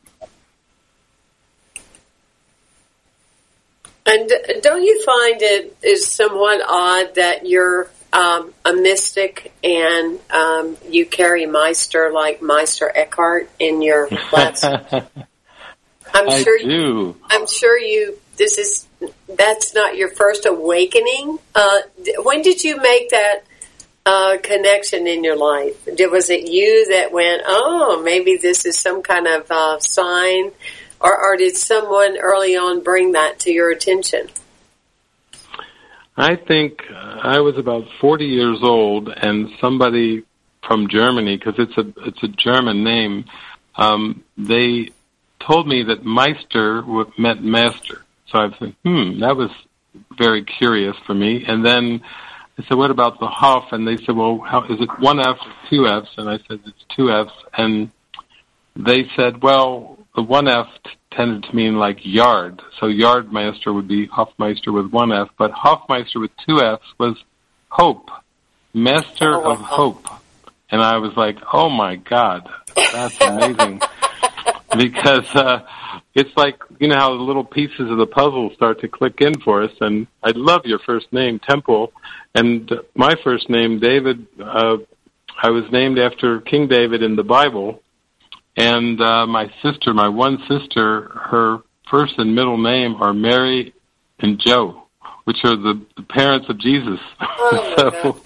And 4.07 4.31
don't 4.61 4.83
you 4.83 5.03
find 5.03 5.41
it 5.41 5.77
is 5.83 6.07
somewhat 6.07 6.61
odd 6.67 7.15
that 7.15 7.45
you're 7.45 7.89
um, 8.13 8.53
a 8.63 8.73
mystic 8.73 9.51
and 9.63 10.19
um, 10.31 10.77
you 10.89 11.05
carry 11.05 11.45
Meister 11.45 12.11
like 12.13 12.41
Meister 12.41 12.89
Eckhart 12.93 13.49
in 13.59 13.81
your 13.81 14.07
flats? 14.07 14.63
I'm 16.13 16.29
I 16.29 16.41
sure 16.41 16.57
do. 16.57 16.65
You, 16.65 17.15
I'm 17.29 17.47
sure 17.47 17.77
you. 17.77 18.17
This 18.37 18.57
is 18.57 18.87
that's 19.35 19.73
not 19.73 19.97
your 19.97 20.09
first 20.09 20.45
awakening. 20.45 21.39
Uh, 21.53 21.79
when 22.19 22.41
did 22.41 22.63
you 22.63 22.77
make 22.81 23.09
that 23.09 23.43
uh, 24.05 24.37
connection 24.41 25.05
in 25.05 25.23
your 25.23 25.35
life? 25.35 25.83
Did, 25.95 26.11
was 26.11 26.29
it 26.29 26.47
you 26.47 26.87
that 26.91 27.11
went, 27.11 27.41
oh, 27.45 28.01
maybe 28.03 28.37
this 28.37 28.65
is 28.65 28.77
some 28.77 29.01
kind 29.01 29.27
of 29.27 29.51
uh, 29.51 29.79
sign, 29.79 30.51
or, 31.07 31.17
or 31.17 31.37
did 31.37 31.55
someone 31.55 32.17
early 32.17 32.57
on 32.57 32.83
bring 32.83 33.13
that 33.13 33.39
to 33.39 33.51
your 33.51 33.71
attention? 33.71 34.27
I 36.17 36.35
think 36.35 36.81
I 36.89 37.39
was 37.39 37.57
about 37.57 37.85
40 38.01 38.25
years 38.25 38.59
old, 38.61 39.07
and 39.09 39.49
somebody 39.61 40.23
from 40.67 40.89
Germany, 40.89 41.37
because 41.37 41.53
it's 41.59 41.77
a 41.77 42.07
it's 42.07 42.21
a 42.23 42.27
German 42.27 42.83
name, 42.83 43.25
um, 43.75 44.23
they 44.37 44.89
told 45.39 45.67
me 45.67 45.83
that 45.83 46.03
Meister 46.03 46.83
meant 47.17 47.43
master. 47.43 48.03
So 48.29 48.39
I 48.39 48.49
said, 48.59 48.75
hmm, 48.83 49.19
that 49.19 49.37
was 49.37 49.51
very 50.17 50.43
curious 50.43 50.95
for 51.05 51.13
me. 51.13 51.45
And 51.47 51.65
then 51.65 52.01
I 52.57 52.63
said, 52.67 52.77
what 52.77 52.91
about 52.91 53.19
the 53.19 53.27
Hoff? 53.27 53.71
And 53.71 53.87
they 53.87 53.97
said, 54.03 54.15
well, 54.15 54.39
how, 54.39 54.63
is 54.63 54.81
it 54.81 54.89
one 54.99 55.19
F 55.19 55.37
or 55.45 55.53
two 55.69 55.87
Fs? 55.87 56.09
And 56.17 56.29
I 56.29 56.39
said, 56.47 56.59
it's 56.65 56.85
two 56.95 57.09
Fs. 57.11 57.31
And 57.57 57.91
they 58.75 59.05
said, 59.15 59.41
well, 59.41 59.96
the 60.17 60.23
one 60.23 60.47
F 60.49 60.67
t- 60.83 60.89
tended 61.11 61.43
to 61.43 61.55
mean 61.55 61.77
like 61.77 61.99
yard. 62.01 62.61
So 62.79 62.87
yardmeister 62.87 63.73
would 63.73 63.87
be 63.87 64.07
Hofmeister 64.07 64.73
with 64.73 64.91
one 64.91 65.13
F, 65.13 65.29
but 65.37 65.51
Hoffmeister 65.51 66.19
with 66.19 66.31
two 66.45 66.59
Fs 66.59 66.83
was 66.97 67.15
hope, 67.69 68.09
master 68.73 69.35
Oh, 69.35 69.51
of 69.51 69.59
wow. 69.61 69.65
hope. 69.67 70.07
And 70.71 70.81
I 70.81 70.97
was 70.97 71.15
like, 71.15 71.37
oh 71.53 71.69
my 71.69 71.95
God, 71.97 72.49
that's 72.75 73.21
amazing. 73.21 73.79
because, 74.77 75.33
uh, 75.35 75.59
it's 76.15 76.35
like, 76.35 76.57
you 76.79 76.87
know 76.87 76.95
how 76.95 77.15
the 77.15 77.23
little 77.23 77.43
pieces 77.45 77.91
of 77.91 77.97
the 77.97 78.07
puzzle 78.07 78.49
start 78.55 78.81
to 78.81 78.87
click 78.87 79.21
in 79.21 79.39
for 79.41 79.61
us. 79.63 79.71
And 79.79 80.07
I 80.23 80.31
love 80.35 80.65
your 80.65 80.79
first 80.79 81.13
name, 81.13 81.37
Temple. 81.39 81.93
And 82.33 82.71
my 82.95 83.13
first 83.23 83.49
name, 83.51 83.79
David, 83.79 84.25
uh, 84.43 84.77
I 85.41 85.51
was 85.51 85.65
named 85.71 85.99
after 85.99 86.41
King 86.41 86.67
David 86.67 87.03
in 87.03 87.15
the 87.15 87.23
Bible. 87.23 87.81
And 88.57 88.99
uh, 88.99 89.27
my 89.27 89.51
sister, 89.61 89.93
my 89.93 90.09
one 90.09 90.39
sister, 90.47 91.11
her 91.13 91.59
first 91.91 92.15
and 92.17 92.35
middle 92.35 92.57
name 92.57 92.95
are 92.95 93.13
Mary 93.13 93.73
and 94.19 94.41
Joe, 94.43 94.87
which 95.25 95.37
are 95.43 95.55
the, 95.55 95.79
the 95.95 96.01
parents 96.01 96.49
of 96.49 96.57
Jesus. 96.57 96.99
so 97.51 98.19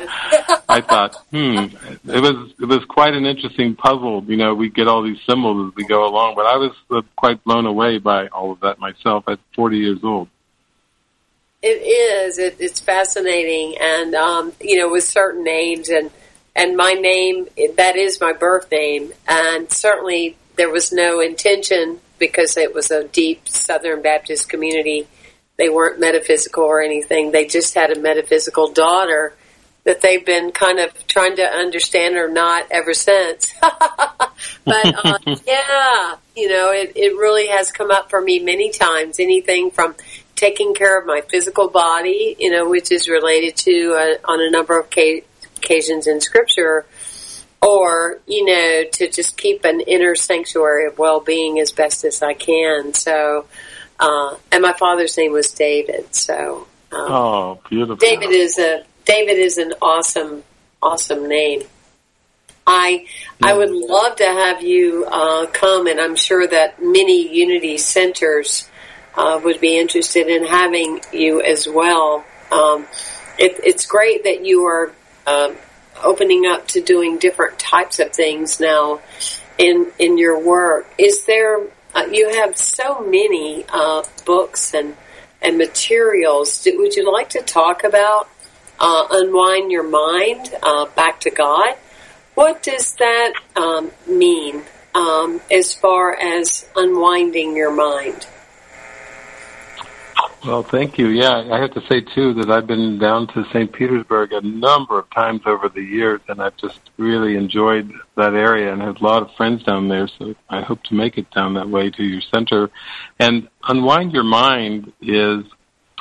I 0.69 0.79
thought, 0.79 1.17
hmm, 1.31 1.65
it 2.09 2.21
was 2.21 2.53
it 2.61 2.65
was 2.65 2.79
quite 2.87 3.13
an 3.13 3.25
interesting 3.25 3.75
puzzle. 3.75 4.23
You 4.25 4.37
know, 4.37 4.55
we 4.55 4.69
get 4.69 4.87
all 4.87 5.03
these 5.03 5.19
symbols 5.27 5.69
as 5.69 5.75
we 5.75 5.85
go 5.85 6.07
along, 6.07 6.35
but 6.35 6.45
I 6.45 6.55
was 6.55 6.71
uh, 6.89 7.01
quite 7.17 7.43
blown 7.43 7.65
away 7.65 7.97
by 7.97 8.27
all 8.27 8.53
of 8.53 8.61
that 8.61 8.79
myself 8.79 9.25
at 9.27 9.39
40 9.55 9.77
years 9.77 9.99
old. 10.01 10.29
It 11.61 11.67
is. 11.67 12.39
It, 12.39 12.55
it's 12.59 12.79
fascinating, 12.79 13.75
and 13.79 14.15
um, 14.15 14.53
you 14.61 14.79
know, 14.79 14.89
with 14.89 15.03
certain 15.03 15.43
names, 15.43 15.89
and 15.89 16.09
and 16.55 16.75
my 16.75 16.93
name 16.93 17.47
that 17.77 17.95
is 17.95 18.19
my 18.19 18.33
birth 18.33 18.69
name, 18.71 19.13
and 19.27 19.71
certainly 19.71 20.37
there 20.55 20.69
was 20.69 20.91
no 20.91 21.19
intention 21.19 21.99
because 22.19 22.57
it 22.57 22.73
was 22.73 22.91
a 22.91 23.07
deep 23.07 23.47
Southern 23.49 24.01
Baptist 24.01 24.49
community 24.49 25.07
they 25.61 25.69
weren't 25.69 25.99
metaphysical 25.99 26.63
or 26.63 26.81
anything. 26.81 27.31
They 27.31 27.45
just 27.45 27.75
had 27.75 27.95
a 27.95 27.99
metaphysical 27.99 28.71
daughter 28.71 29.35
that 29.83 30.01
they've 30.01 30.25
been 30.25 30.51
kind 30.51 30.79
of 30.79 30.91
trying 31.07 31.35
to 31.35 31.43
understand 31.43 32.15
or 32.15 32.27
not 32.27 32.65
ever 32.71 32.95
since. 32.95 33.53
but 33.61 34.25
uh, 34.65 35.19
yeah, 35.47 36.15
you 36.35 36.49
know, 36.49 36.71
it, 36.71 36.93
it 36.95 37.15
really 37.15 37.47
has 37.47 37.71
come 37.71 37.91
up 37.91 38.09
for 38.09 38.19
me 38.21 38.39
many 38.39 38.71
times. 38.71 39.19
Anything 39.19 39.69
from 39.69 39.95
taking 40.35 40.73
care 40.73 40.99
of 40.99 41.05
my 41.05 41.21
physical 41.29 41.69
body, 41.69 42.35
you 42.39 42.49
know, 42.49 42.67
which 42.67 42.91
is 42.91 43.07
related 43.07 43.55
to 43.57 43.93
uh, 43.93 44.31
on 44.31 44.41
a 44.41 44.49
number 44.49 44.79
of 44.79 44.89
ca- 44.89 45.23
occasions 45.61 46.07
in 46.07 46.21
Scripture, 46.21 46.85
or 47.61 48.19
you 48.27 48.45
know, 48.45 48.83
to 48.91 49.09
just 49.09 49.37
keep 49.37 49.65
an 49.65 49.81
inner 49.81 50.15
sanctuary 50.15 50.87
of 50.87 50.97
well-being 50.97 51.59
as 51.59 51.71
best 51.71 52.03
as 52.05 52.21
I 52.21 52.33
can. 52.33 52.93
So, 52.93 53.45
uh, 53.99 54.35
and 54.51 54.61
my 54.61 54.73
father's 54.73 55.17
name 55.17 55.31
was 55.31 55.51
David. 55.51 56.13
So, 56.15 56.67
um, 56.91 57.11
oh, 57.11 57.61
beautiful. 57.69 57.95
David 57.95 58.31
is 58.31 58.57
a 58.57 58.83
David 59.05 59.37
is 59.37 59.57
an 59.57 59.73
awesome, 59.81 60.43
awesome 60.81 61.27
name. 61.27 61.63
I 62.65 63.07
I 63.41 63.53
would 63.53 63.71
love 63.71 64.17
to 64.17 64.25
have 64.25 64.61
you 64.61 65.05
uh, 65.05 65.47
come, 65.47 65.87
and 65.87 65.99
I'm 65.99 66.15
sure 66.15 66.45
that 66.47 66.81
many 66.81 67.33
Unity 67.33 67.77
centers 67.77 68.69
uh, 69.15 69.39
would 69.43 69.59
be 69.59 69.77
interested 69.77 70.27
in 70.27 70.45
having 70.45 71.01
you 71.11 71.41
as 71.41 71.67
well. 71.67 72.23
Um, 72.51 72.85
it, 73.37 73.59
it's 73.63 73.85
great 73.85 74.23
that 74.25 74.45
you 74.45 74.65
are 74.65 74.93
uh, 75.25 75.53
opening 76.03 76.45
up 76.45 76.67
to 76.69 76.81
doing 76.81 77.17
different 77.17 77.59
types 77.59 77.99
of 77.99 78.11
things 78.11 78.59
now 78.59 79.01
in 79.57 79.91
in 79.99 80.17
your 80.17 80.39
work. 80.39 80.87
Is 80.97 81.25
there? 81.25 81.61
Uh, 81.93 82.07
you 82.09 82.29
have 82.35 82.57
so 82.57 83.01
many 83.01 83.65
uh, 83.69 84.03
books 84.25 84.73
and 84.73 84.95
and 85.41 85.57
materials. 85.57 86.65
Would 86.65 86.95
you 86.95 87.11
like 87.11 87.29
to 87.31 87.41
talk 87.41 87.83
about 87.83 88.29
uh, 88.79 89.07
unwind 89.11 89.71
your 89.71 89.83
mind 89.83 90.53
uh, 90.61 90.85
back 90.87 91.19
to 91.21 91.31
God? 91.31 91.75
What 92.35 92.63
does 92.63 92.95
that 92.95 93.33
um, 93.55 93.91
mean 94.07 94.63
um, 94.95 95.41
as 95.51 95.73
far 95.73 96.15
as 96.15 96.67
unwinding 96.75 97.55
your 97.55 97.71
mind? 97.71 98.25
Well, 100.45 100.63
thank 100.63 100.97
you. 100.97 101.07
Yeah, 101.07 101.47
I 101.51 101.59
have 101.59 101.73
to 101.75 101.81
say 101.87 102.01
too 102.01 102.33
that 102.35 102.49
I've 102.49 102.65
been 102.65 102.97
down 102.97 103.27
to 103.27 103.45
St. 103.53 103.71
Petersburg 103.71 104.33
a 104.33 104.41
number 104.41 104.97
of 104.97 105.09
times 105.11 105.41
over 105.45 105.69
the 105.69 105.83
years, 105.83 106.19
and 106.27 106.41
I've 106.41 106.57
just 106.57 106.79
really 106.97 107.35
enjoyed 107.35 107.91
that 108.17 108.33
area 108.33 108.73
and 108.73 108.81
have 108.81 108.97
a 108.99 109.03
lot 109.03 109.21
of 109.21 109.29
friends 109.35 109.63
down 109.63 109.87
there. 109.87 110.09
So 110.17 110.33
I 110.49 110.61
hope 110.61 110.81
to 110.85 110.95
make 110.95 111.19
it 111.19 111.29
down 111.31 111.53
that 111.53 111.69
way 111.69 111.91
to 111.91 112.03
your 112.03 112.21
center. 112.33 112.71
And 113.19 113.49
Unwind 113.67 114.13
Your 114.13 114.23
Mind 114.23 114.91
is 114.99 115.43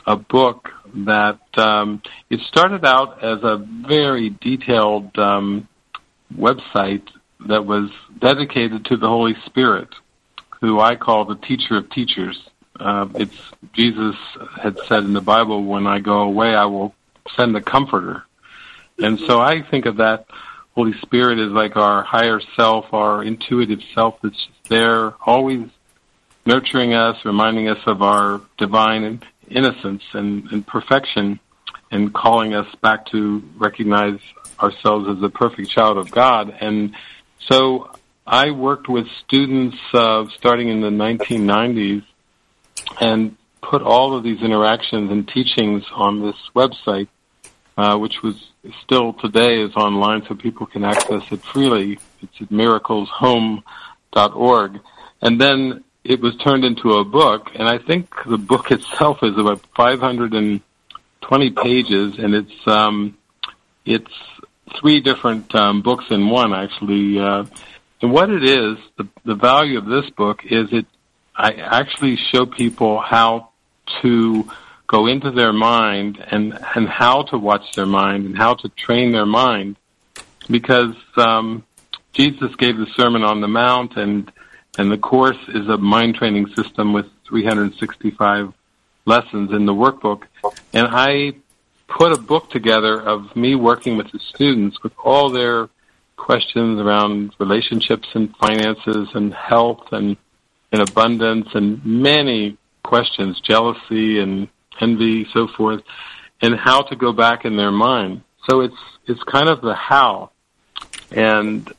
a 0.06 0.16
book 0.16 0.70
that 0.94 1.40
um, 1.58 2.02
it 2.30 2.40
started 2.48 2.84
out 2.84 3.22
as 3.22 3.42
a 3.42 3.58
very 3.86 4.30
detailed 4.40 5.16
um, 5.18 5.68
website 6.34 7.06
that 7.46 7.64
was 7.64 7.90
dedicated 8.20 8.86
to 8.86 8.96
the 8.96 9.06
Holy 9.06 9.34
Spirit, 9.46 9.88
who 10.60 10.80
I 10.80 10.96
call 10.96 11.26
the 11.26 11.36
teacher 11.36 11.76
of 11.76 11.90
teachers 11.90 12.38
uh, 12.80 13.08
it's 13.14 13.36
Jesus 13.72 14.16
had 14.60 14.78
said 14.88 15.04
in 15.04 15.12
the 15.12 15.20
Bible, 15.20 15.64
"When 15.64 15.86
I 15.86 16.00
go 16.00 16.20
away, 16.20 16.54
I 16.54 16.64
will 16.64 16.94
send 17.36 17.54
the 17.54 17.60
Comforter." 17.60 18.24
And 18.98 19.18
so 19.20 19.40
I 19.40 19.62
think 19.62 19.86
of 19.86 19.96
that 19.96 20.26
Holy 20.74 20.92
Spirit 21.00 21.38
as 21.38 21.52
like 21.52 21.76
our 21.76 22.02
higher 22.02 22.40
self, 22.56 22.92
our 22.92 23.22
intuitive 23.22 23.80
self 23.94 24.18
that's 24.22 24.36
just 24.36 24.68
there, 24.68 25.14
always 25.26 25.68
nurturing 26.46 26.94
us, 26.94 27.16
reminding 27.24 27.68
us 27.68 27.78
of 27.86 28.02
our 28.02 28.40
divine 28.56 29.20
innocence 29.48 30.02
and, 30.12 30.50
and 30.52 30.66
perfection, 30.66 31.40
and 31.90 32.14
calling 32.14 32.54
us 32.54 32.72
back 32.76 33.06
to 33.06 33.42
recognize 33.56 34.18
ourselves 34.60 35.08
as 35.08 35.20
the 35.20 35.28
perfect 35.28 35.70
child 35.70 35.98
of 35.98 36.10
God. 36.10 36.56
And 36.60 36.94
so 37.48 37.90
I 38.26 38.52
worked 38.52 38.88
with 38.88 39.06
students 39.24 39.76
uh, 39.92 40.26
starting 40.36 40.68
in 40.68 40.80
the 40.80 40.90
1990s 40.90 42.04
and 43.00 43.36
put 43.62 43.82
all 43.82 44.16
of 44.16 44.22
these 44.22 44.40
interactions 44.42 45.10
and 45.10 45.26
teachings 45.28 45.84
on 45.92 46.22
this 46.22 46.36
website, 46.54 47.08
uh, 47.76 47.96
which 47.96 48.22
was 48.22 48.36
still 48.82 49.12
today 49.14 49.62
is 49.62 49.74
online, 49.76 50.24
so 50.26 50.34
people 50.34 50.66
can 50.66 50.84
access 50.84 51.22
it 51.30 51.40
freely. 51.42 51.98
It's 52.22 52.40
at 52.40 52.48
miracleshome.org, 52.48 54.80
and 55.22 55.40
then 55.40 55.84
it 56.04 56.20
was 56.20 56.36
turned 56.36 56.64
into 56.64 56.92
a 56.94 57.04
book, 57.04 57.50
and 57.54 57.68
I 57.68 57.78
think 57.78 58.08
the 58.26 58.38
book 58.38 58.70
itself 58.72 59.22
is 59.22 59.36
about 59.36 59.60
520 59.76 61.50
pages, 61.50 62.18
and 62.18 62.34
it's 62.34 62.66
um, 62.66 63.16
it's 63.84 64.12
three 64.80 65.00
different 65.00 65.54
um, 65.54 65.82
books 65.82 66.06
in 66.10 66.28
one 66.28 66.54
actually. 66.54 67.18
Uh, 67.18 67.44
and 68.02 68.12
what 68.12 68.30
it 68.30 68.44
is, 68.44 68.78
the, 68.96 69.06
the 69.24 69.34
value 69.34 69.76
of 69.76 69.84
this 69.84 70.08
book 70.10 70.40
is 70.44 70.72
it 70.72 70.86
I 71.40 71.52
actually 71.52 72.16
show 72.16 72.44
people 72.44 73.00
how 73.00 73.48
to 74.02 74.46
go 74.86 75.06
into 75.06 75.30
their 75.30 75.54
mind 75.54 76.22
and 76.30 76.58
and 76.74 76.86
how 76.86 77.22
to 77.30 77.38
watch 77.38 77.72
their 77.74 77.86
mind 77.86 78.26
and 78.26 78.36
how 78.36 78.54
to 78.54 78.68
train 78.70 79.10
their 79.12 79.24
mind 79.24 79.76
because 80.50 80.94
um, 81.16 81.64
Jesus 82.12 82.54
gave 82.56 82.76
the 82.76 82.88
Sermon 82.94 83.22
on 83.22 83.40
the 83.40 83.48
Mount 83.48 83.96
and 83.96 84.30
and 84.76 84.92
the 84.92 84.98
course 84.98 85.38
is 85.48 85.66
a 85.68 85.78
mind 85.78 86.16
training 86.16 86.46
system 86.54 86.92
with 86.92 87.06
365 87.26 88.52
lessons 89.06 89.50
in 89.52 89.64
the 89.64 89.72
workbook. 89.72 90.24
And 90.74 90.88
I 90.90 91.32
put 91.88 92.12
a 92.12 92.18
book 92.18 92.50
together 92.50 93.00
of 93.00 93.34
me 93.34 93.54
working 93.54 93.96
with 93.96 94.12
the 94.12 94.18
students 94.18 94.82
with 94.82 94.92
all 95.02 95.30
their 95.30 95.70
questions 96.16 96.78
around 96.78 97.32
relationships 97.38 98.08
and 98.14 98.36
finances 98.36 99.08
and 99.14 99.32
health 99.32 99.86
and 99.92 100.18
in 100.72 100.80
abundance 100.80 101.48
and 101.54 101.84
many 101.84 102.56
questions, 102.82 103.40
jealousy 103.40 104.20
and 104.20 104.48
envy, 104.80 105.26
so 105.32 105.48
forth, 105.48 105.82
and 106.40 106.54
how 106.54 106.82
to 106.82 106.96
go 106.96 107.12
back 107.12 107.44
in 107.44 107.56
their 107.56 107.72
mind. 107.72 108.22
So 108.48 108.60
it's 108.60 108.76
it's 109.06 109.22
kind 109.24 109.48
of 109.48 109.60
the 109.60 109.74
how, 109.74 110.30
and 111.10 111.70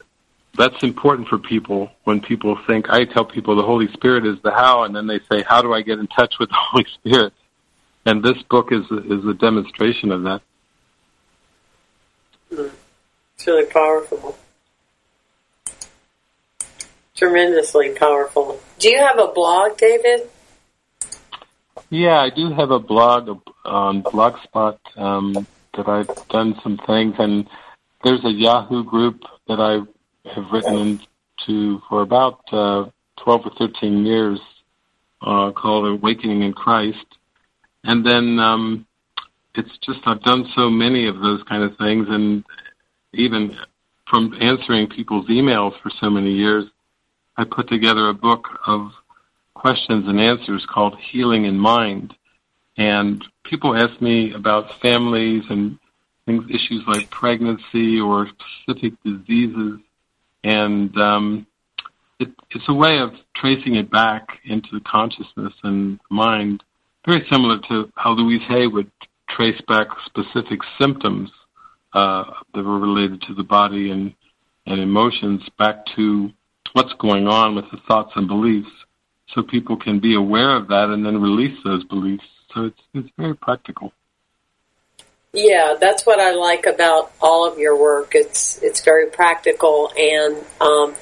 that's 0.58 0.84
important 0.84 1.28
for 1.28 1.38
people 1.38 1.92
when 2.04 2.22
people 2.22 2.58
think. 2.68 2.90
I 2.90 3.06
tell 3.06 3.26
people 3.26 3.56
the 3.56 3.64
Holy 3.64 3.92
Spirit 3.94 4.26
is 4.26 4.38
the 4.44 4.52
how, 4.52 4.84
and 4.84 4.96
then 4.96 5.08
they 5.08 5.20
say, 5.32 5.44
"How 5.48 5.62
do 5.62 5.74
I 5.74 5.82
get 5.82 6.00
in 6.00 6.08
touch 6.08 6.36
with 6.40 6.50
the 6.50 6.56
Holy 6.72 6.86
Spirit?" 6.94 7.34
And 8.06 8.24
this 8.24 8.42
book 8.44 8.72
is 8.72 8.86
is 8.92 9.26
a 9.26 9.34
demonstration 9.34 10.12
of 10.12 10.24
that. 10.24 10.42
It's 12.52 13.48
really 13.48 13.66
powerful 13.66 14.38
tremendously 17.22 17.90
powerful. 17.90 18.60
Do 18.80 18.90
you 18.90 18.98
have 18.98 19.20
a 19.20 19.28
blog, 19.28 19.78
David? 19.78 20.28
Yeah, 21.92 22.20
I 22.20 22.32
do 22.32 22.52
have 22.52 22.72
a 22.72 22.80
blog 22.80 23.42
on 23.64 24.02
Blogspot 24.02 24.80
um, 24.98 25.46
that 25.76 25.88
I've 25.88 26.28
done 26.30 26.60
some 26.64 26.80
things, 26.88 27.14
and 27.20 27.48
there's 28.04 28.26
a 28.26 28.32
Yahoo 28.32 28.84
group 28.84 29.22
that 29.48 29.60
I 29.60 29.82
have 30.32 30.46
written 30.52 31.00
into 31.48 31.82
for 31.88 32.02
about 32.02 32.42
uh, 32.52 32.90
12 33.24 33.42
or 33.46 33.52
13 33.60 34.04
years 34.04 34.40
uh, 35.22 35.52
called 35.52 35.86
Awakening 35.86 36.42
in 36.42 36.54
Christ. 36.54 37.06
And 37.84 38.04
then 38.04 38.40
um, 38.40 38.88
it's 39.54 39.78
just 39.86 40.00
I've 40.06 40.24
done 40.24 40.50
so 40.56 40.72
many 40.72 41.08
of 41.08 41.20
those 41.20 41.44
kind 41.44 41.64
of 41.64 41.78
things, 41.78 42.08
and 42.10 42.44
even 43.14 43.56
from 44.10 44.34
answering 44.42 44.88
people's 44.88 45.28
emails 45.28 45.80
for 45.82 45.92
so 46.00 46.10
many 46.10 46.32
years, 46.32 46.66
I 47.38 47.46
put 47.46 47.70
together 47.70 48.10
a 48.10 48.14
book 48.14 48.48
of 48.68 48.92
questions 49.54 50.06
and 50.08 50.20
answers 50.20 50.66
called 50.72 50.96
Healing 51.12 51.46
in 51.46 51.58
Mind. 51.58 52.14
And 52.78 53.24
people 53.44 53.76
ask 53.76 54.02
me 54.02 54.34
about 54.34 54.80
families 54.82 55.44
and 55.50 55.78
things, 56.26 56.44
issues 56.50 56.84
like 56.88 57.10
pregnancy 57.10 58.00
or 58.00 58.28
specific 58.28 58.94
diseases. 59.04 59.80
And 60.44 60.96
um, 60.98 61.48
it, 62.20 62.30
it's 62.52 62.70
a 62.70 62.74
way 62.74 63.00
of 63.00 63.12
tracing 63.36 63.76
it 63.76 63.92
back 63.92 64.28
into 64.46 64.70
the 64.74 64.82
consciousness 64.82 65.54
and 65.64 66.00
mind, 66.10 66.64
very 67.06 67.26
similar 67.32 67.60
to 67.70 67.92
how 67.96 68.12
Louise 68.12 68.42
Hay 68.48 68.68
would 68.68 68.92
trace 69.30 69.62
back 69.68 69.88
specific 70.06 70.60
symptoms 70.80 71.30
uh, 71.94 72.26
that 72.54 72.64
were 72.64 72.80
related 72.80 73.22
to 73.24 73.34
the 73.34 73.44
body 73.44 73.92
and, 73.92 74.14
and 74.66 74.80
emotions 74.80 75.42
back 75.58 75.86
to 75.96 76.32
what's 76.74 76.94
going 76.94 77.28
on 77.28 77.56
with 77.56 77.70
the 77.72 77.78
thoughts 77.88 78.12
and 78.16 78.28
beliefs 78.28 78.72
so 79.34 79.44
people 79.44 79.78
can 79.78 80.00
be 80.00 80.16
aware 80.16 80.56
of 80.56 80.68
that 80.68 80.90
and 80.90 81.06
then 81.06 81.22
release 81.22 81.58
those 81.64 81.84
beliefs. 81.86 82.26
So 82.54 82.66
it's, 82.66 82.82
it's 82.94 83.10
very 83.18 83.36
practical. 83.36 83.94
Yeah, 85.34 85.76
that's 85.80 86.06
what 86.06 86.20
I 86.20 86.32
like 86.32 86.66
about 86.66 87.14
all 87.22 87.50
of 87.50 87.58
your 87.58 87.80
work. 87.80 88.12
It's 88.14 88.62
it's 88.62 88.84
very 88.84 89.10
practical 89.10 89.90
and 89.98 90.36
um, 90.60 90.94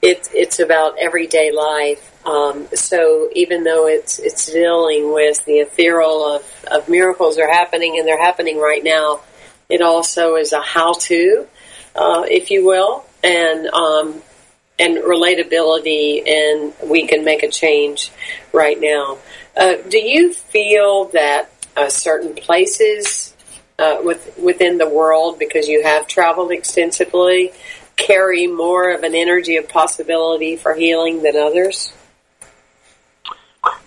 it's 0.00 0.30
it's 0.32 0.58
about 0.58 0.98
everyday 0.98 1.52
life. 1.52 2.10
Um, 2.26 2.66
so 2.74 3.28
even 3.34 3.64
though 3.64 3.86
it's 3.86 4.18
it's 4.18 4.46
dealing 4.50 5.12
with 5.12 5.44
the 5.44 5.58
ethereal 5.58 6.36
of, 6.36 6.64
of 6.70 6.88
miracles 6.88 7.38
are 7.38 7.50
happening 7.50 7.98
and 7.98 8.08
they're 8.08 8.22
happening 8.22 8.58
right 8.58 8.82
now, 8.82 9.20
it 9.68 9.82
also 9.82 10.36
is 10.36 10.54
a 10.54 10.62
how 10.62 10.94
to, 10.94 11.46
uh, 11.94 12.24
if 12.26 12.50
you 12.50 12.64
will, 12.64 13.04
and 13.22 13.66
um, 13.66 14.22
and 14.78 14.98
relatability, 14.98 16.26
and 16.28 16.72
we 16.88 17.06
can 17.06 17.24
make 17.24 17.42
a 17.42 17.48
change 17.48 18.10
right 18.52 18.80
now. 18.80 19.18
Uh, 19.56 19.76
do 19.88 19.98
you 19.98 20.32
feel 20.32 21.06
that 21.06 21.50
uh, 21.76 21.88
certain 21.88 22.34
places 22.34 23.34
uh, 23.78 23.98
with, 24.02 24.36
within 24.38 24.78
the 24.78 24.88
world, 24.88 25.38
because 25.38 25.68
you 25.68 25.82
have 25.82 26.06
traveled 26.06 26.50
extensively, 26.50 27.52
carry 27.96 28.46
more 28.46 28.92
of 28.92 29.02
an 29.04 29.14
energy 29.14 29.56
of 29.56 29.68
possibility 29.68 30.56
for 30.56 30.74
healing 30.74 31.22
than 31.22 31.36
others? 31.36 31.92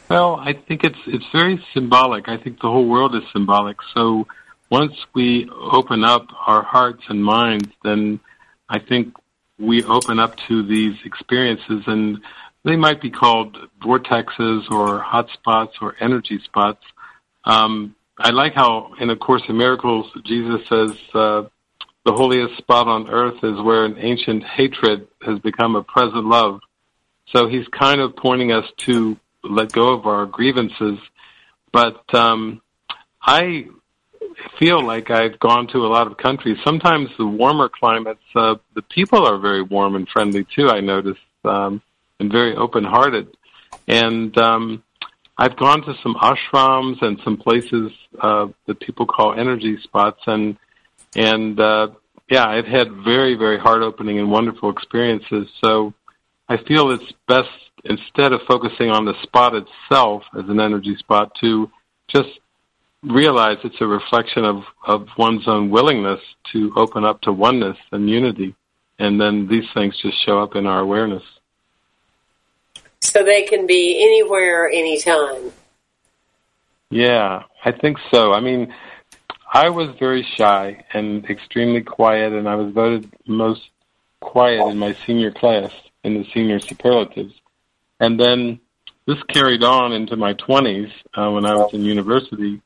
Well, 0.10 0.36
I 0.36 0.54
think 0.54 0.86
it's 0.86 0.98
it's 1.06 1.26
very 1.34 1.64
symbolic. 1.74 2.30
I 2.30 2.38
think 2.38 2.62
the 2.62 2.70
whole 2.70 2.88
world 2.88 3.14
is 3.14 3.24
symbolic. 3.34 3.78
So 3.94 4.26
once 4.70 4.94
we 5.14 5.50
open 5.50 6.06
up 6.06 6.28
our 6.46 6.64
hearts 6.64 7.04
and 7.10 7.24
minds, 7.24 7.70
then 7.84 8.22
I 8.70 8.80
think 8.80 9.14
we 9.60 9.84
open 9.84 10.20
up 10.20 10.36
to 10.48 10.64
these 10.64 10.96
experiences 11.06 11.84
and 11.88 12.20
they 12.64 12.76
might 12.76 13.02
be 13.02 13.10
called 13.10 13.58
vortexes 13.82 14.70
or 14.70 15.00
hot 15.00 15.30
spots 15.34 15.74
or 15.82 15.96
energy 16.00 16.40
spots. 16.44 16.84
Um, 17.46 17.96
I 18.20 18.32
like 18.32 18.54
how 18.54 18.94
in 19.00 19.10
A 19.10 19.16
Course 19.16 19.44
in 19.48 19.58
Miracles, 19.58 20.08
Jesus 20.26 20.62
says, 20.68 20.92
uh, 21.14 21.44
the 22.06 22.14
holiest 22.14 22.58
spot 22.58 22.88
on 22.88 23.10
earth 23.10 23.44
is 23.44 23.62
where 23.62 23.86
an 23.86 23.98
ancient 23.98 24.44
hatred 24.44 25.08
has 25.22 25.40
become 25.40 25.76
a 25.76 25.84
present 25.84 26.26
love. 26.26 26.60
So 27.34 27.48
he's 27.48 27.68
kind 27.68 28.00
of 28.00 28.16
pointing 28.16 28.52
us 28.52 28.66
to 28.86 29.18
let 29.44 29.72
go 29.72 29.94
of 29.94 30.06
our 30.06 30.26
grievances. 30.26 31.00
But 31.72 32.14
um, 32.16 32.62
I 33.22 33.68
feel 34.60 34.86
like 34.86 35.10
I've 35.10 35.40
gone 35.40 35.68
to 35.68 35.80
a 35.86 35.90
lot 35.90 36.08
of 36.08 36.18
countries. 36.18 36.58
Sometimes 36.64 37.10
the 37.18 37.26
warmer 37.26 37.70
climates, 37.70 38.24
uh, 38.36 38.56
the 38.76 38.82
people 38.82 39.26
are 39.26 39.38
very 39.38 39.62
warm 39.62 39.96
and 39.96 40.08
friendly 40.08 40.46
too. 40.56 40.70
I 40.70 40.80
notice 40.80 41.18
um, 41.44 41.82
and 42.20 42.32
very 42.32 42.56
open-hearted. 42.56 43.28
And 43.88 44.38
um, 44.38 44.84
I've 45.38 45.56
gone 45.56 45.82
to 45.84 45.94
some 46.02 46.16
ashrams 46.16 47.02
and 47.02 47.20
some 47.24 47.38
places 47.38 47.92
uh, 48.20 48.48
that 48.66 48.80
people 48.80 49.06
call 49.06 49.34
energy 49.34 49.78
spots, 49.84 50.22
and 50.26 50.58
and 51.16 51.60
uh, 51.60 51.90
yeah, 52.30 52.46
I've 52.46 52.66
had 52.66 52.92
very 53.04 53.36
very 53.36 53.60
heart-opening 53.60 54.20
and 54.20 54.32
wonderful 54.32 54.70
experiences. 54.72 55.48
So 55.64 55.94
I 56.50 56.58
feel 56.58 56.92
it's 56.92 57.14
best 57.28 57.50
instead 57.84 58.34
of 58.34 58.42
focusing 58.48 58.90
on 58.90 59.06
the 59.06 59.14
spot 59.24 59.54
itself 59.54 60.24
as 60.38 60.50
an 60.50 60.60
energy 60.60 60.96
spot 60.98 61.36
to 61.42 61.70
just 62.08 62.30
realize 63.04 63.58
it's 63.64 63.82
a 63.82 63.88
reflection 63.88 64.46
of, 64.46 64.64
of 64.86 65.08
one's 65.18 65.48
own 65.48 65.70
willingness 65.70 66.22
to 66.54 66.74
open 66.76 67.04
up 67.04 67.22
to 67.22 67.32
oneness 67.32 67.78
and 67.92 68.10
unity. 68.10 68.56
And 69.00 69.22
then 69.22 69.48
these 69.48 69.66
things 69.74 69.96
just 70.02 70.24
show 70.26 70.40
up 70.40 70.56
in 70.56 70.66
our 70.66 70.80
awareness. 70.80 71.24
So 73.02 73.24
they 73.24 73.44
can 73.44 73.68
be 73.68 74.02
anywhere, 74.02 74.68
anytime. 74.68 75.52
Yeah, 76.90 77.44
I 77.64 77.72
think 77.72 77.98
so. 78.12 78.34
I 78.34 78.40
mean, 78.40 78.74
I 79.54 79.70
was 79.70 79.96
very 80.00 80.26
shy 80.36 80.84
and 80.94 81.26
extremely 81.30 81.82
quiet, 81.82 82.34
and 82.34 82.50
I 82.50 82.56
was 82.56 82.74
voted 82.74 83.12
most 83.28 83.62
quiet 84.20 84.68
in 84.68 84.78
my 84.78 84.96
senior 85.06 85.32
class 85.32 85.72
in 86.04 86.16
the 86.16 86.26
senior 86.34 86.60
superlatives. 86.60 87.34
And 88.00 88.20
then 88.20 88.60
this 89.06 89.22
carried 89.30 89.64
on 89.64 89.94
into 89.94 90.16
my 90.16 90.34
20s 90.34 90.92
uh, 91.14 91.32
when 91.32 91.46
I 91.46 91.56
was 91.56 91.74
in 91.74 91.86
university. 91.86 92.62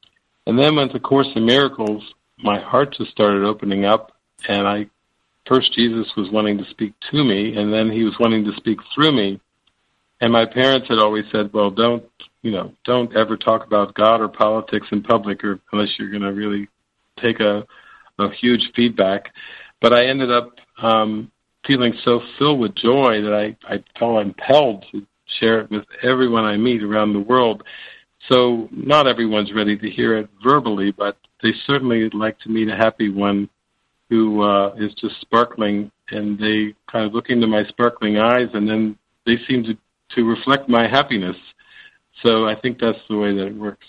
And 0.51 0.59
then 0.59 0.75
went 0.75 0.91
to 0.91 0.99
Course 0.99 1.29
in 1.37 1.45
Miracles, 1.45 2.03
my 2.43 2.59
heart 2.59 2.93
just 2.97 3.09
started 3.11 3.45
opening 3.45 3.85
up, 3.85 4.11
and 4.49 4.67
I 4.67 4.89
first 5.47 5.71
Jesus 5.71 6.11
was 6.17 6.29
wanting 6.29 6.57
to 6.57 6.69
speak 6.69 6.93
to 7.09 7.23
me, 7.23 7.55
and 7.55 7.71
then 7.71 7.89
he 7.89 8.03
was 8.03 8.19
wanting 8.19 8.43
to 8.43 8.53
speak 8.57 8.79
through 8.93 9.13
me. 9.13 9.39
And 10.19 10.33
my 10.33 10.45
parents 10.45 10.89
had 10.89 10.99
always 10.99 11.23
said, 11.31 11.53
"Well, 11.53 11.71
don't 11.71 12.03
you 12.41 12.51
know, 12.51 12.73
don't 12.83 13.15
ever 13.15 13.37
talk 13.37 13.65
about 13.65 13.93
God 13.93 14.19
or 14.19 14.27
politics 14.27 14.87
in 14.91 15.03
public, 15.03 15.41
or 15.41 15.57
unless 15.71 15.97
you're 15.97 16.09
going 16.09 16.21
to 16.21 16.33
really 16.33 16.67
take 17.21 17.39
a 17.39 17.65
a 18.19 18.29
huge 18.29 18.73
feedback." 18.75 19.33
But 19.79 19.93
I 19.93 20.03
ended 20.07 20.33
up 20.33 20.49
um, 20.81 21.31
feeling 21.65 21.93
so 22.03 22.21
filled 22.37 22.59
with 22.59 22.75
joy 22.75 23.21
that 23.21 23.33
I 23.33 23.55
I 23.73 23.81
felt 23.97 24.21
impelled 24.21 24.85
to 24.91 25.07
share 25.39 25.61
it 25.61 25.71
with 25.71 25.85
everyone 26.03 26.43
I 26.43 26.57
meet 26.57 26.83
around 26.83 27.13
the 27.13 27.21
world. 27.21 27.63
So 28.29 28.69
not 28.71 29.07
everyone's 29.07 29.51
ready 29.53 29.77
to 29.77 29.89
hear 29.89 30.17
it 30.17 30.29
verbally, 30.43 30.91
but 30.91 31.17
they 31.41 31.53
certainly 31.65 32.09
like 32.09 32.39
to 32.39 32.49
meet 32.49 32.69
a 32.69 32.75
happy 32.75 33.09
one 33.09 33.49
who 34.09 34.41
uh, 34.41 34.73
is 34.77 34.93
just 34.93 35.19
sparkling, 35.21 35.91
and 36.09 36.37
they 36.37 36.75
kind 36.91 37.05
of 37.05 37.13
look 37.13 37.29
into 37.29 37.47
my 37.47 37.63
sparkling 37.65 38.17
eyes, 38.17 38.49
and 38.53 38.67
then 38.67 38.97
they 39.25 39.37
seem 39.47 39.63
to 39.63 39.77
to 40.15 40.25
reflect 40.25 40.67
my 40.67 40.87
happiness. 40.87 41.37
So 42.21 42.45
I 42.45 42.55
think 42.55 42.79
that's 42.79 42.99
the 43.09 43.17
way 43.17 43.33
that 43.33 43.47
it 43.47 43.55
works. 43.55 43.87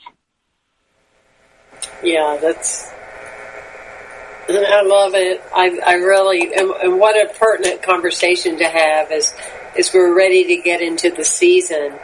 Yeah, 2.03 2.39
that's. 2.41 2.91
I 4.49 4.83
love 4.83 5.15
it. 5.15 5.41
I, 5.55 5.79
I 5.87 5.95
really, 5.95 6.53
and, 6.55 6.71
and 6.71 7.01
what 7.01 7.17
a 7.17 7.33
pertinent 7.33 7.83
conversation 7.83 8.59
to 8.59 8.69
have 8.69 9.11
as, 9.11 9.35
as 9.79 9.95
we're 9.95 10.15
ready 10.17 10.45
to 10.57 10.63
get 10.63 10.81
into 10.81 11.11
the 11.11 11.25
season. 11.25 11.99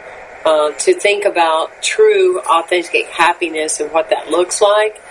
Uh, 0.45 0.71
to 0.71 0.93
think 0.93 1.25
about 1.25 1.81
true, 1.81 2.39
authentic 2.39 3.07
happiness 3.07 3.79
and 3.81 3.91
what 3.91 4.09
that 4.09 4.29
looks 4.29 4.61
like, 4.61 5.01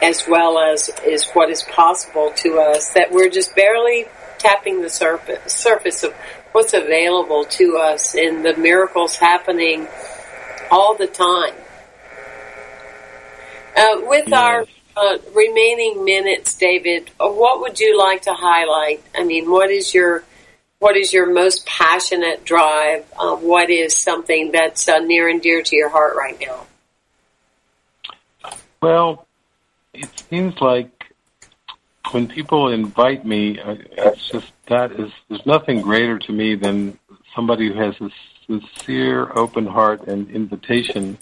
as 0.00 0.26
well 0.26 0.58
as 0.58 0.90
is 1.06 1.28
what 1.32 1.50
is 1.50 1.62
possible 1.62 2.32
to 2.34 2.58
us. 2.58 2.94
That 2.94 3.12
we're 3.12 3.28
just 3.28 3.54
barely 3.54 4.06
tapping 4.38 4.80
the 4.80 4.88
surface 4.88 5.52
surface 5.52 6.02
of 6.02 6.14
what's 6.52 6.72
available 6.72 7.44
to 7.44 7.76
us 7.76 8.14
and 8.14 8.44
the 8.44 8.56
miracles 8.56 9.16
happening 9.16 9.86
all 10.70 10.94
the 10.94 11.06
time. 11.06 11.54
Uh, 13.76 14.00
with 14.02 14.28
yes. 14.28 14.38
our 14.38 14.66
uh, 14.96 15.18
remaining 15.34 16.04
minutes, 16.04 16.54
David, 16.54 17.10
what 17.18 17.60
would 17.60 17.78
you 17.78 17.98
like 17.98 18.22
to 18.22 18.32
highlight? 18.34 19.02
I 19.14 19.24
mean, 19.24 19.50
what 19.50 19.70
is 19.70 19.94
your 19.94 20.24
what 20.80 20.96
is 20.96 21.12
your 21.12 21.30
most 21.30 21.64
passionate 21.66 22.44
drive? 22.44 23.04
Uh, 23.16 23.36
what 23.36 23.70
is 23.70 23.94
something 23.94 24.50
that's 24.50 24.88
uh, 24.88 24.98
near 24.98 25.28
and 25.28 25.40
dear 25.40 25.62
to 25.62 25.76
your 25.76 25.90
heart 25.90 26.16
right 26.16 26.40
now? 26.40 26.66
Well, 28.82 29.26
it 29.92 30.08
seems 30.30 30.58
like 30.60 30.90
when 32.12 32.26
people 32.26 32.72
invite 32.72 33.26
me, 33.26 33.58
it's 33.60 34.30
just 34.30 34.50
that 34.68 34.92
is 34.92 35.12
there's 35.28 35.44
nothing 35.44 35.82
greater 35.82 36.18
to 36.18 36.32
me 36.32 36.54
than 36.54 36.98
somebody 37.34 37.68
who 37.68 37.74
has 37.74 37.94
a 38.00 38.10
sincere, 38.46 39.30
open 39.36 39.66
heart 39.66 40.06
and 40.06 40.30
invitation. 40.30 41.18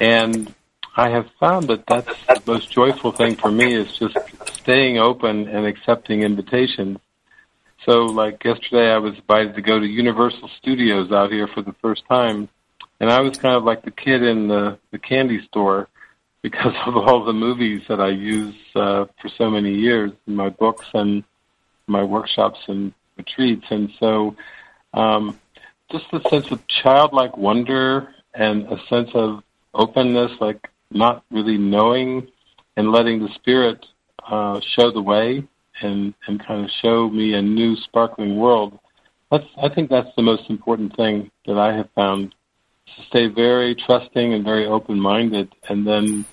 And 0.00 0.54
I 0.98 1.08
have 1.08 1.30
found 1.40 1.68
that 1.68 1.86
that's 1.86 2.26
the 2.26 2.42
most 2.46 2.70
joyful 2.70 3.12
thing 3.12 3.36
for 3.36 3.50
me 3.50 3.72
is 3.72 3.96
just 3.96 4.18
staying 4.52 4.98
open 4.98 5.48
and 5.48 5.64
accepting 5.64 6.22
invitations 6.22 6.98
so, 7.84 8.06
like 8.06 8.44
yesterday, 8.44 8.92
I 8.92 8.98
was 8.98 9.14
invited 9.16 9.54
to 9.56 9.62
go 9.62 9.80
to 9.80 9.86
Universal 9.86 10.50
Studios 10.58 11.10
out 11.10 11.32
here 11.32 11.48
for 11.48 11.62
the 11.62 11.74
first 11.82 12.02
time, 12.08 12.48
and 13.00 13.10
I 13.10 13.20
was 13.20 13.36
kind 13.38 13.56
of 13.56 13.64
like 13.64 13.82
the 13.84 13.90
kid 13.90 14.22
in 14.22 14.48
the 14.48 14.78
the 14.92 14.98
candy 14.98 15.44
store 15.46 15.88
because 16.42 16.74
of 16.86 16.96
all 16.96 17.24
the 17.24 17.32
movies 17.32 17.82
that 17.88 18.00
I 18.00 18.08
use 18.08 18.54
uh, 18.74 19.06
for 19.20 19.28
so 19.38 19.50
many 19.50 19.74
years 19.74 20.12
in 20.26 20.34
my 20.34 20.48
books 20.48 20.86
and 20.92 21.22
my 21.86 22.02
workshops 22.02 22.58
and 22.68 22.92
retreats, 23.16 23.66
and 23.70 23.90
so 23.98 24.36
um, 24.94 25.38
just 25.90 26.06
a 26.12 26.28
sense 26.28 26.50
of 26.50 26.66
childlike 26.66 27.36
wonder 27.36 28.14
and 28.34 28.66
a 28.72 28.78
sense 28.88 29.10
of 29.14 29.42
openness, 29.74 30.32
like 30.40 30.68
not 30.90 31.24
really 31.30 31.58
knowing 31.58 32.28
and 32.76 32.92
letting 32.92 33.20
the 33.20 33.32
spirit 33.34 33.84
uh, 34.26 34.60
show 34.60 34.90
the 34.90 35.02
way 35.02 35.44
and 35.82 36.14
and 36.26 36.44
kind 36.44 36.64
of 36.64 36.70
show 36.82 37.08
me 37.08 37.34
a 37.34 37.42
new 37.42 37.76
sparkling 37.76 38.36
world. 38.36 38.78
That's 39.30 39.46
I 39.62 39.68
think 39.68 39.90
that's 39.90 40.14
the 40.16 40.22
most 40.22 40.48
important 40.50 40.96
thing 40.96 41.30
that 41.46 41.58
I 41.58 41.74
have 41.74 41.90
found 41.94 42.34
to 42.96 43.02
stay 43.06 43.26
very 43.26 43.74
trusting 43.74 44.34
and 44.34 44.44
very 44.44 44.66
open 44.66 45.00
minded 45.00 45.52
and 45.68 45.86
then 45.86 46.24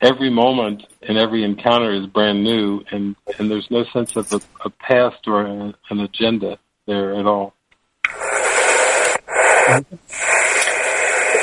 every 0.00 0.30
moment 0.30 0.84
and 1.02 1.18
every 1.18 1.44
encounter 1.44 1.92
is 1.92 2.06
brand 2.06 2.42
new 2.42 2.82
and, 2.90 3.16
and 3.38 3.50
there's 3.50 3.70
no 3.70 3.84
sense 3.84 4.16
of 4.16 4.32
a, 4.32 4.40
a 4.64 4.70
past 4.70 5.26
or 5.26 5.42
a, 5.42 5.74
an 5.90 6.00
agenda 6.00 6.58
there 6.86 7.14
at 7.14 7.26
all. 7.26 7.54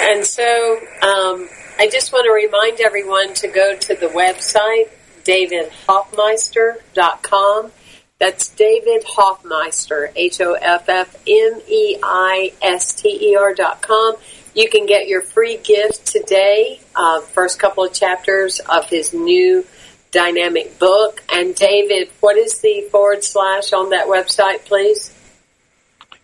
And 0.07 0.25
so 0.25 0.77
um, 1.01 1.49
I 1.77 1.89
just 1.91 2.13
want 2.13 2.25
to 2.25 2.31
remind 2.31 2.79
everyone 2.79 3.33
to 3.35 3.47
go 3.47 3.75
to 3.77 3.95
the 3.95 4.07
website 4.07 4.89
davidhoffmeister.com 5.25 7.71
That's 8.17 8.47
David 8.49 9.03
Hoffmeister, 9.05 10.09
H 10.15 10.39
O 10.39 10.53
F 10.53 10.87
F 10.87 11.15
M 11.27 11.61
E 11.67 11.97
I 12.01 12.53
S 12.61 12.93
T 12.93 13.09
E 13.09 13.35
R 13.35 13.53
dot 13.53 13.81
com. 13.81 14.15
You 14.53 14.69
can 14.69 14.85
get 14.85 15.09
your 15.09 15.21
free 15.21 15.57
gift 15.57 16.07
today, 16.07 16.79
uh, 16.95 17.19
first 17.19 17.59
couple 17.59 17.83
of 17.83 17.91
chapters 17.91 18.59
of 18.59 18.89
his 18.89 19.13
new 19.13 19.65
dynamic 20.11 20.79
book. 20.79 21.21
And 21.29 21.53
David, 21.53 22.09
what 22.21 22.37
is 22.37 22.61
the 22.61 22.87
forward 22.89 23.25
slash 23.25 23.73
on 23.73 23.89
that 23.89 24.07
website, 24.07 24.63
please? 24.63 25.13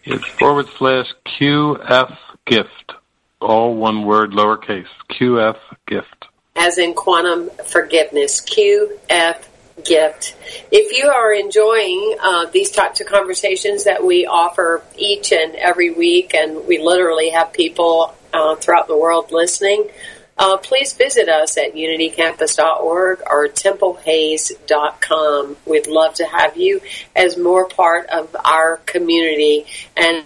It's 0.05 0.25
forward 0.39 0.67
slash 0.77 1.13
QF 1.27 2.17
gift. 2.45 2.93
All 3.41 3.75
one 3.75 4.05
word, 4.05 4.31
lowercase. 4.31 4.87
QF 5.09 5.57
gift. 5.87 6.20
As 6.55 6.77
in 6.77 6.93
quantum 6.93 7.49
forgiveness. 7.65 8.41
QF 8.41 9.45
gift. 9.83 10.35
If 10.71 10.97
you 10.97 11.09
are 11.09 11.33
enjoying 11.33 12.15
uh, 12.21 12.45
these 12.45 12.71
types 12.71 13.01
of 13.01 13.07
conversations 13.07 13.83
that 13.85 14.03
we 14.03 14.25
offer 14.25 14.83
each 14.97 15.31
and 15.31 15.55
every 15.55 15.91
week, 15.91 16.33
and 16.33 16.67
we 16.67 16.79
literally 16.79 17.29
have 17.29 17.53
people 17.53 18.13
uh, 18.33 18.55
throughout 18.55 18.87
the 18.87 18.97
world 18.97 19.31
listening, 19.31 19.87
uh, 20.37 20.57
please 20.57 20.93
visit 20.93 21.29
us 21.29 21.57
at 21.57 21.75
unitycampus.org 21.75 23.21
or 23.29 23.47
templehayes.com. 23.47 25.57
We'd 25.65 25.87
love 25.87 26.15
to 26.15 26.25
have 26.25 26.57
you 26.57 26.81
as 27.15 27.37
more 27.37 27.67
part 27.67 28.07
of 28.07 28.35
our 28.43 28.77
community. 28.77 29.67
And 29.95 30.25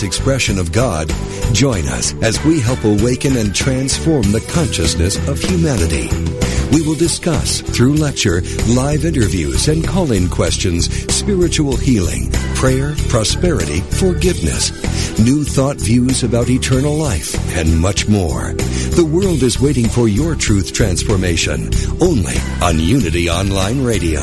expression 0.00 0.58
of 0.58 0.72
God, 0.72 1.08
join 1.52 1.86
us 1.88 2.14
as 2.22 2.42
we 2.44 2.60
help 2.60 2.84
awaken 2.84 3.36
and 3.36 3.52
transform 3.52 4.32
the 4.32 4.40
consciousness 4.52 5.16
of 5.28 5.38
humanity. 5.38 6.08
We 6.72 6.80
will 6.80 6.94
discuss, 6.94 7.60
through 7.60 7.96
lecture, 7.96 8.40
live 8.68 9.04
interviews, 9.04 9.68
and 9.68 9.86
call-in 9.86 10.30
questions, 10.30 10.88
spiritual 11.12 11.76
healing, 11.76 12.30
prayer, 12.54 12.94
prosperity, 13.08 13.80
forgiveness, 13.80 14.70
new 15.18 15.44
thought 15.44 15.76
views 15.76 16.22
about 16.22 16.48
eternal 16.48 16.94
life, 16.94 17.34
and 17.56 17.78
much 17.78 18.08
more. 18.08 18.52
The 18.96 19.04
world 19.04 19.42
is 19.42 19.60
waiting 19.60 19.88
for 19.88 20.08
your 20.08 20.34
truth 20.34 20.72
transformation, 20.72 21.70
only 22.00 22.36
on 22.62 22.78
Unity 22.78 23.28
Online 23.28 23.84
Radio. 23.84 24.22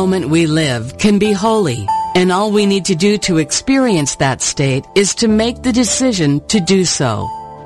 moment 0.00 0.30
we 0.30 0.46
live 0.46 0.96
can 0.96 1.18
be 1.18 1.30
holy, 1.30 1.86
and 2.14 2.32
all 2.32 2.50
we 2.50 2.64
need 2.64 2.86
to 2.86 2.94
do 2.94 3.18
to 3.18 3.36
experience 3.36 4.16
that 4.16 4.40
state 4.40 4.86
is 4.94 5.14
to 5.14 5.28
make 5.28 5.62
the 5.62 5.74
decision 5.82 6.40
to 6.52 6.58
do 6.58 6.86
so. 6.86 7.12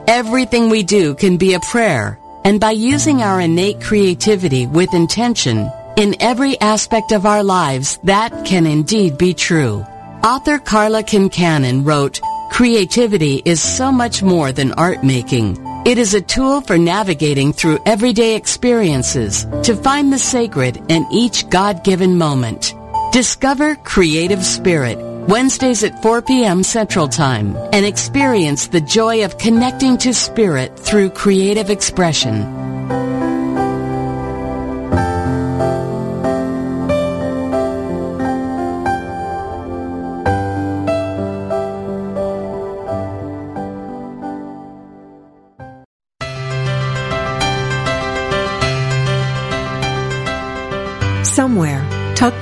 Everything 0.09 0.69
we 0.69 0.83
do 0.83 1.15
can 1.15 1.37
be 1.37 1.55
a 1.55 1.61
prayer, 1.73 2.19
and 2.45 2.59
by 2.59 2.73
using 2.73 3.23
our 3.23 3.41
innate 3.41 3.81
creativity 3.81 4.67
with 4.67 4.93
intention 4.95 5.71
in 5.97 6.17
every 6.19 6.61
aspect 6.61 7.13
of 7.13 7.25
our 7.25 7.45
lives, 7.45 8.01
that 8.03 8.33
can 8.45 8.67
indeed 8.67 9.17
be 9.17 9.33
true. 9.33 9.85
Author 10.25 10.59
Karla 10.59 11.05
Kincannon 11.05 11.87
wrote, 11.87 12.21
Creativity 12.51 13.43
is 13.45 13.63
so 13.63 13.93
much 13.93 14.25
more 14.25 14.51
than 14.51 14.73
art 14.73 15.05
making. 15.05 15.74
It 15.85 15.99
is 15.99 16.15
a 16.15 16.21
tool 16.23 16.63
for 16.63 16.79
navigating 16.79 17.53
through 17.53 17.79
everyday 17.85 18.37
experiences 18.37 19.45
to 19.65 19.77
find 19.77 20.11
the 20.11 20.19
sacred 20.19 20.83
in 20.89 21.07
each 21.13 21.47
God-given 21.51 22.17
moment. 22.17 22.73
Discover 23.13 23.75
Creative 23.77 24.43
Spirit 24.43 24.97
Wednesdays 25.29 25.85
at 25.85 26.01
4 26.01 26.23
p.m. 26.23 26.63
Central 26.63 27.07
Time 27.07 27.55
and 27.75 27.85
experience 27.85 28.69
the 28.69 28.81
joy 28.81 29.27
of 29.27 29.37
connecting 29.37 29.99
to 29.99 30.15
spirit 30.15 30.79
through 30.79 31.11
creative 31.11 31.69
expression. 31.69 32.74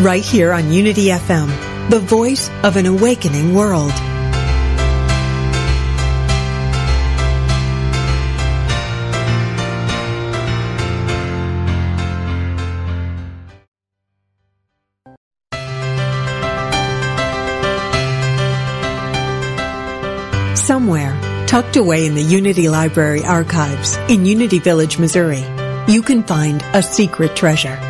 Right 0.00 0.24
here 0.24 0.50
on 0.50 0.72
Unity 0.72 1.08
FM, 1.08 1.90
the 1.90 2.00
voice 2.00 2.48
of 2.62 2.76
an 2.76 2.86
awakening 2.86 3.52
world. 3.52 3.92
Somewhere, 20.56 21.14
tucked 21.46 21.76
away 21.76 22.06
in 22.06 22.14
the 22.14 22.22
Unity 22.22 22.70
Library 22.70 23.22
archives 23.22 23.98
in 24.08 24.24
Unity 24.24 24.60
Village, 24.60 24.98
Missouri, 24.98 25.44
you 25.86 26.00
can 26.00 26.22
find 26.22 26.62
a 26.72 26.82
secret 26.82 27.36
treasure. 27.36 27.89